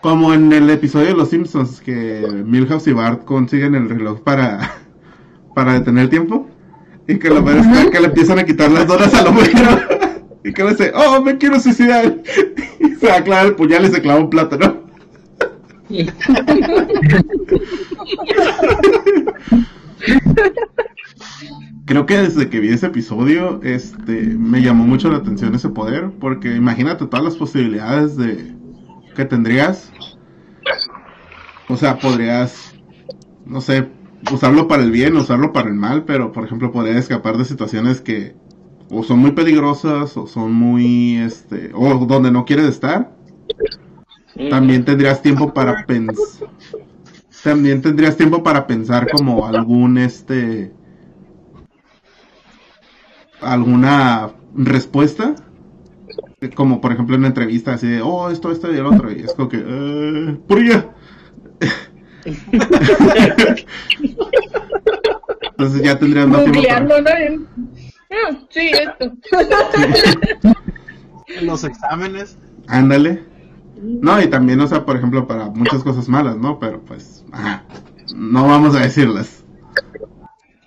Como 0.00 0.34
en 0.34 0.52
el 0.52 0.68
episodio 0.68 1.06
de 1.06 1.14
Los 1.14 1.30
Simpsons, 1.30 1.80
que 1.80 2.42
Milhouse 2.44 2.88
y 2.88 2.92
Bart 2.92 3.24
consiguen 3.24 3.74
el 3.74 3.88
reloj 3.88 4.20
para, 4.20 4.72
para 5.54 5.74
detener 5.74 6.04
el 6.04 6.10
tiempo. 6.10 6.46
Y 7.06 7.18
que 7.18 7.28
lo 7.30 7.44
peor 7.44 7.58
es 7.58 7.90
que 7.90 8.00
le 8.00 8.06
empiezan 8.06 8.38
a 8.38 8.44
quitar 8.44 8.70
las 8.70 8.86
donas 8.86 9.12
al 9.14 9.28
hombre. 9.28 9.50
Y 10.46 10.52
que 10.52 10.62
le 10.62 10.70
dice, 10.72 10.92
oh, 10.94 11.22
me 11.22 11.38
quiero 11.38 11.58
suicidar. 11.58 12.16
Y 12.78 12.96
se 12.96 13.06
va 13.06 13.16
a 13.16 13.24
clavar 13.24 13.46
el 13.46 13.54
puñal 13.54 13.86
y 13.86 13.88
se 13.88 14.02
clava 14.02 14.20
un 14.20 14.28
plátano. 14.28 14.83
Creo 21.86 22.06
que 22.06 22.16
desde 22.16 22.48
que 22.48 22.60
vi 22.60 22.68
ese 22.70 22.86
episodio, 22.86 23.60
este, 23.62 24.22
me 24.22 24.62
llamó 24.62 24.86
mucho 24.86 25.10
la 25.10 25.18
atención 25.18 25.54
ese 25.54 25.68
poder, 25.68 26.10
porque 26.18 26.56
imagínate 26.56 27.06
todas 27.06 27.24
las 27.24 27.36
posibilidades 27.36 28.16
de 28.16 28.54
que 29.14 29.24
tendrías. 29.24 29.92
O 31.68 31.76
sea, 31.76 31.98
podrías, 31.98 32.74
no 33.44 33.60
sé, 33.60 33.88
usarlo 34.32 34.66
para 34.68 34.82
el 34.82 34.90
bien, 34.90 35.16
usarlo 35.16 35.52
para 35.52 35.68
el 35.68 35.74
mal, 35.74 36.04
pero 36.04 36.32
por 36.32 36.44
ejemplo 36.44 36.72
podrías 36.72 36.96
escapar 36.98 37.36
de 37.36 37.44
situaciones 37.44 38.00
que 38.00 38.34
o 38.90 39.02
son 39.02 39.18
muy 39.18 39.32
peligrosas 39.32 40.16
o 40.16 40.26
son 40.26 40.52
muy, 40.52 41.16
este, 41.16 41.70
o 41.74 42.06
donde 42.06 42.30
no 42.30 42.44
quieres 42.44 42.66
estar. 42.66 43.14
También 44.50 44.84
tendrías 44.84 45.22
tiempo 45.22 45.54
para 45.54 45.86
pensar. 45.86 46.48
También 47.42 47.82
tendrías 47.82 48.16
tiempo 48.16 48.42
para 48.42 48.66
pensar 48.66 49.08
como 49.10 49.46
algún, 49.46 49.98
este, 49.98 50.72
alguna 53.40 54.32
respuesta. 54.54 55.34
Como 56.54 56.80
por 56.80 56.92
ejemplo 56.92 57.14
en 57.14 57.20
una 57.22 57.28
entrevista 57.28 57.74
así 57.74 57.86
de, 57.86 58.02
oh, 58.02 58.30
esto, 58.30 58.50
esto 58.50 58.72
y 58.72 58.76
el 58.76 58.86
otro. 58.86 59.10
Y 59.10 59.20
es 59.20 59.34
como 59.34 59.48
que, 59.48 59.62
eh, 59.66 60.36
¡Purilla! 60.46 60.90
Entonces 65.50 65.82
ya 65.82 65.98
tendrías 65.98 66.26
más 66.26 66.44
tiempo 66.44 66.62
para... 66.62 66.94
Ah, 68.10 68.30
sí, 68.50 68.70
esto. 68.72 69.12
En 71.26 71.46
los 71.46 71.64
exámenes. 71.64 72.36
Ándale. 72.68 73.33
No, 73.80 74.20
y 74.20 74.28
también, 74.28 74.60
o 74.60 74.66
sea, 74.66 74.84
por 74.84 74.96
ejemplo, 74.96 75.26
para 75.26 75.46
muchas 75.46 75.82
cosas 75.82 76.08
malas, 76.08 76.36
¿no? 76.36 76.58
Pero 76.58 76.80
pues, 76.80 77.24
ajá, 77.32 77.64
no 78.14 78.46
vamos 78.46 78.74
a 78.76 78.80
decirlas. 78.80 79.44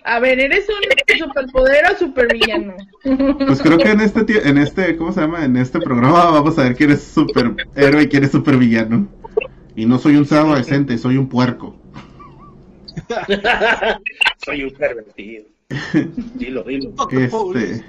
A 0.04 0.20
ver, 0.20 0.40
¿eres 0.40 0.66
un 0.68 1.18
superpoder 1.18 1.84
o 1.92 1.98
supervillano? 1.98 2.74
Pues 3.46 3.60
creo 3.60 3.76
que 3.76 3.90
en 3.90 4.00
este, 4.00 4.48
en 4.48 4.56
este, 4.56 4.96
¿cómo 4.96 5.12
se 5.12 5.20
llama? 5.20 5.44
En 5.44 5.56
este 5.56 5.80
programa 5.80 6.30
vamos 6.30 6.58
a 6.58 6.62
ver 6.62 6.76
quién 6.76 6.92
es 6.92 7.02
superhéroe 7.02 8.02
y 8.02 8.08
quién 8.08 8.24
es 8.24 8.30
supervillano. 8.30 9.06
Y 9.76 9.84
no 9.84 9.98
soy 9.98 10.16
un 10.16 10.24
sábado 10.24 10.54
decente, 10.54 10.96
soy 10.96 11.18
un 11.18 11.28
puerco. 11.28 11.76
Soy 14.44 14.64
un 14.64 14.70
pervertido. 14.70 15.44
Dilo, 16.34 16.62
dilo. 16.64 16.94
Este. 17.10 17.84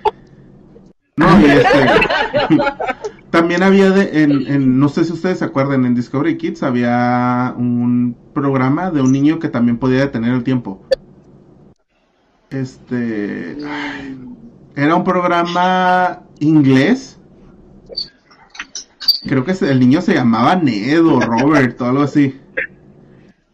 No, 1.19 1.41
y 1.41 1.45
este. 1.51 2.55
También 3.29 3.61
había 3.61 3.91
de, 3.91 4.23
en, 4.23 4.79
no 4.79 4.87
sé 4.87 5.03
si 5.03 5.11
ustedes 5.11 5.39
se 5.39 5.45
acuerdan, 5.45 5.85
en 5.85 5.93
Discovery 5.93 6.37
Kids 6.37 6.63
había 6.63 7.53
un 7.57 8.15
programa 8.33 8.89
de 8.89 9.01
un 9.01 9.11
niño 9.11 9.37
que 9.37 9.49
también 9.49 9.77
podía 9.77 9.99
detener 9.99 10.33
el 10.33 10.43
tiempo. 10.43 10.81
Este. 12.49 13.57
Era 14.75 14.95
un 14.95 15.03
programa 15.03 16.21
inglés. 16.39 17.19
Creo 19.27 19.43
que 19.43 19.51
el 19.51 19.79
niño 19.79 20.01
se 20.01 20.15
llamaba 20.15 20.55
Ned 20.55 21.05
o 21.05 21.19
Robert 21.19 21.79
o 21.81 21.85
algo 21.85 22.01
así. 22.01 22.39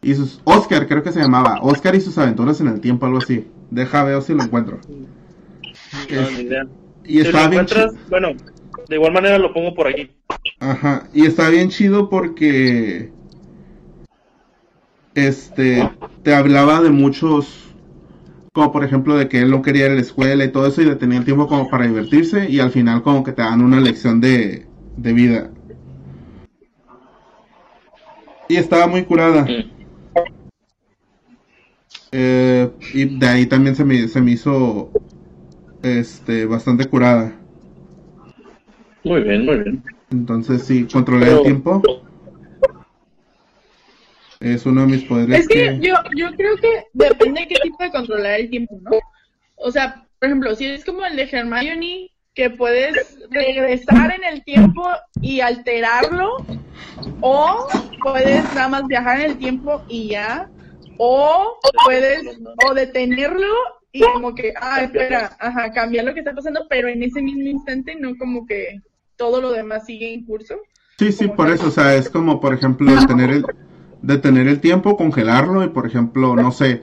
Y 0.01 0.13
sus. 0.13 0.39
Oscar, 0.45 0.87
creo 0.87 1.03
que 1.03 1.11
se 1.11 1.19
llamaba. 1.19 1.59
Oscar 1.61 1.95
y 1.95 1.99
sus 1.99 2.17
aventuras 2.17 2.61
en 2.61 2.67
el 2.67 2.79
tiempo, 2.79 3.07
algo 3.07 3.17
así. 3.17 3.47
Deja 3.71 4.03
ver 4.03 4.21
si 4.21 4.33
lo 4.33 4.43
encuentro. 4.43 4.79
No. 4.87 6.84
Y 7.07 7.13
Si 7.13 7.27
estaba 7.27 7.47
bien 7.47 7.65
chido. 7.65 7.93
bueno, 8.09 8.29
de 8.87 8.95
igual 8.95 9.13
manera 9.13 9.37
lo 9.37 9.53
pongo 9.53 9.73
por 9.73 9.87
aquí. 9.87 10.09
Ajá, 10.59 11.07
y 11.13 11.25
está 11.25 11.49
bien 11.49 11.69
chido 11.69 12.09
porque 12.09 13.11
este 15.13 15.89
te 16.23 16.33
hablaba 16.33 16.81
de 16.81 16.89
muchos 16.89 17.61
como 18.53 18.71
por 18.71 18.83
ejemplo 18.85 19.17
de 19.17 19.27
que 19.27 19.41
él 19.41 19.51
no 19.51 19.61
quería 19.61 19.85
ir 19.85 19.91
a 19.91 19.95
la 19.95 20.01
escuela 20.01 20.45
y 20.45 20.51
todo 20.51 20.67
eso 20.67 20.81
y 20.81 20.85
de 20.85 20.95
tener 20.95 21.25
tiempo 21.25 21.47
como 21.47 21.69
para 21.69 21.87
divertirse 21.87 22.49
y 22.49 22.59
al 22.59 22.71
final 22.71 23.03
como 23.03 23.23
que 23.23 23.33
te 23.33 23.41
dan 23.41 23.61
una 23.61 23.81
lección 23.81 24.21
de, 24.21 24.65
de 24.95 25.13
vida. 25.13 25.51
Y 28.47 28.55
estaba 28.55 28.87
muy 28.87 29.03
curada. 29.03 29.45
Eh, 32.11 32.71
y 32.93 33.05
de 33.19 33.27
ahí 33.27 33.45
también 33.45 33.75
se 33.75 33.83
me, 33.83 34.07
se 34.07 34.21
me 34.21 34.31
hizo 34.31 34.89
este 35.85 36.45
bastante 36.45 36.85
curada. 36.85 37.31
Muy 39.03 39.21
bien, 39.21 39.45
muy 39.45 39.57
bien. 39.59 39.83
Entonces 40.11 40.63
sí, 40.63 40.85
controlar 40.91 41.27
el 41.27 41.33
Pero- 41.35 41.43
tiempo 41.43 41.81
es 44.39 44.65
uno 44.65 44.81
de 44.81 44.87
mis 44.87 45.03
poderes 45.03 45.39
Es 45.41 45.47
que 45.47 45.53
que... 45.53 45.79
yo, 45.79 45.95
yo 46.15 46.27
creo 46.35 46.55
que 46.57 46.83
depende 46.93 47.41
de 47.41 47.47
qué 47.47 47.55
tipo 47.63 47.83
de 47.83 47.91
controlar 47.91 48.39
el 48.39 48.49
tiempo, 48.49 48.77
¿no? 48.81 48.91
O 49.55 49.71
sea, 49.71 50.05
por 50.19 50.27
ejemplo, 50.27 50.55
si 50.55 50.65
es 50.65 50.83
como 50.83 51.05
el 51.05 51.15
de 51.15 51.23
Hermione, 51.31 52.11
que 52.33 52.49
puedes 52.49 53.17
regresar 53.31 54.13
en 54.13 54.23
el 54.25 54.43
tiempo 54.43 54.87
y 55.21 55.39
alterarlo, 55.39 56.37
o 57.21 57.67
puedes 58.03 58.43
nada 58.53 58.67
más 58.67 58.87
viajar 58.87 59.21
en 59.21 59.31
el 59.31 59.37
tiempo 59.37 59.81
y 59.87 60.09
ya, 60.09 60.49
o 60.97 61.57
puedes 61.85 62.37
o 62.69 62.73
detenerlo 62.73 63.53
y 63.95 64.01
como 64.01 64.35
que, 64.35 64.53
ah, 64.59 64.81
espera, 64.81 65.37
ajá, 65.39 65.71
cambiar 65.71 66.03
lo 66.03 66.13
que 66.13 66.19
está 66.19 66.33
pasando, 66.33 66.65
pero 66.69 66.89
en 66.89 67.01
ese 67.01 67.21
mismo 67.21 67.43
instante 67.43 67.95
no 67.95 68.17
como 68.17 68.45
que 68.45 68.81
todo 69.15 69.39
lo 69.39 69.53
demás 69.53 69.85
sigue 69.85 70.13
en 70.13 70.25
curso. 70.25 70.55
Sí, 70.97 71.13
sí, 71.13 71.29
por 71.29 71.49
eso, 71.49 71.67
o 71.67 71.71
sea, 71.71 71.95
es 71.95 72.09
como, 72.09 72.41
por 72.41 72.53
ejemplo, 72.53 72.93
detener 72.93 73.29
el, 73.29 73.45
detener 74.01 74.49
el 74.49 74.59
tiempo, 74.59 74.97
congelarlo 74.97 75.63
y, 75.63 75.69
por 75.69 75.87
ejemplo, 75.87 76.35
no 76.35 76.51
sé, 76.51 76.81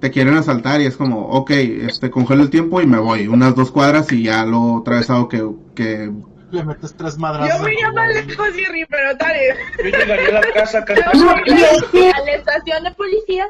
te 0.00 0.10
quieren 0.10 0.34
asaltar 0.34 0.80
y 0.80 0.86
es 0.86 0.96
como, 0.96 1.28
ok, 1.28 1.50
este, 1.50 2.10
congelo 2.10 2.42
el 2.42 2.50
tiempo 2.50 2.80
y 2.80 2.86
me 2.86 2.98
voy 2.98 3.28
unas 3.28 3.54
dos 3.54 3.70
cuadras 3.70 4.10
y 4.12 4.22
ya 4.22 4.46
lo 4.46 4.76
otra 4.76 4.96
vez 4.96 5.10
hago 5.10 5.28
que, 5.28 5.46
que 5.74 6.10
Le 6.52 6.62
metes 6.62 6.94
tres 6.96 7.18
madrazos. 7.18 7.58
Yo 7.58 7.64
me 7.64 7.72
llamo 7.72 8.04
lejos, 8.12 8.46
Jerry, 8.54 8.86
pero 8.88 9.16
tal 9.16 9.32
vez. 9.32 9.56
Yo 9.78 9.84
llegaría 9.98 10.28
a 10.28 10.32
la 10.32 10.40
casa 10.52 10.84
que- 10.84 10.92
a 10.92 10.96
la 10.96 12.32
estación 12.32 12.84
de 12.84 12.90
policía. 12.92 13.48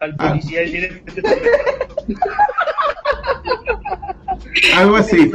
al 0.00 0.14
policía 0.16 0.62
y 0.62 0.76
algo 4.76 4.96
así, 4.96 5.30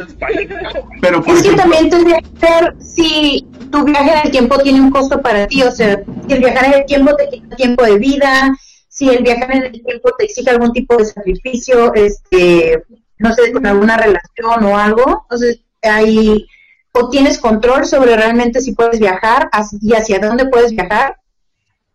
pero 1.02 1.22
por 1.22 1.36
Es 1.36 1.42
que 1.44 1.50
ejemplo, 1.50 1.64
también 1.64 1.90
tendría 1.90 2.20
que 2.22 2.40
ser 2.48 2.76
si 2.80 3.48
tu 3.72 3.84
viaje 3.84 4.12
en 4.12 4.20
el 4.26 4.32
tiempo 4.32 4.58
tiene 4.60 4.82
un 4.82 4.92
costo 4.92 5.22
para 5.22 5.48
ti, 5.48 5.64
o 5.64 5.72
sea, 5.72 6.02
si 6.28 6.34
el 6.34 6.40
viajar 6.40 6.66
en 6.66 6.74
el 6.74 6.86
tiempo 6.86 7.16
te 7.16 7.30
quita 7.30 7.56
tiempo 7.56 7.84
de 7.84 7.98
vida, 7.98 8.56
si 8.88 9.10
el 9.10 9.24
viajar 9.24 9.52
en 9.56 9.64
el 9.66 9.72
tiempo 9.84 10.12
te 10.18 10.26
exige 10.26 10.50
algún 10.50 10.72
tipo 10.74 10.96
de 10.98 11.06
sacrificio, 11.06 11.94
este, 11.94 12.84
no 13.20 13.34
sé, 13.34 13.52
con 13.52 13.66
alguna 13.66 13.98
relación 13.98 14.64
o 14.64 14.78
algo, 14.78 15.22
entonces 15.24 15.62
ahí 15.88 16.46
o 16.92 17.10
tienes 17.10 17.40
control 17.40 17.86
sobre 17.86 18.16
realmente 18.16 18.62
si 18.62 18.74
puedes 18.74 19.00
viajar 19.00 19.50
y 19.82 19.94
hacia 19.94 20.20
dónde 20.20 20.46
puedes 20.48 20.72
viajar, 20.72 21.18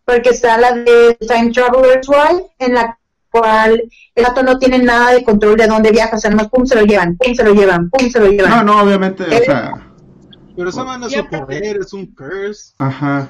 porque 0.05 0.29
está 0.29 0.57
la 0.57 0.73
de 0.73 1.17
Time 1.19 1.51
Traveler's 1.51 2.07
Wife, 2.07 2.45
en 2.59 2.73
la 2.75 2.97
cual 3.31 3.81
el 4.13 4.23
gato 4.25 4.43
no 4.43 4.59
tiene 4.59 4.77
nada 4.79 5.11
de 5.13 5.23
control 5.23 5.55
de 5.57 5.67
dónde 5.67 5.91
viaja, 5.91 6.17
o 6.17 6.19
sea, 6.19 6.29
nomás 6.29 6.49
pum 6.49 6.65
se 6.65 6.75
lo 6.75 6.81
llevan, 6.83 7.17
pum 7.17 7.33
se 7.33 7.43
lo 7.43 7.53
llevan, 7.53 7.89
pum 7.89 8.09
se 8.09 8.19
lo 8.19 8.27
llevan. 8.29 8.49
No, 8.51 8.63
no, 8.63 8.81
obviamente, 8.83 9.23
o 9.23 9.27
Eh, 9.27 9.41
sea, 9.45 9.73
Pero 10.55 10.69
eso 10.69 10.83
no 10.83 11.07
es 11.07 11.17
aparte- 11.17 11.45
poder, 11.45 11.77
es 11.77 11.93
un 11.93 12.05
curse. 12.13 12.73
ajá. 12.77 13.29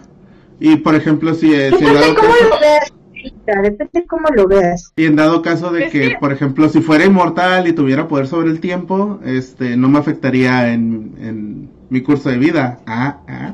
Y 0.59 0.76
por 0.78 0.95
ejemplo, 0.95 1.34
si, 1.36 1.53
eh, 1.53 1.70
si 1.70 1.84
cómo 1.86 1.93
caso, 2.16 2.93
lo 3.24 3.30
veas, 3.30 3.34
Rita, 3.45 3.61
depende 3.61 4.07
cómo 4.07 4.28
lo 4.36 4.47
veas. 4.47 4.93
y 4.95 5.05
en 5.05 5.15
dado 5.15 5.41
caso 5.41 5.72
de 5.72 5.89
que, 5.89 6.09
que- 6.09 6.17
por 6.19 6.32
ejemplo, 6.32 6.69
si 6.69 6.82
fuera 6.82 7.05
inmortal 7.05 7.67
y 7.67 7.74
tuviera 7.74 8.07
poder 8.07 8.28
sobre 8.28 8.49
el 8.49 8.59
tiempo, 8.59 9.19
este, 9.26 9.76
no 9.78 9.89
me 9.89 9.99
afectaría 9.99 10.74
en, 10.74 11.15
en 11.19 11.69
mi 11.89 12.01
curso 12.01 12.30
de 12.30 12.38
vida. 12.38 12.80
Ah, 12.86 13.19
ah. 13.28 13.53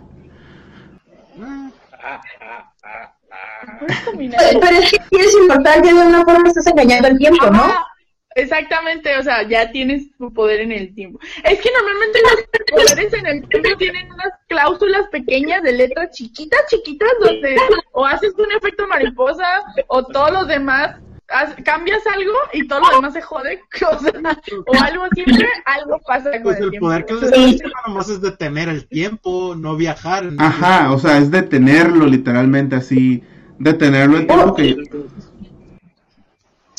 Ah, 1.39 1.71
Ah, 2.83 3.13
ah. 3.31 3.77
Pero, 3.79 4.59
pero 4.61 4.77
es 4.77 4.91
que 4.91 4.97
si 5.09 5.15
eres 5.19 5.35
inmortal, 5.41 5.81
ya 5.83 5.93
de 5.93 6.07
una 6.07 6.23
forma 6.23 6.47
estás 6.47 6.67
engañando 6.67 7.07
al 7.09 7.17
tiempo, 7.17 7.49
¿no? 7.51 7.63
Exactamente, 8.37 9.17
o 9.17 9.23
sea, 9.23 9.47
ya 9.47 9.71
tienes 9.71 10.15
tu 10.15 10.31
poder 10.31 10.61
en 10.61 10.71
el 10.71 10.93
tiempo. 10.93 11.19
Es 11.43 11.59
que 11.59 11.71
normalmente 11.71 12.19
los 12.21 12.85
poderes 12.85 13.13
en 13.13 13.25
el 13.25 13.49
tiempo 13.49 13.69
tienen 13.77 14.11
unas 14.11 14.31
cláusulas 14.47 15.07
pequeñas 15.07 15.63
de 15.63 15.73
letras 15.73 16.11
chiquitas, 16.11 16.59
chiquitas, 16.69 17.09
donde 17.19 17.57
o 17.93 18.05
haces 18.05 18.33
un 18.37 18.51
efecto 18.51 18.87
mariposa 18.87 19.63
o 19.87 20.03
todos 20.05 20.31
los 20.31 20.47
demás 20.47 20.97
cambias 21.63 22.05
algo 22.07 22.33
y 22.53 22.67
todo 22.67 22.79
lo 22.79 22.95
demás 22.97 23.13
se 23.13 23.21
jode, 23.21 23.59
o, 23.91 23.99
sea, 23.99 24.13
o 24.67 24.83
algo 24.83 25.05
siempre, 25.13 25.47
algo 25.65 25.99
pasa 26.05 26.31
con 26.31 26.43
Pues 26.43 26.57
el, 26.57 26.65
el 26.65 26.69
tiempo. 26.69 26.87
poder 26.87 27.05
que 27.05 27.13
les 27.15 27.31
diciendo 27.31 27.75
nomás 27.87 28.09
es 28.09 28.21
detener 28.21 28.69
el 28.69 28.87
tiempo, 28.87 29.55
no 29.55 29.75
viajar. 29.75 30.29
Ajá, 30.37 30.91
o 30.93 30.99
sea, 30.99 31.17
es 31.17 31.31
detenerlo 31.31 32.05
literalmente 32.05 32.75
así, 32.75 33.23
detenerlo 33.57 34.17
el 34.19 34.27
tiempo 34.27 34.55
que... 34.55 34.75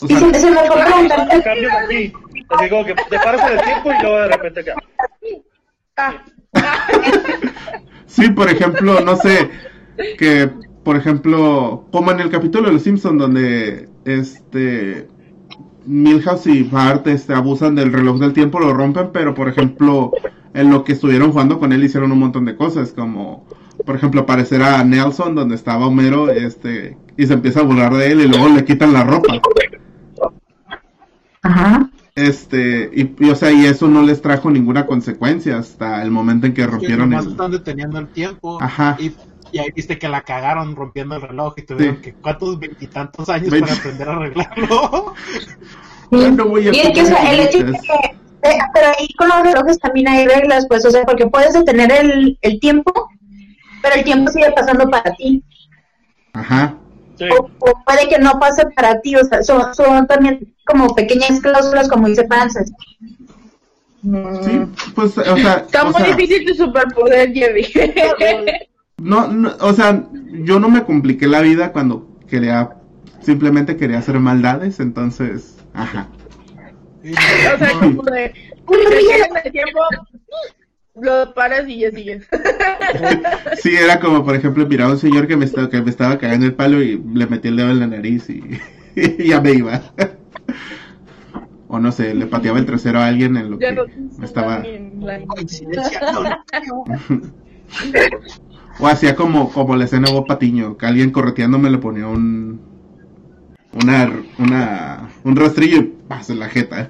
O 0.00 0.06
Y 0.06 0.08
sea, 0.08 0.20
se, 0.20 0.34
se 0.40 0.50
me 0.50 0.58
preguntarte, 0.60 1.42
Cambios 1.42 1.72
aquí. 1.72 2.12
Así 2.50 2.68
como 2.70 2.84
que 2.84 2.94
te 2.94 3.18
paras 3.18 3.50
en 3.50 3.58
el 3.58 3.64
tiempo 3.64 3.90
y 3.90 4.02
luego 4.02 4.16
de 4.18 4.28
repente 4.28 4.60
acá. 4.60 4.74
Ah, 5.96 6.14
Sí, 8.06 8.30
por 8.30 8.48
ejemplo, 8.50 9.00
no 9.00 9.16
sé, 9.16 9.50
que, 10.18 10.50
por 10.82 10.96
ejemplo, 10.96 11.84
como 11.92 12.10
en 12.10 12.20
el 12.20 12.30
capítulo 12.30 12.66
de 12.66 12.72
Los 12.72 12.82
Simpson 12.82 13.18
donde, 13.18 13.88
este, 14.04 15.06
Milhouse 15.86 16.46
y 16.46 16.62
Bart, 16.64 17.06
este, 17.06 17.34
abusan 17.34 17.74
del 17.74 17.92
reloj 17.92 18.18
del 18.18 18.32
tiempo, 18.32 18.58
lo 18.58 18.72
rompen, 18.72 19.10
pero, 19.12 19.34
por 19.34 19.48
ejemplo, 19.48 20.10
en 20.54 20.70
lo 20.70 20.84
que 20.84 20.92
estuvieron 20.92 21.32
jugando 21.32 21.58
con 21.58 21.72
él 21.72 21.84
hicieron 21.84 22.10
un 22.10 22.18
montón 22.18 22.44
de 22.46 22.56
cosas, 22.56 22.92
como, 22.92 23.46
por 23.84 23.94
ejemplo, 23.94 24.22
aparecer 24.22 24.62
a 24.62 24.82
Nelson 24.82 25.34
donde 25.34 25.54
estaba 25.54 25.86
Homero, 25.86 26.30
este, 26.30 26.96
y 27.16 27.26
se 27.26 27.34
empieza 27.34 27.60
a 27.60 27.64
burlar 27.64 27.94
de 27.94 28.10
él 28.12 28.20
y 28.22 28.26
luego 28.26 28.48
le 28.48 28.64
quitan 28.64 28.92
la 28.94 29.04
ropa. 29.04 29.34
Ajá, 31.48 31.90
Este, 32.14 32.90
y, 32.92 33.14
y, 33.24 33.30
o 33.30 33.34
sea, 33.36 33.50
y 33.52 33.64
eso 33.66 33.86
no 33.88 34.02
les 34.02 34.20
trajo 34.20 34.50
ninguna 34.50 34.86
consecuencia 34.86 35.58
hasta 35.58 36.02
el 36.02 36.10
momento 36.10 36.46
en 36.46 36.54
que 36.54 36.66
rompieron 36.66 37.12
el... 37.12 37.28
están 37.28 37.50
deteniendo 37.52 37.98
el 37.98 38.08
tiempo. 38.08 38.58
Ajá. 38.60 38.96
Y, 38.98 39.12
y 39.52 39.58
ahí 39.58 39.68
viste 39.74 39.98
que 39.98 40.08
la 40.08 40.22
cagaron 40.22 40.74
rompiendo 40.76 41.14
el 41.16 41.22
reloj 41.22 41.54
y 41.56 41.62
tuvieron 41.62 41.96
Sí. 41.96 42.02
que 42.02 42.12
cuántos 42.14 42.58
veintitantos 42.58 43.28
años 43.28 43.54
para 43.60 43.72
aprender 43.72 44.08
a 44.08 44.12
arreglarlo. 44.16 45.14
No 46.10 46.44
voy 46.46 46.68
a 46.68 46.72
Y 46.74 46.78
es 46.80 46.90
que 46.90 47.02
o 47.02 47.06
sea, 47.06 47.32
el 47.32 47.40
hecho 47.40 47.58
de 47.58 47.64
poner 47.64 47.80
que, 47.80 48.48
eh, 48.48 48.58
pero 48.74 48.86
ahí 48.98 49.08
con 49.16 49.28
los 49.28 49.42
relojes 49.42 49.78
también 49.78 50.08
hay 50.08 50.26
reglas, 50.26 50.66
pues, 50.68 50.84
o 50.86 50.90
sea, 50.90 51.04
porque 51.04 51.26
puedes 51.26 51.52
detener 51.52 51.92
el, 51.92 52.38
el 52.40 52.60
tiempo, 52.60 52.92
pero 53.82 53.94
el 53.94 54.04
tiempo 54.04 54.30
sigue 54.30 54.50
pasando 54.52 54.88
para 54.88 55.14
ti. 55.14 55.42
Ajá. 56.32 56.74
Sí. 57.18 57.24
O, 57.36 57.50
o 57.58 57.84
puede 57.84 58.08
que 58.08 58.18
no 58.18 58.38
pase 58.38 58.64
para 58.76 59.00
ti, 59.00 59.16
o 59.16 59.24
sea, 59.24 59.42
son, 59.42 59.74
son 59.74 60.06
también 60.06 60.54
como 60.64 60.94
pequeñas 60.94 61.40
cláusulas, 61.40 61.88
como 61.88 62.06
dice 62.06 62.26
Frances. 62.26 62.70
Sí, 64.02 64.60
pues, 64.94 65.18
o 65.18 65.36
sea, 65.36 65.54
está 65.66 65.84
muy 65.84 65.94
sea, 65.94 66.14
difícil 66.14 66.46
tu 66.46 66.54
superpoder, 66.54 67.32
Jerry. 67.32 67.66
no, 68.98 69.26
no, 69.28 69.52
o 69.60 69.72
sea, 69.72 70.04
yo 70.30 70.60
no 70.60 70.68
me 70.68 70.84
compliqué 70.84 71.26
la 71.26 71.40
vida 71.40 71.72
cuando 71.72 72.06
quería, 72.28 72.76
simplemente 73.20 73.76
quería 73.76 73.98
hacer 73.98 74.20
maldades, 74.20 74.78
entonces, 74.78 75.56
ajá. 75.74 76.08
O 77.02 77.58
sea, 77.58 77.72
como 77.72 78.02
de, 78.02 78.24
en 78.26 79.36
el 79.44 79.52
tiempo, 79.52 79.80
lo 81.00 81.34
paras 81.34 81.68
y 81.68 81.80
ya 81.80 81.90
sigues. 81.90 82.26
Sí, 83.62 83.74
era 83.74 84.00
como, 84.00 84.24
por 84.24 84.34
ejemplo, 84.34 84.66
mirar 84.66 84.88
a 84.88 84.92
un 84.92 84.98
señor 84.98 85.26
que 85.26 85.36
me 85.36 85.44
estaba, 85.44 85.68
que 85.68 85.82
me 85.82 85.90
estaba 85.90 86.16
cagando 86.16 86.46
el 86.46 86.54
palo 86.54 86.82
y 86.82 87.02
le 87.12 87.26
metí 87.26 87.48
el 87.48 87.56
dedo 87.56 87.70
en 87.70 87.80
la 87.80 87.86
nariz 87.86 88.30
y, 88.30 88.42
y 88.96 89.28
ya 89.28 89.40
me 89.40 89.52
iba. 89.52 89.82
O 91.68 91.78
no 91.78 91.92
sé, 91.92 92.14
le 92.14 92.26
pateaba 92.26 92.58
el 92.58 92.66
trasero 92.66 92.98
a 93.00 93.06
alguien 93.06 93.36
en 93.36 93.50
lo 93.50 93.58
Ya 93.58 93.68
que 93.70 93.74
no 93.74 93.84
me 94.18 94.24
estaba... 94.24 94.62
O 98.80 98.86
hacía 98.86 99.16
como, 99.16 99.52
como 99.52 99.74
la 99.74 99.86
escena 99.86 100.06
de 100.06 100.14
Bob 100.14 100.28
Patiño, 100.28 100.76
que 100.76 100.86
alguien 100.86 101.10
correteándome 101.10 101.68
le 101.68 101.78
ponía 101.78 102.06
un... 102.06 102.60
Una, 103.72 104.10
una, 104.38 105.08
un 105.24 105.36
rastrillo 105.36 105.78
y 105.78 105.92
pasa 106.08 106.32
en 106.32 106.38
la 106.38 106.48
jeta. 106.48 106.88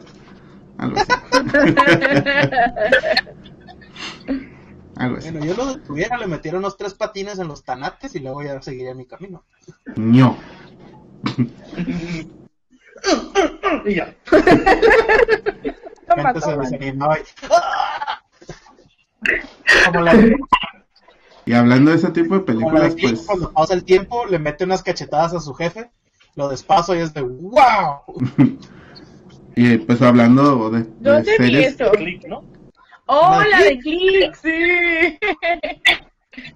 Algo 0.77 0.99
así. 0.99 1.09
Algo 4.99 5.17
así. 5.19 5.31
Bueno, 5.31 5.47
yo 5.47 5.55
lo 5.55 5.67
detuviera, 5.67 6.19
le 6.19 6.27
metiera 6.27 6.59
unos 6.59 6.77
tres 6.77 6.95
patines 6.95 7.39
en 7.39 7.49
los 7.49 7.63
tanates 7.65 8.15
y 8.15 8.21
luego 8.21 8.43
ya 8.43 8.61
seguiría 8.61 8.95
mi 8.95 9.07
camino. 9.07 9.45
ño. 9.97 10.37
Y 13.85 13.95
ya. 13.95 14.15
Toma, 16.09 16.33
Gente 16.33 16.41
se 16.41 16.51
toma. 16.51 16.63
desanimaba 16.65 17.19
y... 17.19 17.23
¡Ah! 17.51 18.23
Como 19.87 20.01
la 20.01 20.15
Y 21.45 21.53
hablando 21.53 21.91
de 21.91 21.97
ese 21.99 22.11
tipo 22.11 22.35
de 22.35 22.41
películas, 22.41 22.95
pues... 23.01 23.23
cuando 23.27 23.53
pasa 23.53 23.75
el 23.75 23.85
tiempo, 23.85 24.27
le 24.27 24.39
mete 24.39 24.65
unas 24.65 24.83
cachetadas 24.83 25.35
a 25.35 25.41
su 25.41 25.55
jefe, 25.55 25.91
lo 26.35 26.49
despaso 26.49 26.95
y 26.95 26.99
es 26.99 27.15
de 27.15 27.23
¡Wow! 27.23 28.01
Y 29.61 29.77
pues 29.79 30.01
hablando 30.03 30.71
de, 30.71 30.85
de 30.85 30.89
¿Dónde 31.01 31.33
vi 31.33 31.37
series, 31.37 31.81
eso? 31.81 31.91
¿No? 33.09 33.15
Oh, 33.15 33.41
¿La 33.43 33.49
la 33.49 33.65
de 33.65 33.79
Click, 33.79 34.35
sí. 34.35 35.19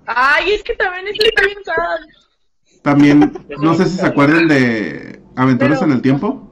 Ay, 0.07 0.51
es 0.53 0.63
que 0.63 0.75
también 0.75 1.09
estoy 1.09 1.29
está 1.29 1.43
bien 1.45 1.59
sad. 1.65 2.81
también, 2.83 3.33
no 3.61 3.75
sé 3.75 3.87
si 3.87 3.97
se 3.97 4.07
acuerdan 4.07 4.47
de 4.49 5.21
Aventuras 5.37 5.79
Pero- 5.81 5.91
en 5.91 5.97
el 5.97 6.03
Tiempo. 6.03 6.49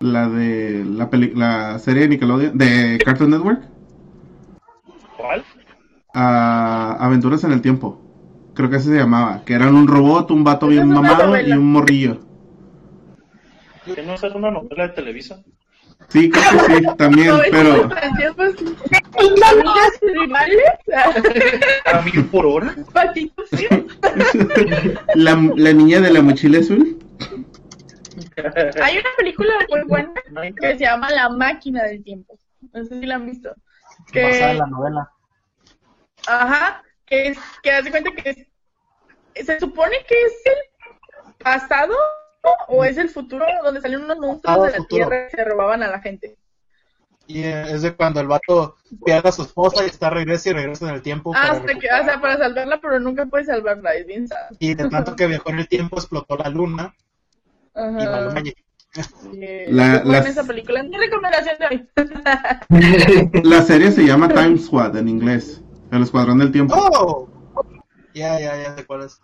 La 0.00 0.28
de 0.28 0.84
la, 0.84 1.08
peli- 1.08 1.32
la 1.34 1.78
serie 1.78 2.02
de 2.02 2.08
Nickelodeon, 2.08 2.58
de 2.58 2.98
Cartoon 3.02 3.30
Network. 3.30 3.62
¿Cuál? 5.16 5.42
Ah, 6.12 6.96
Aventuras 7.00 7.42
en 7.44 7.52
el 7.52 7.62
Tiempo. 7.62 8.02
Creo 8.54 8.68
que 8.68 8.76
así 8.76 8.88
se 8.88 8.96
llamaba. 8.96 9.44
Que 9.46 9.54
eran 9.54 9.74
un 9.74 9.88
robot, 9.88 10.30
un 10.30 10.44
vato 10.44 10.66
bien 10.68 10.88
mamado 10.88 11.40
y 11.40 11.50
un 11.52 11.72
morrillo. 11.72 12.20
¿Que 13.94 14.02
no 14.02 14.14
es 14.14 14.22
una 14.24 14.50
novela 14.50 14.88
de 14.88 14.94
Televisa? 14.94 15.42
Sí, 16.08 16.30
creo 16.30 16.66
que 16.66 16.74
sí, 16.76 16.86
también, 16.96 17.28
No, 17.28 17.40
pero... 17.50 17.88
que 17.88 17.96
tiempos- 18.18 18.54
Amigas 19.16 20.00
rivales, 20.02 20.62
¿A 21.92 22.00
mil 22.02 22.24
por 22.26 22.46
hora? 22.46 22.74
patitos, 22.92 23.48
sí. 23.50 23.66
la, 25.14 25.34
la 25.56 25.72
niña 25.72 26.00
de 26.00 26.10
la 26.12 26.22
mochila 26.22 26.58
azul. 26.60 26.98
Hay 28.82 28.98
una 28.98 29.08
película 29.16 29.52
muy 29.68 29.82
buena 29.82 30.12
que 30.60 30.68
se 30.76 30.78
llama 30.84 31.10
La 31.10 31.28
máquina 31.28 31.82
del 31.84 32.02
tiempo. 32.02 32.38
No 32.72 32.84
sé 32.84 33.00
si 33.00 33.06
la 33.06 33.16
han 33.16 33.26
visto. 33.26 33.54
Basada 34.12 34.50
en 34.50 34.52
Que, 34.52 34.54
la 34.58 34.66
novela. 34.66 35.10
ajá, 36.26 36.82
que 37.06 37.28
es, 37.28 37.38
que 37.62 37.70
hace 37.72 37.90
cuenta 37.90 38.10
que 38.12 38.30
es, 39.34 39.46
se 39.46 39.60
supone 39.60 39.96
que 40.08 40.14
es 40.14 40.32
el 40.46 40.58
pasado 41.38 41.94
o 42.68 42.84
es 42.84 42.96
el 42.98 43.08
futuro 43.08 43.44
donde 43.62 43.80
salieron 43.80 44.04
unos 44.04 44.18
monstruos 44.18 44.64
de 44.66 44.70
la 44.72 44.76
futuro. 44.78 45.08
tierra 45.08 45.28
y 45.32 45.36
se 45.36 45.44
robaban 45.44 45.82
a 45.82 45.88
la 45.90 46.00
gente. 46.00 46.36
Y 47.26 47.42
es 47.42 47.80
de 47.82 47.94
cuando 47.94 48.20
el 48.20 48.26
vato 48.28 48.76
pierde 49.04 49.30
a 49.30 49.32
su 49.32 49.42
esposa 49.42 49.82
y 49.82 49.86
está 49.86 50.10
regresa 50.10 50.50
y 50.50 50.52
regresa 50.52 50.88
en 50.88 50.94
el 50.94 51.00
tiempo. 51.02 51.34
Hasta 51.34 51.74
que, 51.74 51.86
o 51.88 52.04
sea, 52.04 52.20
para 52.20 52.36
salvarla, 52.36 52.80
pero 52.82 53.00
nunca 53.00 53.24
puede 53.26 53.46
salvarla, 53.46 53.94
es 53.94 54.06
bien 54.06 54.28
sad. 54.28 54.50
Y 54.58 54.74
de 54.74 54.88
tanto 54.90 55.16
que 55.16 55.26
viajó 55.26 55.48
en 55.50 55.60
el 55.60 55.68
tiempo 55.68 55.96
explotó 55.96 56.36
la 56.36 56.50
luna 56.50 56.94
y 57.74 57.78
Ajá. 57.78 58.42
Eh, 59.32 59.66
La- 59.70 59.98
qué 59.98 60.04
buena 60.04 60.18
las- 60.20 60.26
esa 60.28 60.44
película. 60.44 60.82
Mi 60.84 60.96
recomendación 60.96 61.56
de 61.58 61.66
hoy. 61.66 61.88
La 63.42 63.62
serie 63.62 63.90
se 63.90 64.04
llama 64.06 64.28
Time 64.28 64.56
Squad 64.58 64.96
en 64.96 65.08
inglés. 65.08 65.60
El 65.90 66.02
Escuadrón 66.02 66.38
del 66.38 66.52
Tiempo. 66.52 66.74
¡Oh! 66.76 67.28
Ya, 68.14 68.38
ya, 68.38 68.56
ya 68.62 68.76
sé 68.76 68.84
cuál 68.86 69.02
es. 69.02 69.20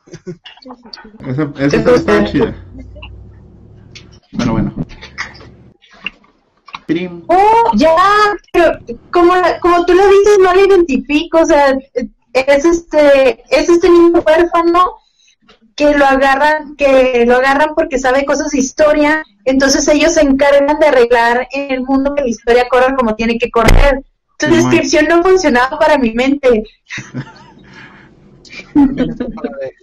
Esa, 1.24 1.52
esa 1.58 1.94
está 1.94 2.24
chida. 2.24 2.54
Pero 4.36 4.52
bueno. 4.52 4.74
Prim. 6.86 7.24
Oh, 7.28 7.70
ya, 7.74 7.94
pero 8.52 8.78
como, 9.12 9.34
como 9.60 9.84
tú 9.86 9.94
lo 9.94 10.06
dices, 10.08 10.38
no 10.40 10.54
lo 10.54 10.66
identifico, 10.66 11.38
o 11.40 11.46
sea, 11.46 11.78
es 12.32 12.64
este, 12.64 13.44
es 13.48 13.68
este 13.68 13.90
niño 13.90 14.20
huérfano 14.26 14.96
que 15.76 15.94
lo 15.96 16.04
agarran, 16.04 16.76
que 16.76 17.24
lo 17.26 17.36
agarran 17.36 17.74
porque 17.74 17.98
sabe 17.98 18.24
cosas 18.24 18.50
de 18.50 18.58
historia, 18.58 19.24
entonces 19.44 19.86
ellos 19.88 20.14
se 20.14 20.22
encargan 20.22 20.78
de 20.78 20.86
arreglar 20.86 21.48
en 21.52 21.70
el 21.70 21.82
mundo 21.82 22.14
que 22.14 22.22
la 22.22 22.28
historia 22.28 22.68
corra 22.68 22.94
como 22.94 23.14
tiene 23.14 23.38
que 23.38 23.50
correr. 23.50 24.04
Tu 24.36 24.46
descripción 24.46 25.06
no 25.06 25.22
funcionaba 25.22 25.78
para 25.78 25.98
mi 25.98 26.12
mente. 26.12 26.64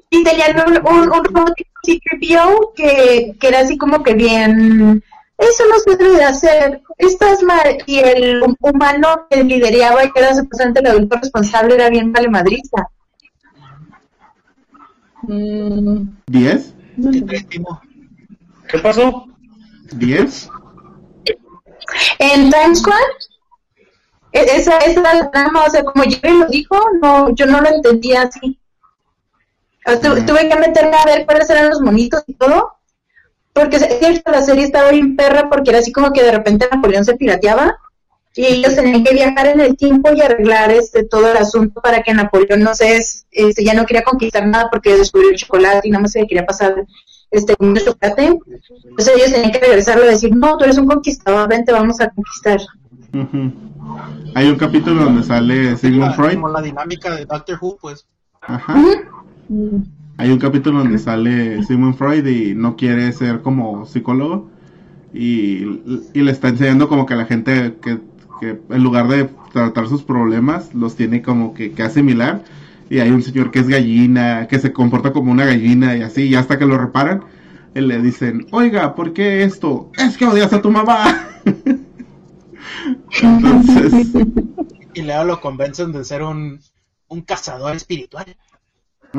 Y 0.09 0.23
tenían 0.23 0.55
un, 0.67 0.77
un, 0.77 1.09
un 1.09 1.23
robot 1.23 1.53
tipo 1.55 1.69
C-3PO 1.83 2.73
que, 2.75 3.35
que 3.39 3.47
era 3.47 3.59
así 3.59 3.77
como 3.77 4.03
que 4.03 4.13
bien, 4.13 5.03
eso 5.37 5.63
no 5.69 5.79
se 5.79 5.95
debe 5.95 6.17
de 6.17 6.23
hacer, 6.23 6.81
estás 6.97 7.43
mal. 7.43 7.77
Y 7.85 7.99
el 7.99 8.41
humano 8.59 9.27
que 9.29 9.43
lideraba 9.43 10.03
y 10.03 10.11
que 10.11 10.19
era 10.19 10.33
supuestamente 10.33 10.79
el 10.79 10.87
adulto 10.87 11.17
responsable 11.17 11.75
era 11.75 11.89
bien 11.89 12.11
vale 12.11 12.29
madrista. 12.29 12.89
Mm, 15.23 16.07
¿10? 16.27 16.73
Qué 17.11 17.21
tristimo. 17.21 17.81
¿Qué 18.67 18.79
pasó? 18.79 19.27
¿10? 19.91 20.49
En 22.19 22.49
Times 22.49 22.79
Square, 22.79 23.03
esa, 24.31 24.77
esa 24.79 25.01
era 25.01 25.13
la 25.13 25.31
trama, 25.31 25.63
o 25.65 25.69
sea, 25.69 25.83
como 25.83 26.03
Jerry 26.03 26.37
lo 26.37 26.47
dijo, 26.47 26.75
no, 27.01 27.33
yo 27.35 27.45
no 27.45 27.61
lo 27.61 27.69
entendía 27.69 28.23
así. 28.23 28.59
Tu- 30.01 30.25
tuve 30.25 30.49
que 30.49 30.55
meterme 30.59 30.97
a 30.97 31.05
ver 31.05 31.25
cuáles 31.25 31.49
eran 31.49 31.69
los 31.69 31.81
monitos 31.81 32.23
y 32.27 32.33
todo, 32.33 32.73
porque 33.53 33.77
es 33.77 33.87
cierto, 33.99 34.31
la 34.31 34.41
serie 34.41 34.65
estaba 34.65 34.91
bien 34.91 35.15
perra 35.15 35.49
porque 35.49 35.69
era 35.69 35.79
así 35.79 35.91
como 35.91 36.11
que 36.11 36.23
de 36.23 36.31
repente 36.31 36.67
Napoleón 36.71 37.05
se 37.05 37.15
pirateaba 37.15 37.77
y 38.35 38.45
ellos 38.45 38.75
tenían 38.75 39.03
que 39.03 39.13
viajar 39.13 39.47
en 39.47 39.61
el 39.61 39.75
tiempo 39.77 40.11
y 40.13 40.21
arreglar 40.21 40.71
este 40.71 41.03
todo 41.03 41.31
el 41.31 41.37
asunto 41.37 41.81
para 41.81 42.03
que 42.03 42.13
Napoleón 42.13 42.59
no 42.61 42.75
se 42.75 42.97
este, 42.97 43.63
ya 43.63 43.73
no 43.73 43.85
quería 43.85 44.03
conquistar 44.03 44.45
nada 44.45 44.67
porque 44.71 44.95
descubrió 44.95 45.29
el 45.31 45.37
chocolate 45.37 45.87
y 45.87 45.91
nada 45.91 46.01
más 46.03 46.11
se 46.11 46.27
quería 46.27 46.45
pasar 46.45 46.75
este 47.31 47.55
un 47.59 47.75
chocolate. 47.77 48.37
Entonces 48.83 49.13
ellos 49.15 49.31
tenían 49.31 49.51
que 49.51 49.59
regresarlo 49.59 50.03
y 50.05 50.09
decir, 50.09 50.35
no, 50.35 50.57
tú 50.57 50.65
eres 50.65 50.77
un 50.77 50.85
conquistador, 50.87 51.47
vente, 51.49 51.71
vamos 51.71 51.99
a 51.99 52.09
conquistar. 52.09 52.59
Hay 54.35 54.49
un 54.49 54.57
capítulo 54.57 55.05
donde 55.05 55.23
sale 55.23 55.75
Sigmund 55.77 56.13
Freud. 56.15 56.33
Como 56.35 56.49
la 56.49 56.61
dinámica 56.61 57.15
de 57.15 57.25
Doctor 57.25 57.57
Who, 57.59 57.77
pues. 57.81 58.05
Ajá. 58.41 58.75
Hay 60.17 60.31
un 60.31 60.39
capítulo 60.39 60.79
donde 60.79 60.97
sale 60.97 61.63
Sigmund 61.63 61.95
Freud 61.95 62.25
y 62.25 62.55
no 62.55 62.75
quiere 62.75 63.11
ser 63.11 63.41
como 63.41 63.85
psicólogo 63.85 64.49
y, 65.13 65.63
y 66.13 66.21
le 66.21 66.31
está 66.31 66.49
enseñando 66.49 66.89
como 66.89 67.05
que 67.05 67.15
la 67.15 67.25
gente 67.25 67.75
que, 67.81 67.99
que 68.39 68.59
en 68.69 68.83
lugar 68.83 69.07
de 69.07 69.29
tratar 69.53 69.87
sus 69.87 70.03
problemas 70.03 70.73
los 70.73 70.95
tiene 70.95 71.21
como 71.21 71.53
que, 71.53 71.71
que 71.71 71.83
asimilar 71.83 72.43
y 72.89 72.99
hay 72.99 73.09
un 73.11 73.21
señor 73.21 73.51
que 73.51 73.59
es 73.59 73.67
gallina, 73.67 74.47
que 74.47 74.59
se 74.59 74.73
comporta 74.73 75.13
como 75.13 75.31
una 75.31 75.45
gallina 75.45 75.95
y 75.95 76.01
así 76.01 76.23
y 76.23 76.35
hasta 76.35 76.57
que 76.57 76.65
lo 76.65 76.77
reparan 76.77 77.23
y 77.75 77.81
le 77.81 78.01
dicen, 78.01 78.47
oiga, 78.51 78.95
¿por 78.95 79.13
qué 79.13 79.43
esto? 79.43 79.91
Es 79.97 80.17
que 80.17 80.25
odias 80.25 80.51
a 80.53 80.61
tu 80.61 80.71
mamá. 80.71 81.27
Entonces, 83.21 84.07
Y 84.93 85.01
luego 85.01 85.23
lo 85.25 85.41
convencen 85.41 85.91
de 85.91 86.03
ser 86.03 86.23
un, 86.23 86.59
un 87.07 87.21
cazador 87.21 87.75
espiritual. 87.75 88.25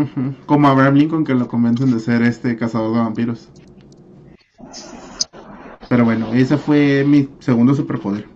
Ujú, 0.03 0.35
como 0.47 0.69
Abraham 0.69 0.95
Lincoln 0.95 1.25
que 1.25 1.35
lo 1.35 1.49
convencen 1.49 1.93
de 1.93 2.01
ser 2.01 2.23
este 2.23 2.57
cazador 2.57 2.93
de 2.95 2.99
vampiros. 3.01 3.49
Pero 5.89 6.05
bueno, 6.05 6.33
ese 6.35 6.59
fue 6.59 7.05
mi 7.07 7.29
segundo 7.39 7.75
superpoder. 7.75 8.27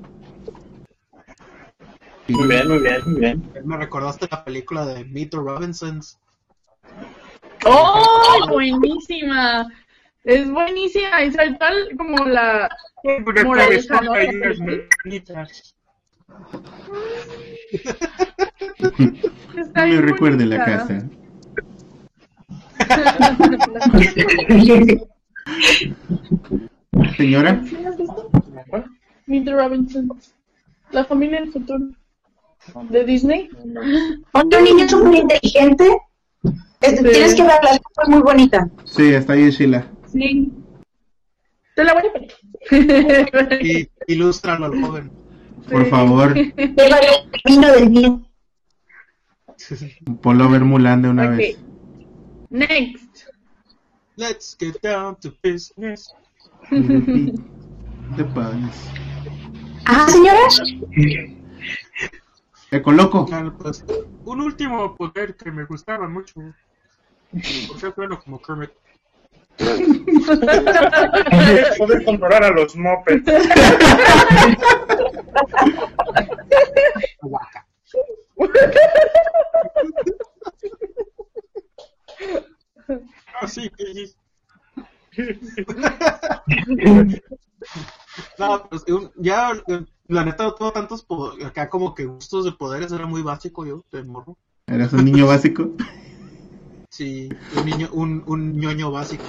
Y- 2.29 2.35
Muy 2.35 2.49
bien, 2.49 2.69
muy 2.69 2.79
bien, 2.79 3.01
muy 3.07 3.21
bien. 3.21 3.53
Me 3.65 3.77
recordaste 3.77 4.27
la 4.31 4.45
película 4.45 4.87
de 4.87 5.05
Meet 5.05 5.31
the 5.31 5.37
Robinsons. 5.37 6.19
¡Oh! 7.65 8.47
Buenísima. 8.49 9.69
Es 10.25 10.51
buenísima. 10.51 11.23
Es 11.23 11.37
tal 11.59 11.89
como 11.97 12.25
la 12.25 12.69
moraleja, 13.45 14.01
¿no? 14.01 14.15
Está 19.57 19.87
Me 19.87 20.01
recuerde 20.01 20.47
la 20.47 20.65
casa. 20.65 21.03
Señora, 27.17 27.63
¿Sí 27.65 27.77
has 27.85 27.97
visto? 27.97 28.31
Meet 29.27 29.45
the 29.45 29.53
Robinsons. 29.53 30.35
La 30.91 31.05
familia 31.05 31.41
del 31.41 31.53
futuro. 31.53 31.85
De 32.91 33.05
Disney. 33.05 33.49
Otro 34.33 34.61
niño 34.61 34.89
súper 34.89 35.15
inteligente. 35.15 35.85
Este, 36.81 37.09
Tienes 37.11 37.35
que 37.35 37.43
verla, 37.43 37.71
es 37.73 37.81
muy 38.09 38.23
bonita. 38.23 38.69
sí, 38.85 39.13
está 39.15 39.33
ahí 39.35 39.51
Sheila. 39.51 39.87
Sí. 40.07 40.51
Te 41.75 41.85
la 41.85 41.95
voy 41.95 42.03
a 42.07 42.13
poner. 42.13 42.31
Y 43.67 43.89
ilústralo 44.07 44.67
al 44.67 44.81
joven. 44.81 45.11
Por 45.71 45.87
favor, 45.89 46.35
Lleva 46.35 46.99
el 46.99 47.31
camino 47.43 47.73
del 47.73 47.89
bien. 47.89 48.27
ponlo 50.21 50.45
a 50.45 50.49
ver 50.49 50.65
Mulan 50.65 51.03
de 51.03 51.09
una 51.09 51.25
Ok. 51.31 51.37
vez. 51.37 51.59
Next. 52.53 53.27
Let's 54.17 54.55
get 54.55 54.81
down 54.83 55.17
to 55.21 55.33
business. 55.43 56.13
Te 56.69 58.25
pones. 58.35 58.77
Ajá, 59.87 60.07
señora. 60.09 60.41
Eco 62.71 62.93
loco. 62.93 63.25
Claro, 63.25 63.57
pues, 63.57 63.83
un 64.27 64.43
último 64.43 64.95
poder 64.97 65.35
que 65.35 65.51
me 65.51 65.65
gustaba 65.65 66.07
mucho. 66.09 66.35
Por 67.69 67.81
ser 67.81 67.95
bueno 67.97 68.21
como 68.23 68.43
Kermit. 68.43 68.71
Poder 71.79 72.05
controlar 72.05 72.45
a 72.45 72.51
los 72.51 72.77
mopeds. 72.77 73.25
Guaca. 82.87 83.01
Así 83.41 83.71
que 83.71 83.95
sí. 83.95 84.15
No, 88.39 88.69
pues 88.69 88.85
un- 88.89 89.11
ya 89.17 89.53
la 90.09 90.25
neta 90.25 90.55
tuvo 90.55 90.73
tantos 90.73 91.07
acá 91.45 91.69
como 91.71 91.95
que 91.95 92.05
gustos 92.05 92.45
de 92.45 92.53
poderes 92.53 92.93
era 92.93 93.07
muy 93.07 93.23
básico 93.23 93.65
yo 93.65 93.85
de 93.91 94.03
morro. 94.05 94.37
Eras 94.67 94.93
un 94.93 95.05
niño 95.05 95.27
básico. 95.27 95.71
Sí, 96.91 97.29
un 97.57 97.65
niño 97.65 97.89
un, 97.93 98.23
un 98.27 98.59
ñoño 98.59 98.91
básico. 98.91 99.25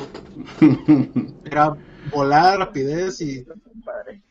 Era 1.46 1.76
volar, 2.12 2.60
rapidez 2.60 3.22
y 3.22 3.46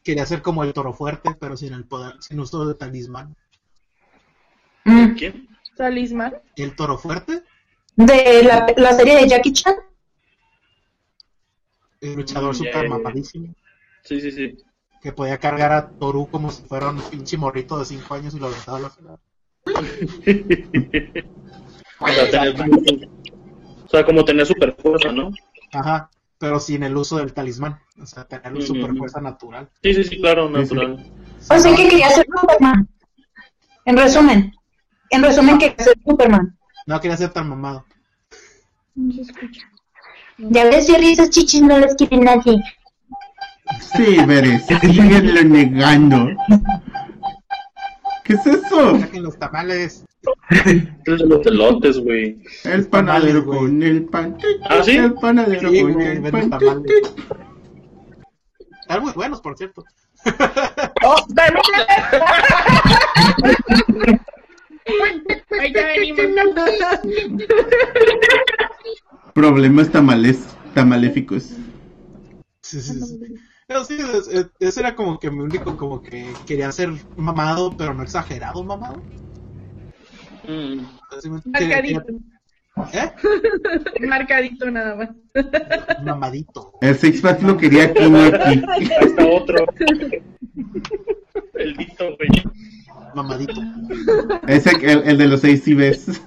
quería 0.03 0.27
ser 0.27 0.43
como 0.43 0.64
el 0.64 0.73
toro 0.73 0.93
fuerte, 0.93 1.35
pero 1.39 1.57
sin 1.57 1.73
el 1.73 1.85
poder, 1.85 2.14
sin 2.20 2.41
uso 2.41 2.66
de 2.66 2.75
talismán. 2.75 3.35
¿Quién? 5.16 5.49
Talismán. 5.77 6.35
El 6.57 6.77
toro 6.77 6.99
fuerte, 6.99 7.43
De 7.97 8.43
la, 8.45 8.72
la 8.76 8.93
serie 8.95 9.16
de 9.16 9.28
Jackie 9.28 9.53
Chan. 9.53 9.74
el 12.01 12.14
luchador 12.14 12.51
Mm, 12.53 12.59
super 12.59 12.82
ya. 12.82 12.88
mamadísimo, 12.88 13.55
Sí, 14.03 14.20
sí, 14.20 14.32
sí. 14.32 14.57
que 15.01 15.12
podía 15.12 15.38
cargar 15.38 15.72
a 15.72 15.88
Toru 15.90 16.28
como 16.28 16.51
si 16.51 16.62
fuera 16.64 16.88
un 16.90 17.01
pinche 17.03 17.36
morrito 17.36 17.78
de 17.78 17.84
5 17.84 18.14
años 18.14 18.34
y 18.34 18.38
lo 18.40 18.47
aventaba 18.49 18.78
a 18.78 18.80
la 18.80 18.90
final. 18.90 19.18
O 23.84 23.88
sea, 23.88 24.05
como 24.07 24.24
tener 24.24 24.47
super 24.47 24.74
fuerza, 24.80 25.12
¿no? 25.12 25.30
Ajá, 25.72 26.11
pero 26.38 26.59
sin 26.59 26.82
el 26.82 26.97
uso 26.97 27.18
del 27.18 27.32
talismán, 27.34 27.78
o 28.01 28.07
sea, 28.07 28.24
tener 28.26 28.53
Ujú. 28.55 28.62
super 28.62 28.97
fuerza 28.97 29.20
natural. 29.20 29.68
Sí, 29.82 29.95
sí, 29.95 30.05
sí, 30.05 30.20
claro, 30.20 30.49
Sí, 30.49 30.55
sí. 30.66 30.74
natural. 30.74 31.12
O 31.51 31.59
sea 31.59 31.76
que 31.76 31.88
quería 31.88 32.09
ser 32.11 32.26
Superman. 32.34 32.88
En 33.84 33.97
resumen. 33.97 34.53
En 35.11 35.22
resumen, 35.22 35.59
quería 35.59 35.84
ser 35.84 35.95
Superman. 36.07 36.59
No 36.87 37.01
quería 37.01 37.16
ser 37.16 37.30
tan 37.30 37.49
mamado. 37.49 37.85
No 38.95 39.12
se 39.14 39.22
escucha. 39.22 39.62
Ya 40.39 40.64
ves, 40.64 40.87
Jerry, 40.87 41.12
esas 41.12 41.30
chichis 41.30 41.62
no 41.62 41.78
las 41.78 41.95
quiere 41.95 42.16
nadie. 42.18 42.62
Sí, 43.95 44.16
Veres, 44.26 44.66
síguenlo 44.66 45.43
negando. 45.45 46.28
¿Qué 48.24 48.35
es 48.35 48.47
eso? 48.47 48.99
Saquen 48.99 49.22
los 49.22 49.39
tamales. 49.39 50.05
Los 51.05 51.47
elotes, 51.47 51.99
güey. 51.99 52.43
El 52.64 52.87
panadero 52.89 53.43
Tamales, 53.45 53.61
con 53.61 53.83
el 53.83 54.05
pan. 54.07 54.37
¿Ah, 54.68 54.83
sí? 54.85 54.97
El 54.97 55.14
panadero 55.14 55.70
Sí, 55.70 55.83
con 55.83 56.01
el 56.01 56.22
pan. 56.30 56.51
tamales. 56.51 57.14
Están 58.80 59.03
muy 59.03 59.12
buenos, 59.12 59.41
por 59.41 59.57
cierto. 59.57 59.85
¡Oh, 61.05 61.16
Venimos. 65.51 66.20
Problemas 69.35 69.91
tamales, 69.91 70.45
tamaléficos. 70.74 71.51
Sí, 72.61 72.80
sí, 72.80 73.01
sí. 73.01 73.35
Es- 74.61 74.76
era 74.76 74.95
como 74.95 75.18
que 75.18 75.30
mi 75.30 75.41
único, 75.41 75.76
como 75.76 76.03
que 76.03 76.26
quería 76.47 76.70
ser 76.72 76.91
mamado, 77.16 77.74
pero 77.76 77.95
no 77.95 78.03
exagerado 78.03 78.62
mamado. 78.62 79.03
Mm. 80.47 80.80
Marcadito. 81.47 82.05
quería- 82.05 82.05
¿Eh? 82.95 83.12
Marcadito 84.07 84.70
nada 84.70 84.97
más. 84.97 85.11
Mamadito. 86.05 86.72
El 86.80 86.97
six-pack 86.97 87.43
lo 87.43 87.57
quería 87.57 87.85
aquí, 87.85 88.09
no 88.09 88.18
aquí. 88.22 88.62
Ahí 88.68 88.89
está 89.01 89.26
otro. 89.26 89.66
El 91.55 91.76
dito, 91.76 92.16
güey. 92.16 92.30
Mamadito. 93.14 93.60
Ese, 94.46 94.70
el, 94.82 95.02
el 95.04 95.18
de 95.18 95.28
los 95.28 95.40
seis 95.40 95.62
CBs. 95.64 96.20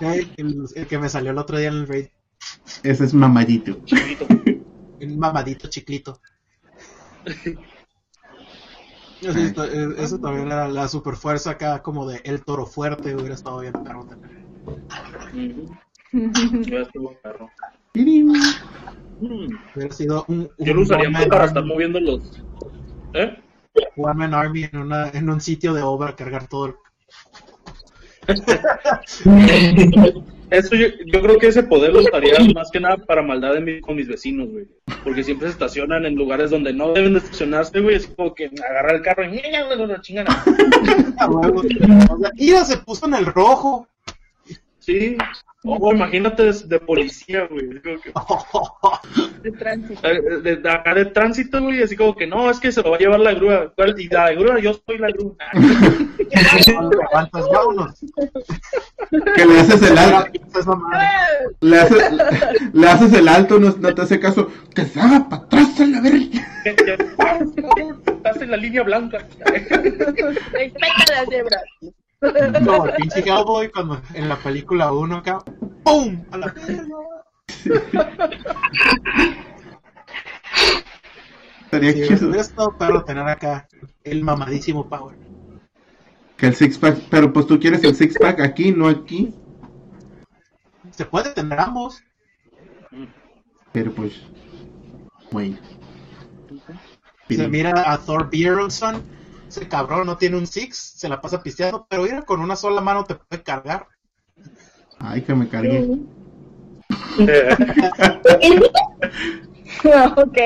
Ay, 0.00 0.30
El, 0.36 0.64
el 0.74 0.86
que 0.86 0.98
me 0.98 1.08
salió 1.08 1.30
el 1.30 1.38
otro 1.38 1.58
día 1.58 1.68
en 1.68 1.74
el 1.74 1.86
raid. 1.88 2.06
Ese 2.82 3.04
es 3.04 3.12
mamadito. 3.14 3.78
Chiquito. 3.84 4.26
Un 5.00 5.18
mamadito 5.18 5.68
chiclito. 5.68 6.20
Eso, 9.20 9.38
está- 9.38 9.66
eh, 9.66 9.88
eso 9.98 10.18
también 10.18 10.46
era 10.46 10.68
la 10.68 10.88
super 10.88 11.14
fuerza 11.16 11.50
acá, 11.50 11.82
como 11.82 12.06
de 12.08 12.20
el 12.24 12.42
toro 12.42 12.64
fuerte, 12.66 13.14
hubiera 13.14 13.34
estado 13.34 13.60
bien 13.60 13.72
perro. 13.84 14.06
Ya 16.12 16.78
estuvo. 16.80 17.14
Mm. 17.94 18.32
Hubiera 19.76 19.94
sido 19.94 20.24
un, 20.28 20.50
un 20.56 20.66
Yo 20.66 20.72
lo 20.74 20.80
usaría 20.82 21.10
para 21.28 21.44
estar 21.44 21.64
moviendo 21.64 22.00
los. 22.00 22.42
¿Eh? 23.12 23.36
One 23.96 24.14
Man 24.14 24.34
Army 24.34 24.64
en, 24.64 24.78
una, 24.78 25.10
en 25.10 25.28
un 25.30 25.40
sitio 25.40 25.72
de 25.74 25.82
obra, 25.82 26.14
cargar 26.16 26.46
todo 26.48 26.66
el... 26.66 26.74
Eso 30.50 30.74
yo, 30.74 30.88
yo 31.06 31.22
creo 31.22 31.38
que 31.38 31.46
ese 31.46 31.62
poder 31.62 31.92
lo 31.92 32.00
usaría 32.00 32.34
más 32.54 32.70
que 32.72 32.80
nada 32.80 32.96
para 32.96 33.22
maldad 33.22 33.54
de 33.54 33.60
mi- 33.60 33.80
con 33.80 33.94
mis 33.94 34.08
vecinos, 34.08 34.48
güey. 34.50 34.66
Porque 35.04 35.22
siempre 35.22 35.46
se 35.46 35.52
estacionan 35.52 36.04
en 36.06 36.16
lugares 36.16 36.50
donde 36.50 36.72
no 36.72 36.92
deben 36.92 37.12
de 37.12 37.20
estacionarse, 37.20 37.78
güey. 37.80 37.94
Así 37.96 38.08
como 38.16 38.34
que 38.34 38.50
agarrar 38.68 38.96
el 38.96 39.02
carro 39.02 39.24
y 39.24 39.28
¡ña, 39.28 39.42
ña, 39.48 39.74
lo 39.76 40.02
chingan. 40.02 40.26
A 41.18 41.28
huevo. 41.30 41.60
O 41.60 42.18
sea, 42.18 42.30
Mira, 42.34 42.64
se 42.64 42.78
puso 42.78 43.06
en 43.06 43.14
el 43.14 43.26
rojo. 43.26 43.86
Sí. 44.80 45.16
O 45.62 45.92
imagínate 45.92 46.42
de, 46.44 46.52
de 46.66 46.78
policía, 46.80 47.46
güey. 47.50 47.68
Que- 47.82 48.00
De 49.42 49.52
tránsito. 49.52 50.06
eh, 50.08 50.20
De, 50.42 50.56
de 50.56 50.70
acá 50.70 50.94
de 50.94 51.04
tránsito, 51.06 51.60
güey. 51.62 51.82
Así 51.82 51.96
como 51.96 52.14
que 52.16 52.26
no, 52.26 52.50
es 52.50 52.58
que 52.60 52.72
se 52.72 52.82
lo 52.82 52.90
va 52.90 52.96
a 52.96 52.98
llevar 53.00 53.20
la 53.20 53.34
grúa. 53.34 53.72
¿Cuál? 53.74 53.98
Y 54.00 54.08
la 54.08 54.32
grúa, 54.32 54.58
yo 54.58 54.72
soy 54.86 54.98
la 54.98 55.08
grúa. 55.10 55.34
Vámonos. 57.52 58.00
Que 59.34 59.44
le 59.44 59.60
haces 59.60 59.82
el 59.82 59.98
alto. 59.98 60.30
Le 61.60 61.78
haces, 61.78 62.12
le 62.72 62.86
haces 62.88 63.12
el 63.12 63.28
alto, 63.28 63.58
no, 63.58 63.74
no 63.78 63.94
te 63.94 64.02
hace 64.02 64.18
caso. 64.20 64.48
Que 64.74 64.84
se 64.86 65.00
haga 65.00 65.28
para 65.28 65.42
atrás 65.42 65.80
a 65.80 65.86
la 65.86 66.00
verga. 66.00 66.46
Estás 68.06 68.42
en 68.42 68.50
la 68.50 68.56
línea 68.56 68.82
blanca. 68.82 69.26
Respeta 69.44 71.04
las 71.10 71.28
cebras. 71.28 71.62
Como 72.20 72.86
el 72.86 72.94
pinche 72.96 73.22
cowboy 73.22 73.70
cuando 73.70 74.00
en 74.14 74.28
la 74.28 74.36
película 74.36 74.92
1 74.92 75.16
acá, 75.16 75.38
¡pum! 75.84 76.22
A 76.30 76.36
la 76.38 76.46
verga. 76.48 76.86
Estaría 81.64 81.92
Sí, 81.92 82.02
chido. 82.08 82.34
estado 82.34 82.76
perro 82.76 83.04
tener 83.04 83.26
acá 83.28 83.68
el 84.04 84.24
mamadísimo 84.24 84.88
power. 84.88 85.16
Que 86.36 86.46
el 86.48 86.54
six-pack. 86.54 86.98
Pero 87.10 87.32
pues 87.32 87.46
tú 87.46 87.60
quieres 87.60 87.84
el 87.84 87.94
six-pack 87.94 88.40
aquí, 88.40 88.72
no 88.72 88.88
aquí. 88.88 89.34
Se 90.90 91.04
puede 91.04 91.30
tener 91.30 91.58
ambos. 91.60 92.02
Pero 93.72 93.92
pues. 93.92 94.20
Bueno. 95.30 95.56
Se 97.28 97.46
mira 97.46 97.92
a 97.92 97.98
Thor 97.98 98.28
Bjornsson, 98.30 99.00
ese 99.50 99.68
cabrón 99.68 100.06
no 100.06 100.16
tiene 100.16 100.36
un 100.36 100.46
six, 100.46 100.78
se 100.78 101.08
la 101.08 101.20
pasa 101.20 101.42
pisteando, 101.42 101.84
pero 101.88 102.04
mira, 102.04 102.22
con 102.22 102.40
una 102.40 102.54
sola 102.54 102.80
mano 102.80 103.02
te 103.04 103.16
puede 103.16 103.42
cargar. 103.42 103.88
Ay, 104.98 105.22
que 105.22 105.34
me 105.34 105.48
cargué. 105.48 105.88
ok. 110.16 110.38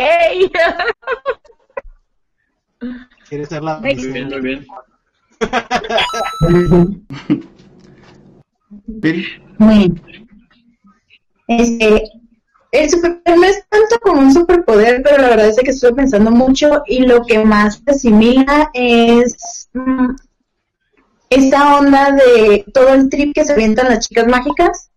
Quiere 3.29 3.45
ser 3.47 3.63
la 3.63 3.79
Muy 3.81 3.95
Muy 3.95 4.09
bien, 4.09 4.29
muy 4.33 4.41
bien. 4.41 4.67
Muy 9.59 9.79
bien. 9.79 10.03
Este, 11.47 12.03
el 12.75 12.91
superpoder 12.91 13.39
no 13.39 13.45
es 13.45 13.65
tanto 13.69 14.01
como 14.01 14.21
un 14.21 14.33
superpoder, 14.33 15.01
pero 15.05 15.23
la 15.23 15.29
verdad 15.29 15.49
es 15.49 15.57
que 15.57 15.71
estuve 15.71 15.95
pensando 15.95 16.33
mucho 16.33 16.83
y 16.87 17.01
lo 17.07 17.25
que 17.25 17.39
más 17.39 17.81
se 17.85 17.93
asimila 17.93 18.71
es 18.75 19.69
mm, 19.73 20.17
esa 21.31 21.79
onda 21.79 22.11
de 22.11 22.65
todo 22.75 22.95
el 22.95 23.09
trip 23.09 23.33
que 23.33 23.45
se 23.45 23.53
avientan 23.53 23.89
las 23.89 24.09
chicas 24.09 24.27
mágicas, 24.27 24.91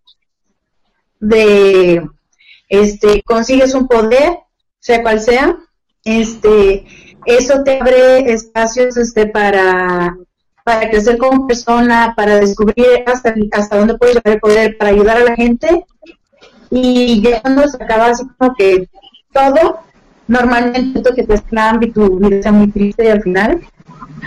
de 1.19 2.01
este 2.67 3.21
consigues 3.21 3.75
un 3.75 3.88
poder, 3.88 4.39
sea 4.80 5.03
cual 5.03 5.21
sea, 5.21 5.57
este 6.03 6.84
eso 7.25 7.63
te 7.63 7.80
abre 7.80 8.32
espacios 8.34 8.97
este 8.97 9.28
para 9.28 10.17
para 10.63 10.89
crecer 10.89 11.17
como 11.17 11.47
persona, 11.47 12.13
para 12.17 12.39
descubrir 12.39 13.03
hasta, 13.05 13.34
hasta 13.51 13.78
dónde 13.78 13.97
puedes 13.97 14.15
llegar 14.15 14.34
el 14.34 14.39
poder, 14.39 14.78
para 14.78 14.91
ayudar 14.91 15.17
a 15.17 15.23
la 15.23 15.36
gente. 15.36 15.86
Y 16.70 17.22
ya 17.22 17.41
cuando 17.41 17.68
se 17.68 17.82
acaba 17.82 18.07
así 18.07 18.24
como 18.38 18.53
que 18.55 18.89
todo, 19.34 19.80
normalmente 20.28 20.99
esto 20.99 21.15
que 21.15 21.24
te 21.24 21.36
esclavan 21.36 21.82
y 21.84 21.91
tu 21.91 22.20
vida 22.20 22.41
sea 22.41 22.51
muy 22.51 22.70
triste 22.72 23.05
y 23.05 23.07
al 23.07 23.22
final, 23.22 23.61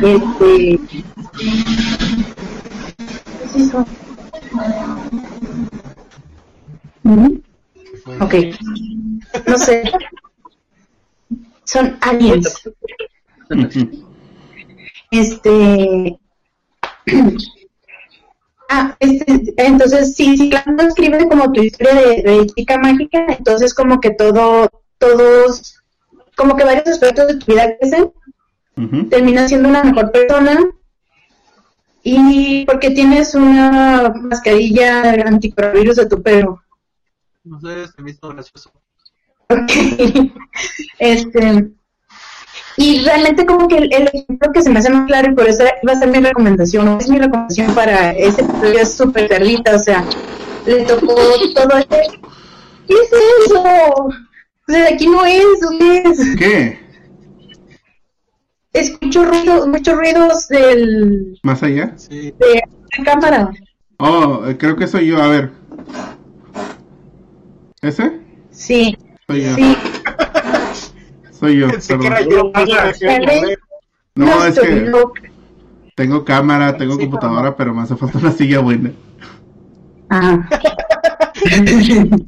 este... 0.03 0.81
¿qué 1.39 1.55
es 3.45 3.57
eso? 3.57 3.87
Ujú. 7.05 7.43
Ok. 8.21 8.35
No 9.47 9.59
sé. 9.59 9.91
Son 11.65 11.97
aliens. 12.01 12.69
Este. 15.11 16.19
Ah, 18.73 18.97
este, 19.01 19.53
entonces 19.57 20.15
sí, 20.15 20.37
sí, 20.37 20.49
cuando 20.49 20.85
escribe 20.85 21.29
como 21.29 21.51
tu 21.51 21.61
historia 21.61 21.93
de, 21.93 22.23
de 22.23 22.47
chica 22.47 22.79
mágica, 22.79 23.27
entonces 23.29 23.75
como 23.75 24.01
que 24.01 24.11
todo, 24.11 24.71
todos, 24.97 25.83
como 26.37 26.55
que 26.55 26.63
varios 26.63 26.87
aspectos 26.87 27.27
de 27.27 27.39
tu 27.39 27.47
vida 27.47 27.77
crecen, 27.81 28.13
Ujú. 28.77 29.09
terminas 29.09 29.49
siendo 29.49 29.69
una 29.69 29.83
mejor 29.83 30.13
persona 30.13 30.61
y 32.05 32.65
porque 32.65 32.93
tienes 32.93 33.35
una 33.35 34.13
mascarilla 34.15 35.15
anticoronavirus 35.27 35.97
de 35.97 36.07
tu 36.07 36.23
pelo. 36.23 36.63
No 37.43 37.61
sé, 37.61 37.89
se 37.89 38.03
me 38.03 38.13
hizo 38.13 38.29
gracioso. 38.29 38.71
Ok. 39.49 39.73
este, 41.01 41.73
y 42.77 43.05
realmente 43.05 43.45
como 43.47 43.69
que 43.69 43.79
el, 43.79 43.93
el 43.93 44.09
ejemplo 44.13 44.53
que 44.53 44.63
se 44.63 44.71
me 44.71 44.79
hace 44.79 44.91
más 44.91 45.07
claro 45.07 45.31
y 45.31 45.35
por 45.35 45.49
eso 45.49 45.65
va 45.87 45.93
a 45.93 45.97
ser 45.97 46.09
mi 46.09 46.19
recomendación, 46.21 46.99
es 47.01 47.09
mi 47.09 47.19
recomendación 47.19 47.75
para 47.75 48.13
este 48.13 48.43
episodio 48.43 48.81
es 48.81 48.95
súper 48.95 49.29
perlita, 49.29 49.77
o 49.77 49.79
sea, 49.79 50.05
le 50.67 50.85
tocó 50.85 51.15
todo 51.55 51.79
este... 51.79 52.03
¿Qué 52.87 52.95
es 52.95 53.13
eso? 53.47 53.63
O 53.63 54.13
sea, 54.73 54.89
aquí 54.93 55.07
no 55.07 55.25
es, 55.25 55.61
¿dónde 55.61 56.03
es? 56.05 56.37
¿Qué? 56.37 56.81
Escucho 58.73 59.25
ruidos, 59.25 59.67
muchos 59.67 59.97
ruidos 59.97 60.49
del, 60.49 61.39
¿Más 61.43 61.63
allá? 61.63 61.93
Sí, 61.97 62.33
de 62.39 62.63
la 62.99 63.05
cámara. 63.05 63.51
Oh, 63.99 64.45
eh, 64.47 64.57
creo 64.57 64.77
que 64.77 64.87
soy 64.87 65.09
yo. 65.09 65.23
A 65.23 65.29
ver. 65.29 65.51
¿Ese? 67.83 68.21
Sí, 68.51 68.97
Soy 69.27 69.43
yo. 69.43 69.55
sí. 69.55 69.77
Soy 71.41 71.59
yo. 71.59 71.69
pensé 71.69 71.99
que 71.99 72.09
perdón. 72.11 72.53
era 72.55 72.65
yo. 72.67 72.97
¿Sabes? 73.01 73.59
No, 74.15 74.45
es 74.45 74.61
que 74.61 74.81
loca. 74.83 75.23
tengo 75.95 76.25
cámara, 76.25 76.77
tengo 76.77 76.95
Sí, 76.95 77.01
computadora, 77.01 77.57
pero 77.57 77.73
me 77.75 77.83
hace 77.83 77.97
falta 77.97 78.19
una 78.19 78.31
silla 78.33 78.61
buena. 78.61 78.93
Ajá. 80.11 80.49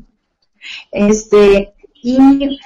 este, 0.92 1.74
y. 2.02 2.58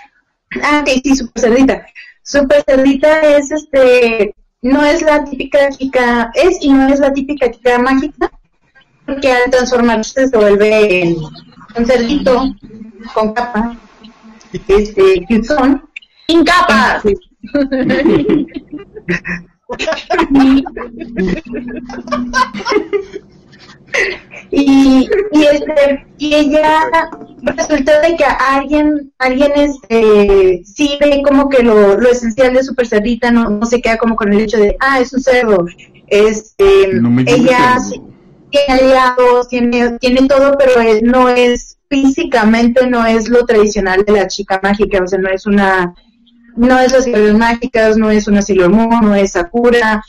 Ah, 0.63 0.83
ok, 0.83 0.89
sí, 1.03 1.17
Super 1.17 1.43
Cerdita. 1.43 1.87
Super 2.23 2.63
Cerdita 2.65 3.21
es 3.37 3.51
este. 3.51 4.35
No 4.63 4.85
es 4.85 5.03
la 5.03 5.25
típica 5.25 5.69
chica. 5.71 6.31
Es 6.35 6.59
y 6.61 6.73
no 6.73 6.89
es 6.89 7.01
la 7.01 7.13
típica 7.13 7.51
chica 7.51 7.79
mágica. 7.79 8.31
Porque 9.05 9.33
al 9.33 9.51
transformarse 9.51 10.29
se 10.29 10.37
vuelve 10.37 11.03
en 11.03 11.17
un 11.77 11.87
cerdito 11.87 12.55
con 13.15 13.33
capa. 13.35 13.77
Este, 14.69 15.25
cutesón. 15.27 15.83
Sin 16.29 16.45
capas. 16.45 17.03
y, 24.51 25.09
y 25.33 25.43
este 25.45 26.07
y 26.19 26.35
ella 26.35 26.89
resulta 27.57 28.01
de 28.01 28.17
que 28.17 28.25
alguien 28.25 29.13
alguien 29.19 29.53
este 29.57 30.63
sí 30.65 30.99
ve 31.01 31.23
como 31.27 31.49
que 31.49 31.63
lo, 31.63 31.99
lo 31.99 32.09
esencial 32.11 32.53
de 32.55 32.63
Super 32.63 32.87
Cerdita 32.87 33.31
no, 33.31 33.49
no 33.49 33.67
se 33.67 33.81
queda 33.81 33.97
como 33.97 34.17
con 34.17 34.33
el 34.33 34.41
hecho 34.41 34.59
de 34.59 34.77
ah 34.81 35.01
es 35.01 35.13
un 35.13 35.21
cerdo 35.23 35.67
este 36.09 36.89
No 37.01 37.21
ella 37.27 37.79
sí- 37.81 38.03
tiene 38.51 38.81
aliados, 38.81 39.49
tiene, 39.49 39.99
tiene 39.99 40.29
todo, 40.29 40.57
pero 40.57 40.81
él 40.81 41.01
no 41.05 41.29
es, 41.29 41.79
físicamente 41.89 42.87
no 42.87 43.05
es 43.05 43.29
lo 43.29 43.45
tradicional 43.45 44.05
de 44.05 44.13
la 44.13 44.29
chica 44.29 44.61
mágica, 44.63 45.03
o 45.03 45.07
sea, 45.07 45.19
no 45.19 45.29
es 45.29 45.47
una, 45.47 45.95
no 46.57 46.79
es 46.81 46.93
las 46.93 47.05
ciudades 47.05 47.35
mágicas, 47.35 47.97
no 47.97 48.11
es 48.11 48.29
una 48.29 48.43
Sailor 48.43 48.71
Moon, 48.71 49.01
no 49.03 49.15
es 49.15 49.33
Sakura, 49.33 50.03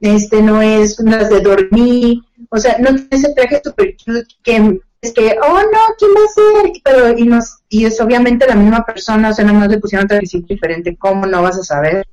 este, 0.00 0.42
no 0.42 0.62
es 0.62 0.98
unas 0.98 1.28
de 1.30 1.40
dormir, 1.40 2.22
o 2.50 2.58
sea, 2.58 2.76
no 2.78 2.94
tiene 2.94 3.08
ese 3.10 3.34
traje 3.34 3.60
super 3.62 3.94
cute 3.96 4.26
que 4.42 4.80
es 5.02 5.12
que, 5.14 5.36
oh 5.42 5.58
no, 5.60 5.78
¿quién 5.98 6.10
va 6.10 6.20
a 6.24 6.62
ser? 6.62 6.72
Pero, 6.84 7.18
y, 7.18 7.24
nos, 7.24 7.58
y 7.70 7.86
es 7.86 8.00
obviamente 8.00 8.46
la 8.46 8.54
misma 8.54 8.84
persona, 8.84 9.30
o 9.30 9.32
sea, 9.34 9.44
nada 9.46 9.58
más 9.58 9.68
le 9.68 9.78
pusieron 9.78 10.06
trajecito 10.06 10.46
diferente, 10.48 10.96
¿cómo 10.98 11.26
no 11.26 11.42
vas 11.42 11.58
a 11.58 11.64
saber? 11.64 12.06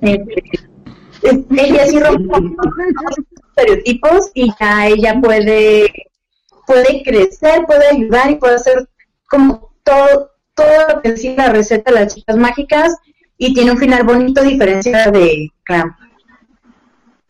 Este, 0.00 0.42
es- 1.22 1.38
ella 1.56 1.86
sí 1.86 2.00
rompe 2.00 2.34
estereotipos 3.56 4.30
y 4.34 4.52
ya 4.60 4.86
ella 4.88 5.20
puede, 5.20 5.92
puede 6.66 7.02
crecer, 7.02 7.64
puede 7.66 7.86
ayudar 7.88 8.30
y 8.30 8.36
puede 8.36 8.56
hacer 8.56 8.88
como 9.28 9.74
todo, 9.84 10.31
todo 10.54 10.94
lo 10.94 11.02
que 11.02 11.12
decía 11.12 11.34
la 11.36 11.52
receta 11.52 11.92
de 11.92 12.00
las 12.00 12.14
chicas 12.14 12.36
mágicas 12.36 12.96
y 13.38 13.54
tiene 13.54 13.72
un 13.72 13.78
final 13.78 14.04
bonito 14.04 14.40
a 14.40 14.44
diferencia 14.44 15.10
de 15.10 15.50
Clamp 15.64 15.96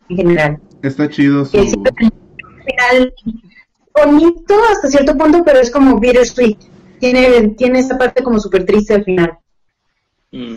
en 0.09 0.17
general. 0.17 0.61
Está 0.81 1.09
chido 1.09 1.45
su... 1.45 1.51
Tiene 1.51 1.73
un 1.75 2.63
final 2.63 3.13
bonito 3.93 4.55
hasta 4.71 4.89
cierto 4.89 5.17
punto, 5.17 5.43
pero 5.43 5.59
es 5.59 5.71
como 5.71 5.99
bittersweet. 5.99 6.57
Tiene, 6.99 7.49
tiene 7.57 7.79
esa 7.79 7.97
parte 7.97 8.23
como 8.23 8.39
súper 8.39 8.65
triste 8.65 8.93
al 8.93 9.03
final. 9.03 9.37
Mm. 10.31 10.55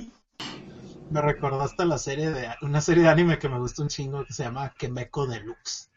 Me 1.10 1.22
recordaste 1.22 1.84
la 1.84 1.98
serie 1.98 2.30
de 2.30 2.48
una 2.62 2.80
serie 2.80 3.04
de 3.04 3.08
anime 3.08 3.38
que 3.38 3.48
me 3.48 3.58
gusta 3.58 3.82
un 3.82 3.88
chingo 3.88 4.24
que 4.24 4.32
se 4.32 4.42
llama 4.42 4.72
Kemeko 4.76 5.26
Deluxe. 5.26 5.88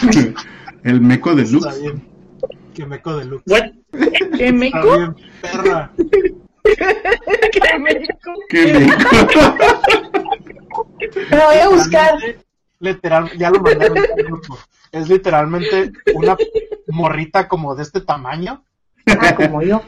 El 0.84 1.00
meco 1.00 1.34
de 1.34 1.42
Está 1.42 1.56
Lux. 1.56 1.80
bien. 1.80 2.11
Kemeko 2.74 3.16
Deluxe. 3.16 3.44
What? 3.50 3.62
¿Qué 4.36 4.48
Está 4.48 4.52
meco? 4.52 4.96
bien, 4.98 5.16
perra. 5.40 5.90
¿Qué 7.52 7.78
meco? 7.78 8.32
¿Qué 8.48 8.72
meco? 8.74 9.56
Lo 11.30 11.36
voy 11.46 11.56
a 11.56 11.68
buscar. 11.68 12.14
Literal, 12.80 13.30
ya 13.38 13.50
lo 13.50 13.60
mandaron 13.60 13.98
al 13.98 14.24
grupo. 14.24 14.58
Es 14.90 15.08
literalmente 15.08 15.92
una 16.14 16.36
morrita 16.88 17.46
como 17.48 17.74
de 17.74 17.82
este 17.84 18.00
tamaño 18.00 18.64
Ah, 19.06 19.34
como 19.34 19.62
yo. 19.62 19.82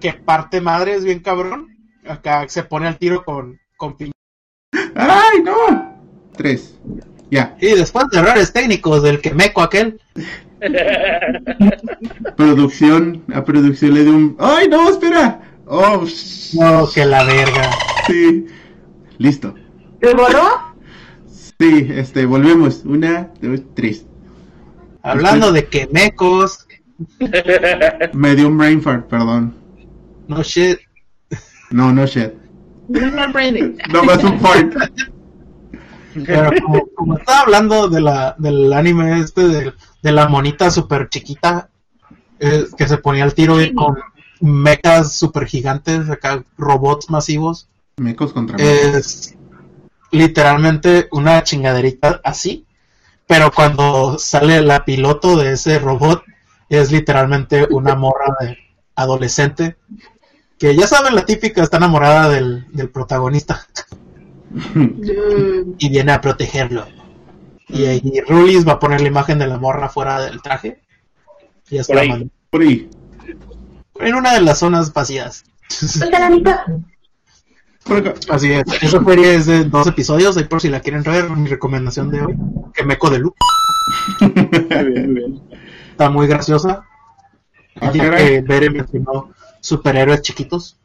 que 0.00 0.12
parte 0.12 0.60
madre 0.60 0.94
es 0.94 1.04
bien 1.04 1.20
cabrón. 1.20 1.76
Acá 2.06 2.48
se 2.48 2.62
pone 2.62 2.86
al 2.88 2.96
tiro 2.98 3.24
con, 3.24 3.58
con 3.76 3.96
piñ- 3.96 4.12
¡Ay, 4.94 5.42
no! 5.44 5.96
Tres. 6.36 6.78
Ya. 7.30 7.56
Y 7.60 7.68
después 7.74 8.06
de 8.10 8.18
errores 8.18 8.52
técnicos 8.52 9.02
del 9.02 9.20
que 9.20 9.34
meco 9.34 9.62
aquel, 9.62 10.00
Producción. 12.36 13.22
A 13.32 13.44
producción 13.44 13.94
le 13.94 14.02
dio 14.04 14.12
un. 14.12 14.36
¡Ay, 14.38 14.68
no! 14.68 14.88
Espera. 14.90 15.40
Oh, 15.66 16.04
no, 16.54 16.88
que 16.90 17.04
la 17.04 17.24
verga. 17.24 17.70
sí. 18.06 18.46
Listo. 19.18 19.54
¿Lo 20.00 20.14
borró? 20.14 20.74
Sí, 21.58 21.88
este, 21.90 22.24
volvemos. 22.24 22.82
Una, 22.84 23.32
dos, 23.40 23.60
tres. 23.74 24.06
Hablando 25.02 25.52
de 25.52 25.66
que 25.66 25.88
mecos, 25.92 26.66
Me 28.12 28.34
dio 28.34 28.48
un 28.48 28.58
brain 28.58 28.82
fart, 28.82 29.06
perdón. 29.08 29.54
no 30.26 30.42
shit. 30.42 30.78
No, 31.70 31.92
no 31.92 32.06
shit. 32.06 32.32
No 32.88 33.22
aprende. 33.22 33.76
No 33.92 34.02
más 34.04 34.22
un 34.24 34.40
fart. 34.40 34.74
Pero 36.26 36.50
como, 36.62 36.86
como 36.94 37.18
estaba 37.18 37.40
hablando 37.40 37.88
de 37.88 38.00
la, 38.00 38.34
del 38.38 38.72
anime 38.72 39.20
este 39.20 39.48
de, 39.48 39.72
de 40.02 40.12
la 40.12 40.28
monita 40.28 40.70
super 40.70 41.08
chiquita 41.08 41.68
eh, 42.40 42.66
que 42.76 42.86
se 42.86 42.98
ponía 42.98 43.24
al 43.24 43.34
tiro 43.34 43.60
y 43.60 43.74
con 43.74 43.98
mechas 44.40 45.16
super 45.16 45.46
gigantes, 45.46 46.08
acá 46.08 46.44
robots 46.56 47.10
masivos, 47.10 47.68
Mecos 47.96 48.32
contra 48.32 48.56
mecos. 48.56 48.94
es 48.94 49.34
literalmente 50.12 51.08
una 51.10 51.42
chingaderita 51.42 52.20
así, 52.22 52.64
pero 53.26 53.50
cuando 53.50 54.18
sale 54.18 54.62
la 54.62 54.84
piloto 54.84 55.36
de 55.36 55.52
ese 55.52 55.78
robot 55.78 56.22
es 56.68 56.92
literalmente 56.92 57.66
una 57.70 57.94
morra 57.94 58.36
de 58.40 58.58
adolescente 58.94 59.76
que 60.58 60.76
ya 60.76 60.86
saben 60.86 61.14
la 61.14 61.24
típica 61.24 61.62
está 61.62 61.76
enamorada 61.76 62.28
del, 62.28 62.66
del 62.72 62.88
protagonista 62.90 63.66
y 65.78 65.88
viene 65.88 66.12
a 66.12 66.20
protegerlo. 66.20 66.86
Y 67.68 67.84
ahí 67.84 68.22
Rulis 68.26 68.66
va 68.66 68.72
a 68.72 68.78
poner 68.78 69.00
la 69.00 69.08
imagen 69.08 69.38
de 69.38 69.46
la 69.46 69.58
morra 69.58 69.88
fuera 69.88 70.20
del 70.20 70.40
traje. 70.40 70.80
Y 71.70 71.76
ya 71.76 71.84
se 71.84 71.88
Por 71.88 71.96
la 71.96 72.02
ahí. 72.02 72.08
mandó. 72.08 72.26
Por 72.50 72.62
ahí. 72.62 72.88
En 74.00 74.14
una 74.14 74.34
de 74.34 74.40
las 74.40 74.58
zonas 74.58 74.92
vacías. 74.92 75.44
La. 76.10 76.64
Así 78.30 78.52
es. 78.52 78.64
Esa 78.82 79.04
serie 79.04 79.34
es 79.34 79.46
de 79.46 79.64
dos 79.64 79.86
episodios. 79.86 80.36
Ahí 80.36 80.44
por 80.44 80.60
si 80.60 80.68
la 80.68 80.80
quieren 80.80 81.02
ver, 81.02 81.28
mi 81.30 81.48
recomendación 81.48 82.10
de 82.10 82.22
hoy. 82.22 82.34
Que 82.74 82.84
meco 82.84 83.10
de 83.10 83.18
luz. 83.18 83.32
Muy 84.20 84.84
bien, 84.92 85.14
bien. 85.14 85.42
Está 85.90 86.10
muy 86.10 86.26
graciosa. 86.26 86.84
Ah, 87.80 87.90
Tiene 87.90 88.16
que 88.16 88.40
ver 88.42 88.70
mencionó 88.70 89.30
superhéroes 89.60 90.22
chiquitos. 90.22 90.78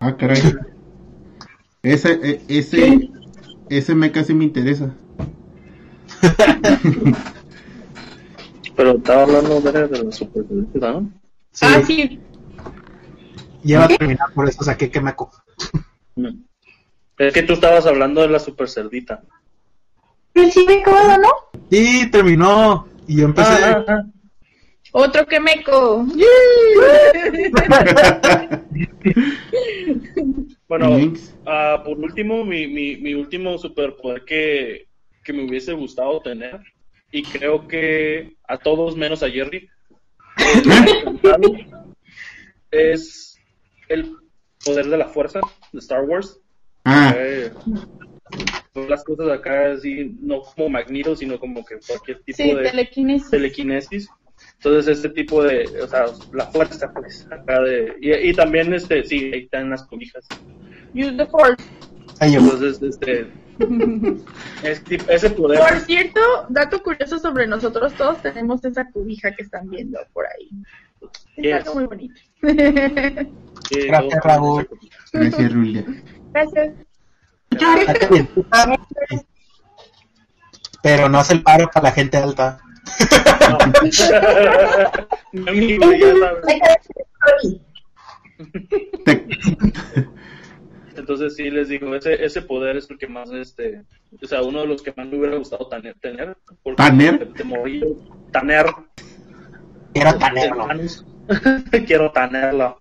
Ah, 0.00 0.16
caray. 0.16 0.40
Ese, 1.82 2.12
e- 2.22 2.42
ese, 2.48 3.08
ese 3.70 3.94
me 3.94 4.12
casi 4.12 4.34
me 4.34 4.44
interesa. 4.44 4.94
Pero 8.76 8.90
estaba 8.92 9.22
hablando 9.22 9.60
de, 9.60 10.04
la 10.04 10.12
super 10.12 10.44
¿no? 10.74 11.10
Sí, 11.52 11.66
Ah, 11.68 11.82
sí. 11.86 12.20
ya 13.62 13.78
va 13.80 13.84
a 13.86 13.88
terminar 13.88 14.32
por 14.34 14.48
eso 14.48 14.62
saqué 14.62 14.90
que 14.90 15.00
meco. 15.00 15.30
Mm. 16.16 16.42
Es 17.18 17.34
que 17.34 17.42
tú 17.42 17.54
estabas 17.54 17.86
hablando 17.86 18.20
de 18.22 18.28
la 18.28 18.38
super 18.38 18.68
cerdita. 18.68 19.22
Pero 20.32 20.48
sí 20.50 20.64
me 20.66 20.82
¿no? 20.82 21.28
Y 21.70 22.10
terminó. 22.10 22.86
Y 23.06 23.16
yo 23.16 23.24
empecé. 23.24 23.50
Ah, 23.50 23.84
ah, 23.88 23.88
ah. 23.88 24.04
Otro 24.92 25.26
que 25.26 25.40
meco. 25.40 26.06
Bueno, 30.70 31.12
ah, 31.46 31.82
por 31.84 31.98
último, 31.98 32.44
mi, 32.44 32.68
mi, 32.68 32.96
mi 32.96 33.14
último 33.14 33.58
superpoder 33.58 34.24
que, 34.24 34.86
que 35.24 35.32
me 35.32 35.44
hubiese 35.44 35.72
gustado 35.72 36.20
tener, 36.20 36.60
y 37.10 37.24
creo 37.24 37.66
que 37.66 38.36
a 38.46 38.56
todos 38.56 38.96
menos 38.96 39.24
a 39.24 39.30
Jerry, 39.30 39.68
es 42.70 43.36
el 43.88 44.14
poder 44.64 44.86
de 44.86 44.96
la 44.96 45.08
fuerza 45.08 45.40
de 45.72 45.78
Star 45.80 46.04
Wars. 46.04 46.38
Ah, 46.84 47.12
Eh, 47.16 47.50
las 48.88 49.02
cosas 49.02 49.28
acá 49.28 49.72
así, 49.72 50.16
no 50.20 50.42
como 50.42 50.68
Magneto, 50.68 51.16
sino 51.16 51.40
como 51.40 51.64
que 51.64 51.78
cualquier 51.84 52.22
tipo 52.22 52.36
Sí, 52.36 52.54
de 52.54 52.62
telequinesis. 52.62 53.28
telequinesis. 53.30 54.08
Entonces, 54.62 54.98
este 54.98 55.08
tipo 55.08 55.42
de, 55.42 55.66
o 55.82 55.88
sea, 55.88 56.04
la 56.34 56.44
fuerza, 56.48 56.92
pues, 56.92 57.26
acá 57.30 57.62
de, 57.62 57.94
y, 57.98 58.12
y 58.12 58.34
también, 58.34 58.74
este, 58.74 59.02
sí, 59.04 59.30
ahí 59.32 59.44
están 59.44 59.70
las 59.70 59.84
cobijas. 59.84 60.26
Use 60.94 61.12
the 61.16 61.24
force. 61.26 61.64
Entonces, 62.20 62.82
este, 62.82 63.26
es 64.62 64.82
ese 65.08 65.30
poder, 65.30 65.60
Por 65.60 65.78
cierto, 65.80 66.20
dato 66.50 66.82
curioso 66.82 67.18
sobre 67.18 67.46
nosotros 67.46 67.94
todos 67.94 68.20
tenemos 68.20 68.62
esa 68.62 68.86
cubija 68.90 69.34
que 69.34 69.44
están 69.44 69.70
viendo 69.70 69.98
por 70.12 70.26
ahí. 70.26 70.50
Es 71.36 71.42
Yes. 71.44 71.54
algo 71.66 71.74
muy 71.76 71.84
bonito. 71.84 72.20
Gracias, 73.70 74.24
Raúl. 74.24 74.66
cobija. 74.66 74.96
gracias, 75.14 75.52
Rulia. 75.54 75.84
Gracias. 76.34 76.74
Pero 80.82 81.08
no 81.08 81.18
hace 81.18 81.32
el 81.32 81.42
paro 81.42 81.70
para 81.72 81.84
la 81.88 81.92
gente 81.92 82.18
alta. 82.18 82.58
Mi 85.32 85.48
amigo, 85.48 85.92
ya 85.92 86.14
sabes. 86.16 87.60
Te- 89.04 89.26
Entonces 90.96 91.36
sí 91.36 91.50
les 91.50 91.68
digo, 91.68 91.94
ese, 91.94 92.22
ese 92.24 92.42
poder 92.42 92.76
es 92.76 92.90
el 92.90 92.98
que 92.98 93.06
más, 93.06 93.30
este, 93.30 93.82
o 94.22 94.26
sea, 94.26 94.42
uno 94.42 94.60
de 94.62 94.66
los 94.66 94.82
que 94.82 94.92
más 94.96 95.06
me 95.06 95.18
hubiera 95.18 95.36
gustado 95.36 95.66
tener. 95.68 95.94
tener 96.00 96.36
porque 96.62 96.76
¿Taner? 96.82 97.18
Te, 97.18 97.26
te 97.26 97.44
morí, 97.44 97.82
taner. 98.32 98.66
Quiero 99.94 100.10
hermanos. 100.36 101.04
Quiero 101.86 102.12
tenerlo. 102.12 102.80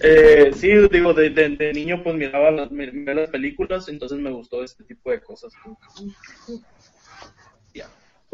Eh, 0.00 0.50
sí, 0.54 0.70
digo, 0.90 1.14
de, 1.14 1.30
de, 1.30 1.48
de 1.50 1.72
niño 1.72 2.02
pues 2.02 2.16
miraba 2.16 2.50
las, 2.50 2.70
mi- 2.70 2.90
miraba 2.90 3.22
las 3.22 3.30
películas, 3.30 3.88
entonces 3.88 4.18
me 4.18 4.30
gustó 4.30 4.62
este 4.62 4.84
tipo 4.84 5.10
de 5.10 5.20
cosas. 5.20 5.52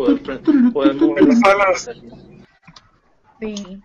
Poder, 0.07 0.41
poder 0.73 0.95
mover 0.95 1.25
las 1.25 1.41
cosas. 1.41 1.97
Sí. 3.41 3.81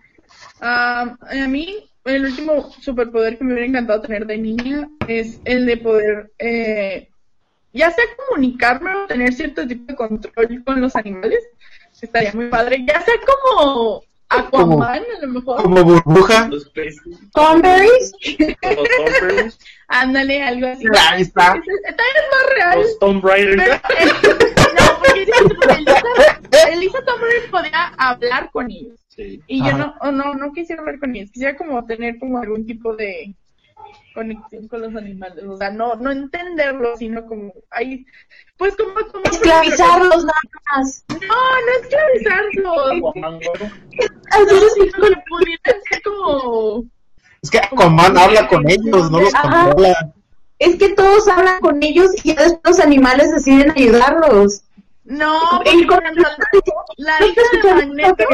Am, 0.60 1.18
a 1.20 1.48
mí, 1.48 1.88
el 2.04 2.24
último 2.24 2.70
superpoder 2.80 3.36
que 3.36 3.44
me 3.44 3.52
hubiera 3.52 3.68
encantado 3.68 4.00
tener 4.00 4.26
de 4.26 4.38
niña 4.38 4.88
es 5.08 5.40
el 5.44 5.66
de 5.66 5.76
poder 5.76 6.30
eh, 6.38 7.08
ya 7.72 7.90
sea 7.90 8.04
comunicarme 8.28 8.94
o 8.94 9.06
tener 9.06 9.32
cierto 9.34 9.66
tipo 9.66 9.84
de 9.92 9.96
control 9.96 10.62
con 10.64 10.80
los 10.80 10.96
animales, 10.96 11.44
estaría 12.00 12.32
muy 12.32 12.46
padre. 12.48 12.84
Ya 12.86 13.00
sea 13.02 13.14
como 13.26 14.02
Aquaman, 14.28 15.02
a 15.02 15.20
lo 15.26 15.28
mejor. 15.28 15.62
Como 15.62 15.84
burbuja. 15.84 16.48
Thornberries, 17.34 18.12
Ándale, 19.88 20.42
algo 20.42 20.66
así. 20.68 20.84
Ahí 21.10 21.22
está. 21.22 21.54
Es- 21.54 21.90
es- 21.90 21.96
más 21.96 22.54
real. 22.54 22.78
los 22.80 22.98
Tomb 22.98 23.24
Raiders. 23.24 23.80
Elisa, 26.70 26.98
Thornberry 27.04 27.50
podría 27.50 27.88
hablar 27.98 28.50
con 28.50 28.70
ellos. 28.70 28.98
Sí. 29.08 29.42
Y 29.46 29.64
yo 29.64 29.76
no, 29.76 29.94
oh, 30.00 30.10
no, 30.10 30.34
no 30.34 30.52
quisiera 30.52 30.82
hablar 30.82 30.98
con 30.98 31.14
ellos. 31.14 31.30
Quisiera 31.30 31.56
como 31.56 31.84
tener 31.86 32.18
como 32.18 32.38
algún 32.38 32.66
tipo 32.66 32.94
de 32.94 33.34
conexión 34.16 34.66
con 34.66 34.80
los 34.80 34.96
animales. 34.96 35.44
O 35.44 35.56
sea, 35.56 35.70
no, 35.70 35.94
no 35.96 36.10
entenderlos, 36.10 36.98
sino 36.98 37.26
como, 37.26 37.52
ahí, 37.70 38.04
pues 38.56 38.74
como, 38.76 38.94
como 39.12 39.24
Esclavizarlos 39.24 40.24
nada 40.24 40.40
más. 40.74 41.04
No, 41.08 41.18
no 41.18 41.72
esclavizarlos. 41.82 43.14
Así 44.30 44.56
es, 44.56 44.94
Como 44.94 45.08
que 45.08 45.22
pudieran 45.28 45.82
ser 45.88 46.02
como 46.02 46.84
Es 47.42 47.50
que 47.50 47.58
Aquaman 47.58 48.18
habla 48.18 48.48
con 48.48 48.68
ellos, 48.68 49.10
no 49.10 49.20
los 49.20 49.32
controla. 49.34 50.14
Es 50.58 50.76
que 50.76 50.88
todos 50.94 51.28
hablan 51.28 51.60
con 51.60 51.82
ellos 51.82 52.10
y 52.24 52.34
ya 52.34 52.42
después 52.42 52.60
los 52.64 52.80
animales 52.80 53.30
deciden 53.30 53.70
ayudarlos. 53.72 54.62
No, 55.06 55.36
Y 55.64 55.84
porque, 55.84 55.86
con- 55.86 55.86
por 55.86 56.02
ejemplo, 56.04 56.28
la 56.96 57.14
hija 57.24 57.42
de 57.52 57.74
Magneto, 57.86 58.24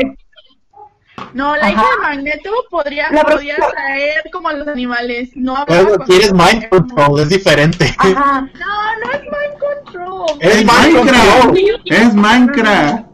no, 1.35 1.55
la 1.57 1.71
hija 1.71 1.81
Ajá. 1.81 1.91
de 1.91 2.03
Magneto 2.03 2.51
podría, 2.71 3.11
La 3.11 3.23
podría 3.23 3.57
próxima- 3.57 3.81
traer 3.83 4.23
como 4.33 4.49
a 4.49 4.53
los 4.55 4.67
animales, 4.69 5.31
no 5.35 5.65
Pero 5.67 5.99
quieres 6.01 6.33
mind 6.33 6.69
control, 6.71 7.21
es 7.21 7.29
diferente. 7.29 7.95
Ajá. 7.99 8.41
No, 8.41 8.97
no 9.05 9.13
es 9.13 9.21
mind 9.23 9.59
control. 9.61 10.39
Es 10.41 10.49
Es 10.57 10.57
mind 10.65 10.95
Minecraft. 10.95 11.45
control. 11.45 11.83
Es 11.91 12.15
Minecraft. 12.15 13.07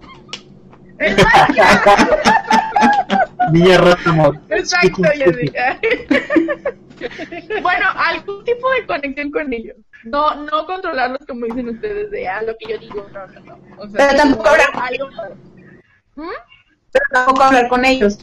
Es 0.99 1.17
Minecraft. 1.17 2.13
Niña 3.53 3.79
rata 3.79 4.13
mod. 4.13 4.37
Exacto, 4.51 5.03
Jessica. 5.15 5.79
bueno, 7.63 7.87
algún 7.97 8.45
tipo 8.45 8.71
de 8.73 8.87
conexión 8.87 9.31
con 9.31 9.53
ellos. 9.53 9.77
No, 10.05 10.35
no 10.35 10.67
controlarlos 10.67 11.21
como 11.27 11.47
dicen 11.47 11.69
ustedes 11.69 12.11
de 12.11 12.29
ah, 12.29 12.43
lo 12.43 12.57
que 12.59 12.73
yo 12.73 12.79
digo, 12.79 13.07
no, 13.13 13.27
no, 13.27 13.41
no. 13.41 13.59
O 13.79 13.89
sea, 13.89 14.09
Pero 14.09 14.17
tampoco 14.17 14.49
algo 14.49 15.09
¿Mm? 16.17 16.29
Pero 16.93 17.05
tampoco 17.13 17.43
hablar 17.43 17.69
con 17.69 17.85
ellos. 17.85 18.19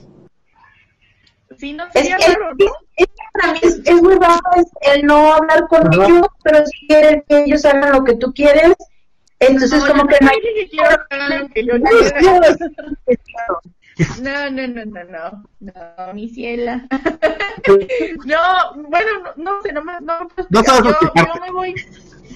Sí, 1.57 1.73
no 1.73 1.86
Es 1.86 1.93
sería 1.93 2.17
que, 2.17 2.34
raro, 2.34 2.53
¿no? 2.57 2.65
es 2.97 3.07
que 3.07 3.13
para 3.34 3.53
mí 3.53 3.59
es, 3.61 3.80
es 3.86 4.01
muy 4.01 4.15
raro 4.15 4.39
es 4.57 4.65
el 4.93 5.05
no 5.05 5.34
hablar 5.34 5.67
con 5.69 5.93
ellos, 5.93 6.28
pero 6.43 6.65
si 6.65 6.88
quieren 6.88 7.23
que 7.28 7.43
ellos 7.43 7.63
hagan 7.65 7.93
lo 7.93 8.03
que 8.03 8.15
tú 8.15 8.34
quieres, 8.34 8.73
entonces 9.39 9.82
No, 9.82 9.88
como 9.88 10.01
yo 10.03 10.07
que 10.07 10.26
no 10.26 10.32
hay... 10.32 10.41
que 10.41 10.69
quiero 10.69 10.89
que 11.09 11.15
hagan 11.15 11.39
lo 11.39 11.47
que 11.49 11.65
yo. 11.65 11.73
No, 14.21 14.49
no, 14.49 14.67
no, 14.67 14.85
no, 14.85 15.03
no, 15.05 15.43
no, 15.59 16.13
mi 16.13 16.27
ciela. 16.29 16.85
no, 18.25 18.89
bueno, 18.89 19.09
no, 19.37 19.43
no 19.43 19.61
sé, 19.61 19.71
no 19.71 19.81
no 19.81 20.27
puedo 20.27 20.47
No 20.49 20.59
explicar. 20.59 20.65
sabes 20.65 20.95
yo, 21.15 21.41
me 21.41 21.51
voy, 21.51 21.75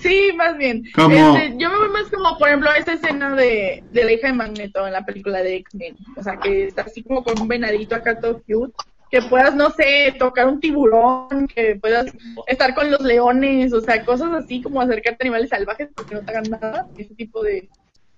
sí, 0.01 0.31
más 0.35 0.57
bien. 0.57 0.83
¿Cómo? 0.95 1.37
Este, 1.37 1.57
yo 1.57 1.69
me 1.69 1.77
voy 1.77 1.89
más 1.89 2.09
como, 2.09 2.37
por 2.37 2.47
ejemplo, 2.47 2.69
esa 2.73 2.93
escena 2.93 3.35
de, 3.35 3.83
de 3.91 4.03
la 4.05 4.11
hija 4.13 4.27
de 4.27 4.33
Magneto 4.33 4.87
en 4.87 4.93
la 4.93 5.05
película 5.05 5.43
de 5.43 5.55
X-Men. 5.57 5.97
O 6.15 6.23
sea, 6.23 6.37
que 6.37 6.67
está 6.67 6.83
así 6.83 7.03
como 7.03 7.23
con 7.23 7.39
un 7.41 7.47
venadito 7.47 7.95
acá 7.95 8.19
todo 8.19 8.41
cute. 8.43 8.73
Que 9.11 9.23
puedas, 9.23 9.55
no 9.55 9.71
sé, 9.71 10.13
tocar 10.19 10.47
un 10.47 10.59
tiburón, 10.59 11.47
que 11.47 11.75
puedas 11.75 12.13
estar 12.45 12.75
con 12.75 12.91
los 12.91 13.01
leones, 13.01 13.73
o 13.73 13.81
sea, 13.81 14.05
cosas 14.05 14.31
así 14.33 14.61
como 14.61 14.79
acercarte 14.81 15.23
a 15.23 15.25
animales 15.25 15.49
salvajes 15.49 15.89
porque 15.95 16.13
no 16.13 16.21
te 16.21 16.31
hagan 16.31 16.43
nada. 16.51 16.87
Ese 16.95 17.15
tipo 17.15 17.41
de, 17.41 17.67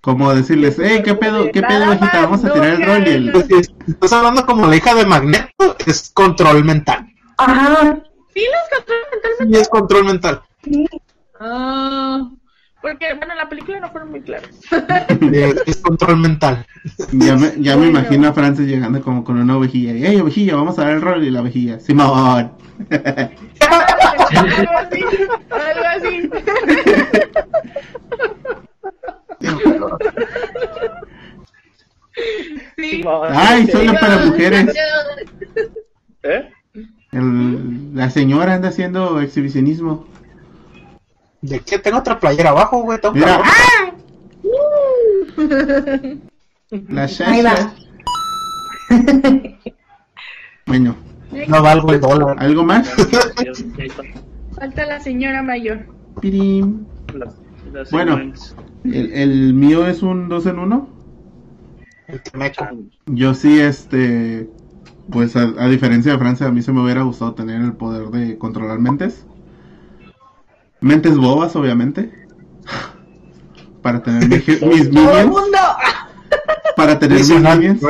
Como 0.02 0.34
decirles, 0.34 0.78
hey, 0.82 1.02
¿qué 1.06 1.14
pedo? 1.14 1.52
¿Qué 1.52 1.62
pedo, 1.62 1.86
más, 1.86 2.00
Vamos 2.00 2.44
a 2.44 2.48
no, 2.48 2.54
tirar 2.54 2.70
el 2.70 2.84
rol 2.84 3.08
y 3.08 3.12
el... 3.12 3.30
Estás 3.88 4.14
hablando 4.14 4.46
como 4.48 4.66
la 4.66 4.76
hija 4.76 4.96
de 4.96 5.06
Magneto, 5.06 5.78
es 5.86 6.10
control 6.10 6.64
mental. 6.64 7.08
Ajá. 7.38 8.02
Sí, 8.34 8.44
los 8.46 8.80
controles 8.80 9.08
mentalmente. 9.12 9.56
Sí, 9.56 9.62
es 9.62 9.70
control 9.70 10.06
mental. 10.06 10.42
Ah, 11.40 12.30
porque, 12.82 13.14
bueno, 13.14 13.36
la 13.36 13.48
película 13.48 13.80
no 13.80 13.92
fueron 13.92 14.10
muy 14.10 14.22
claras. 14.22 14.50
Es, 15.20 15.56
es 15.68 15.78
control 15.78 16.18
mental. 16.18 16.66
Ya 17.12 17.36
me, 17.36 17.52
ya 17.58 17.76
me 17.76 17.86
Bueno. 17.86 18.00
imagino 18.00 18.28
a 18.30 18.34
Francis 18.34 18.68
llegando 18.68 19.02
como 19.02 19.24
con 19.24 19.40
una 19.40 19.56
ovejilla. 19.56 19.94
Y, 19.94 20.04
hey, 20.06 20.20
ovejilla, 20.20 20.56
vamos 20.56 20.80
a 20.80 20.86
dar 20.86 20.94
el 20.94 21.02
rol 21.02 21.24
y 21.24 21.30
la 21.30 21.42
ovejilla. 21.42 21.80
Simón. 21.80 22.54
algo 24.40 24.78
así, 24.80 25.04
algo 25.52 25.86
así. 25.96 26.30
Sí. 32.78 33.04
Ay, 33.30 33.68
solo 33.68 33.94
para 33.94 34.18
mujeres. 34.26 34.76
¿Eh? 36.24 36.50
El- 37.12 37.96
la 37.96 38.10
señora 38.10 38.54
anda 38.56 38.70
haciendo 38.70 39.20
exhibicionismo. 39.22 40.08
¿De 41.42 41.60
qué? 41.62 41.80
Tengo 41.80 41.98
otra 42.00 42.20
playera 42.20 42.50
abajo, 42.52 42.82
güey. 42.84 43.00
Mira. 43.14 43.42
calor. 45.38 46.18
La 46.90 47.04
Ahí 47.04 47.42
va. 47.42 47.56
Shasha. 47.56 47.74
Bueno, 50.68 50.96
No 51.48 51.62
valgo 51.64 51.92
el 51.92 52.00
dólar. 52.00 52.36
¿algo 52.40 52.64
más? 52.64 52.88
Falta 54.56 54.86
la 54.86 55.00
señora 55.00 55.42
mayor. 55.42 55.86
Pirim. 56.22 56.86
Las- 57.14 57.36
las 57.74 57.92
Bueno. 57.92 58.20
El, 58.84 59.12
el 59.14 59.54
mío 59.54 59.86
es 59.88 60.02
un 60.02 60.28
2 60.30 60.46
en 60.48 60.60
1. 60.60 60.90
El 62.08 62.22
Temeco. 62.22 62.66
Yo 63.06 63.34
sí, 63.34 63.60
este. 63.60 64.50
Pues 65.12 65.36
a, 65.36 65.42
a 65.58 65.68
diferencia 65.68 66.12
de 66.14 66.18
Francia, 66.20 66.48
a 66.48 66.52
mí 66.52 66.62
se 66.62 66.72
me 66.72 66.82
hubiera 66.82 67.02
gustado 67.04 67.34
tener 67.34 67.62
el 67.62 67.74
poder 67.74 68.08
de 68.10 68.38
controlar 68.38 68.80
mentes. 68.80 69.26
Mentes 70.80 71.16
bobas, 71.18 71.56
obviamente. 71.56 72.12
Para 73.82 74.02
tener 74.04 74.28
mi- 74.28 74.36
mis 74.36 74.46
Todo 74.60 74.72
el 74.72 74.90
minions. 74.90 75.26
mundo. 75.28 75.58
Para 76.76 77.00
tener 77.00 77.18
mis 77.20 77.30
minions. 77.30 77.82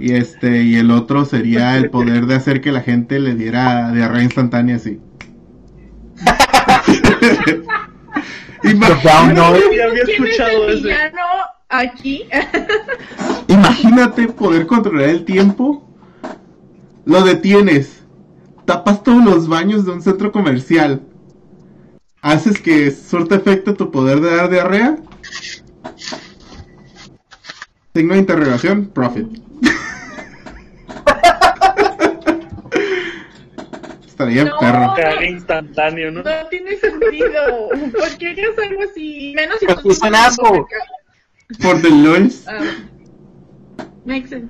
Y 0.00 0.12
este, 0.12 0.62
y 0.62 0.76
el 0.76 0.90
otro 0.92 1.24
sería 1.24 1.76
el 1.76 1.90
poder 1.90 2.26
de 2.26 2.36
hacer 2.36 2.60
que 2.60 2.70
la 2.70 2.82
gente 2.82 3.18
le 3.18 3.34
diera 3.34 3.90
diarrea 3.92 4.22
instantánea 4.22 4.76
así. 4.76 5.00
Imagínate 13.48 14.28
poder 14.28 14.66
controlar 14.66 15.08
el 15.08 15.24
tiempo. 15.24 15.86
Lo 17.04 17.22
detienes. 17.22 18.02
Tapas 18.64 19.02
todos 19.02 19.24
los 19.24 19.48
baños 19.48 19.84
de 19.84 19.92
un 19.92 20.02
centro 20.02 20.32
comercial. 20.32 21.02
Haces 22.20 22.60
que 22.60 22.90
surta 22.90 23.36
efecto 23.36 23.74
tu 23.74 23.90
poder 23.90 24.20
de 24.20 24.36
dar 24.36 24.50
diarrea. 24.50 24.98
Signo 27.94 28.14
de 28.14 28.20
interrogación, 28.20 28.86
profit. 28.86 29.47
Estaría 34.18 34.44
No. 34.46 34.58
perro. 34.58 35.22
Instantáneo, 35.24 36.10
¿no? 36.10 36.24
No 36.24 36.46
tiene 36.50 36.76
sentido. 36.76 37.68
¿Por 37.68 38.18
qué 38.18 38.30
harías 38.30 38.58
algo 38.58 38.82
así? 38.82 39.32
Menos 39.36 39.60
si 39.60 39.66
Porque 39.66 39.82
tú 39.82 39.90
es 39.92 40.02
un 40.02 40.14
asco. 40.16 40.68
Por 41.62 41.80
the 41.80 41.90
LOLs. 41.90 42.48
Ah. 42.48 42.58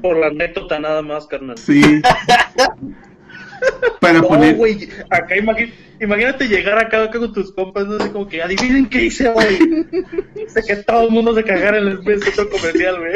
Por 0.01 0.17
la 0.17 0.29
anécdota 0.29 0.79
nada 0.79 1.03
más, 1.03 1.27
carnal. 1.27 1.59
Sí. 1.59 1.83
Para 4.01 4.21
No, 4.21 4.29
poner. 4.29 4.57
güey, 4.57 4.89
acá 5.11 5.37
imagínate 6.01 6.47
llegar 6.49 6.79
acá, 6.79 7.03
acá 7.03 7.19
con 7.19 7.33
tus 7.33 7.53
compas, 7.53 7.87
¿no? 7.87 7.97
Así 7.97 8.09
como 8.11 8.29
que 8.29 8.43
adivinen 8.43 8.87
qué 8.87 9.07
hice 9.07 9.29
hoy. 9.29 9.87
sé 10.49 10.63
que 10.67 10.77
todo 10.77 11.05
el 11.05 11.11
mundo 11.11 11.35
se 11.35 11.43
cagara 11.45 11.79
en 11.79 11.89
el 11.89 12.03
centro 12.23 12.49
comercial, 12.49 12.99
güey. 12.99 13.15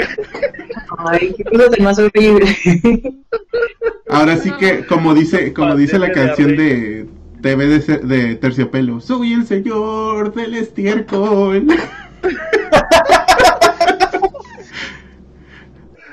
Ay, 0.98 1.35
qué 1.36 1.44
cosa 1.44 1.70
tan 1.70 1.85
más 1.85 1.98
horrible. 1.98 2.56
Ahora 4.09 4.36
sí 4.36 4.51
que, 4.59 4.85
como 4.86 5.14
dice, 5.14 5.52
como 5.52 5.77
dice 5.77 5.98
la 5.98 6.06
de 6.06 6.12
canción 6.12 6.56
de 6.56 7.06
TV 7.40 7.66
de, 7.66 7.98
de 7.98 8.35
Terciopelo, 8.36 9.01
soy 9.01 9.32
el 9.32 9.47
señor 9.47 10.35
del 10.35 10.55
estiércol. 10.55 11.66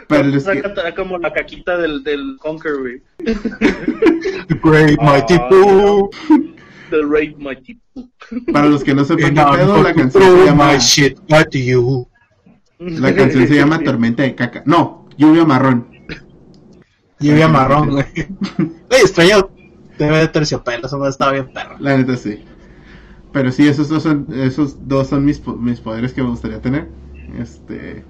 Para 0.10 0.24
los 0.24 0.44
que, 0.44 0.64
como 0.96 1.18
la 1.20 1.32
caquita 1.32 1.78
del, 1.78 2.04
del 2.04 2.36
Conquer, 2.42 2.74
güey. 2.80 3.02
The 3.24 4.60
Great 4.64 5.00
Mighty 5.00 5.36
Ah, 5.36 5.48
Pooh. 5.50 6.10
Del 6.90 7.08
Raid 7.12 7.36
Mighty. 7.38 7.80
para 8.52 8.66
los 8.66 8.84
que 8.84 8.96
no 8.96 9.06
sepan 9.06 9.36
qué 9.36 9.42
pedo, 9.58 9.84
la 9.84 9.94
canción 9.94 10.24
se 10.24 10.46
llama, 10.46 10.72
my 10.74 10.80
shit 10.80 11.20
at 11.32 11.52
you. 11.52 12.08
la 12.80 13.14
canción 13.14 13.48
se 13.48 13.54
llama 13.56 13.80
Tormenta 13.84 14.24
de 14.24 14.34
caca. 14.34 14.64
No, 14.66 15.08
lluvia 15.16 15.46
marrón. 15.46 15.88
Lluvia 17.20 17.48
marrón, 17.48 17.92
güey. 17.92 18.06
Oye, 18.90 19.02
extraño 19.02 19.50
TV 20.00 20.18
de 20.18 20.28
terciopelo, 20.30 20.88
eso 20.88 20.98
no 20.98 21.08
estaba 21.08 21.34
bien 21.34 21.54
perro. 21.54 21.76
La 21.80 21.96
neta 21.96 22.18
sí. 22.18 22.40
Pero 23.32 23.52
sí, 23.52 23.68
esos 23.68 23.88
dos 23.90 24.02
son, 24.02 24.26
esos 24.34 24.88
dos 24.88 25.08
son 25.10 25.24
mis, 25.24 25.40
po- 25.40 25.56
mis 25.56 25.80
poderes 25.80 26.14
que 26.14 26.24
me 26.24 26.30
gustaría 26.30 26.60
tener. 26.60 26.88
Este, 27.38 28.04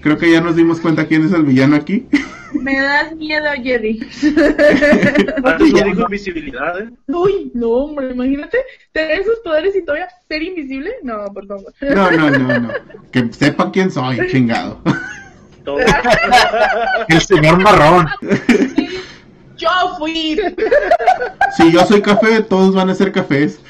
creo 0.00 0.18
que 0.18 0.30
ya 0.30 0.40
nos 0.40 0.56
dimos 0.56 0.80
cuenta 0.80 1.06
quién 1.06 1.24
es 1.24 1.32
el 1.32 1.44
villano 1.44 1.76
aquí. 1.76 2.06
Me 2.52 2.80
das 2.80 3.14
miedo, 3.14 3.46
Jerry. 3.62 4.00
No 5.42 5.58
dijo 5.58 6.02
invisibilidad, 6.02 6.80
¿eh? 6.80 6.90
Uy, 7.06 7.50
no, 7.54 7.68
hombre, 7.68 8.10
imagínate 8.10 8.58
tener 8.92 9.20
esos 9.20 9.38
poderes 9.40 9.76
y 9.76 9.84
todavía 9.84 10.08
ser 10.26 10.42
invisible. 10.42 10.92
No, 11.02 11.24
por 11.32 11.46
favor. 11.46 11.72
No, 11.80 12.10
no, 12.10 12.30
no, 12.30 12.58
no. 12.58 12.70
Que 13.12 13.32
sepa 13.32 13.70
quién 13.70 13.90
soy, 13.90 14.18
chingado. 14.30 14.80
Todo. 15.64 15.78
El 17.08 17.20
señor 17.20 17.62
marrón. 17.62 18.08
Yo 19.56 19.68
fui. 19.98 20.40
Si 21.56 21.72
yo 21.72 21.84
soy 21.84 22.00
café, 22.00 22.42
todos 22.42 22.74
van 22.74 22.90
a 22.90 22.94
ser 22.94 23.12
cafés. 23.12 23.60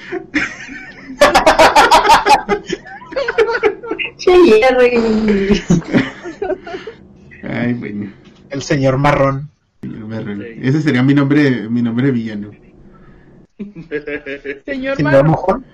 Jerry. 4.19 5.62
Ay, 7.43 7.74
bueno. 7.74 8.12
El 8.51 8.62
señor 8.62 8.99
marrón. 8.99 9.51
Ese 10.61 10.82
sería 10.82 11.03
mi 11.03 11.15
nombre, 11.15 11.69
mi 11.69 11.82
nombre 11.82 12.11
villano. 12.11 12.51
Señor 14.65 15.03
Marrón. 15.03 15.65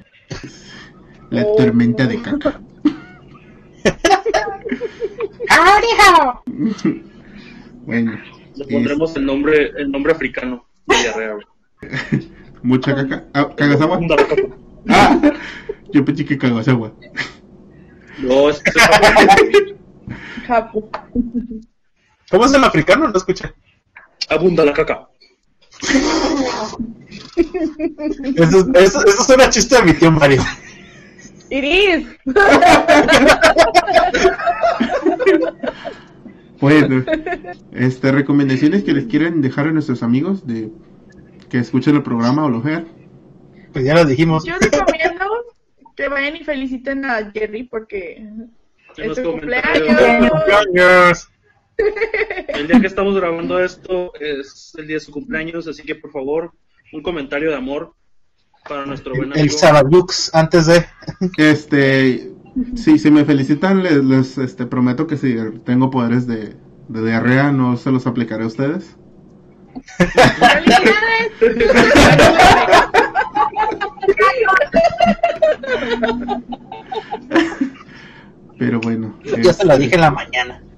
La 1.30 1.42
Oh. 1.44 1.56
tormenta 1.56 2.06
de 2.06 2.20
caca. 2.20 2.60
Bueno, 7.86 8.18
Le 8.56 8.64
pondremos 8.66 9.14
el 9.16 9.26
nombre, 9.26 9.70
el 9.76 9.90
nombre 9.90 10.12
africano 10.12 10.66
de 10.86 10.96
mucha 12.62 12.94
caca. 12.94 13.24
Ah. 13.34 13.50
Ah, 14.88 15.20
yo 15.94 16.04
pensé 16.04 16.24
que 16.24 16.36
cagas 16.36 16.68
agua. 16.68 16.92
No, 18.18 18.50
es 18.50 18.60
es 18.64 18.74
japonés. 18.74 19.74
Capo. 20.46 20.90
¿Cómo 22.30 22.44
es 22.44 22.52
el 22.52 22.64
africano? 22.64 23.08
No 23.08 23.16
escuché. 23.16 23.52
Abunda 24.28 24.64
la 24.64 24.72
caca. 24.72 25.08
Eso, 28.36 28.66
eso, 28.74 29.04
eso 29.04 29.24
suena 29.24 29.50
chiste 29.50 29.76
de 29.76 29.82
mi 29.82 29.92
tío 29.94 30.10
Mario. 30.10 30.42
It 31.50 31.64
is. 31.64 32.06
Bueno, 36.60 37.04
este, 37.72 38.12
recomendaciones 38.12 38.84
que 38.84 38.92
les 38.94 39.04
quieren 39.06 39.42
dejar 39.42 39.68
a 39.68 39.72
nuestros 39.72 40.02
amigos 40.02 40.46
de 40.46 40.70
que 41.50 41.58
escuchen 41.58 41.96
el 41.96 42.02
programa 42.02 42.46
o 42.46 42.48
lo 42.48 42.62
vean. 42.62 42.88
Pues 43.72 43.84
ya 43.84 43.94
lo 43.94 44.04
dijimos. 44.04 44.44
Yo 44.44 44.54
recomiendo 44.58 45.24
que 45.96 46.08
vayan 46.08 46.36
y 46.36 46.44
feliciten 46.44 47.04
a 47.04 47.30
Jerry 47.32 47.64
porque 47.64 48.16
En 48.16 48.50
es 48.96 49.16
su 49.16 49.22
cumpleaños. 49.22 51.28
El 52.48 52.68
día 52.68 52.80
que 52.80 52.86
estamos 52.86 53.16
grabando 53.16 53.58
esto 53.58 54.12
es 54.20 54.72
el 54.78 54.86
día 54.86 54.96
de 54.96 55.00
su 55.00 55.10
cumpleaños, 55.10 55.66
así 55.66 55.82
que 55.82 55.96
por 55.96 56.12
favor, 56.12 56.52
un 56.92 57.02
comentario 57.02 57.50
de 57.50 57.56
amor 57.56 57.94
para 58.68 58.86
nuestro 58.86 59.14
buen 59.14 59.32
El 59.32 59.40
amigo. 59.40 59.58
Sabadux 59.58 60.34
antes 60.34 60.66
de. 60.66 60.84
Este, 61.36 62.30
sí, 62.76 62.98
si 62.98 63.10
me 63.10 63.24
felicitan, 63.24 63.82
les, 63.82 64.04
les, 64.04 64.38
este, 64.38 64.66
prometo 64.66 65.06
que 65.06 65.16
si 65.16 65.36
tengo 65.64 65.90
poderes 65.90 66.26
de, 66.26 66.54
de 66.88 67.04
diarrea, 67.04 67.50
no 67.50 67.76
se 67.76 67.90
los 67.90 68.06
aplicaré 68.06 68.44
a 68.44 68.48
ustedes. 68.48 68.96
¡Felicidades! 69.98 71.32
Pero 78.59 78.80
bueno. 78.80 79.14
Ya 79.42 79.52
se 79.52 79.64
lo 79.66 79.76
dije 79.78 79.94
en 79.94 80.01
la 80.01 80.10
mañana. 80.10 80.60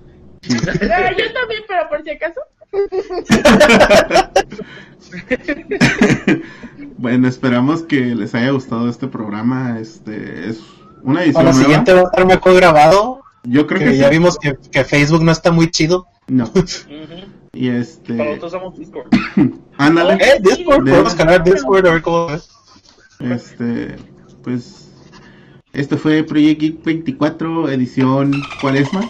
Ah, 0.48 1.10
yo 1.10 1.24
también, 1.32 1.62
pero 1.66 1.88
por 1.88 2.04
si 2.04 2.10
acaso. 2.10 2.40
bueno, 6.98 7.26
esperamos 7.26 7.82
que 7.82 8.14
les 8.14 8.32
haya 8.34 8.50
gustado 8.50 8.88
este 8.88 9.08
programa. 9.08 9.80
Este 9.80 10.48
es 10.50 10.60
una 11.02 11.24
edición 11.24 11.46
Para 11.46 11.56
siguiente 11.56 11.92
va 11.94 12.00
a 12.00 12.04
estar 12.04 12.26
mejor 12.26 12.54
grabado. 12.54 13.22
Yo 13.42 13.66
creo 13.66 13.80
Que 13.80 13.86
que 13.86 13.96
ya 13.96 14.04
sí. 14.04 14.10
vimos 14.10 14.38
que, 14.38 14.56
que 14.70 14.84
Facebook 14.84 15.22
no 15.22 15.32
está 15.32 15.50
muy 15.50 15.68
chido. 15.70 16.06
No. 16.28 16.48
Y 17.52 17.68
Para 17.68 17.80
este, 17.80 18.12
nosotros 18.12 18.52
somos 18.52 18.78
Discord. 18.78 19.06
ándale. 19.78 20.14
Eh, 20.22 20.38
Discord, 20.42 20.84
De- 20.84 20.90
podemos 20.90 21.14
canal 21.14 21.42
Discord 21.42 21.86
a 21.86 21.92
ver 21.92 22.02
cómo 22.02 22.30
es. 22.34 22.50
Este, 23.20 23.96
pues, 24.42 24.90
esto 25.72 25.96
fue 25.96 26.22
Project 26.22 26.60
Geek 26.60 26.84
24, 26.84 27.70
edición 27.70 28.32
Cuaresma. 28.60 29.08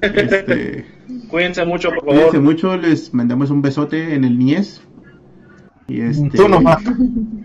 Este, 0.00 0.84
Cuídense 1.28 1.64
mucho, 1.64 1.90
por 1.90 2.04
cuídense 2.04 2.32
favor. 2.32 2.42
mucho, 2.42 2.76
les 2.76 3.14
mandamos 3.14 3.50
un 3.50 3.62
besote 3.62 4.14
en 4.14 4.24
el 4.24 4.36
niés. 4.38 4.80
Y 5.88 6.00
este, 6.00 6.30
Tú 6.30 6.48
nomás. 6.48 6.82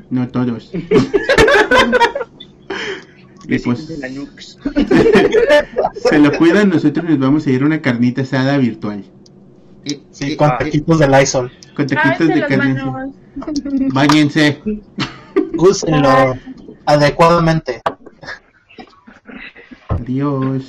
No 0.09 0.27
todos. 0.27 0.71
y 3.47 3.59
pues, 3.59 3.87
se 6.09 6.19
lo 6.19 6.31
cuidan, 6.37 6.69
nosotros 6.69 7.09
nos 7.09 7.19
vamos 7.19 7.47
a 7.47 7.51
ir 7.51 7.61
a 7.61 7.65
una 7.65 7.81
carnita 7.81 8.23
asada 8.23 8.57
virtual. 8.57 9.05
Sí, 10.11 10.35
con 10.35 10.49
eh, 10.49 10.53
taquitos 10.59 10.99
de 10.99 11.07
Lysol. 11.07 11.49
con 11.75 11.87
taquitos 11.87 12.27
de 12.27 12.45
carne. 12.45 12.81
Báñense. 13.93 14.61
Úsenlo 15.57 16.35
adecuadamente. 16.85 17.81
Adiós. 19.89 20.63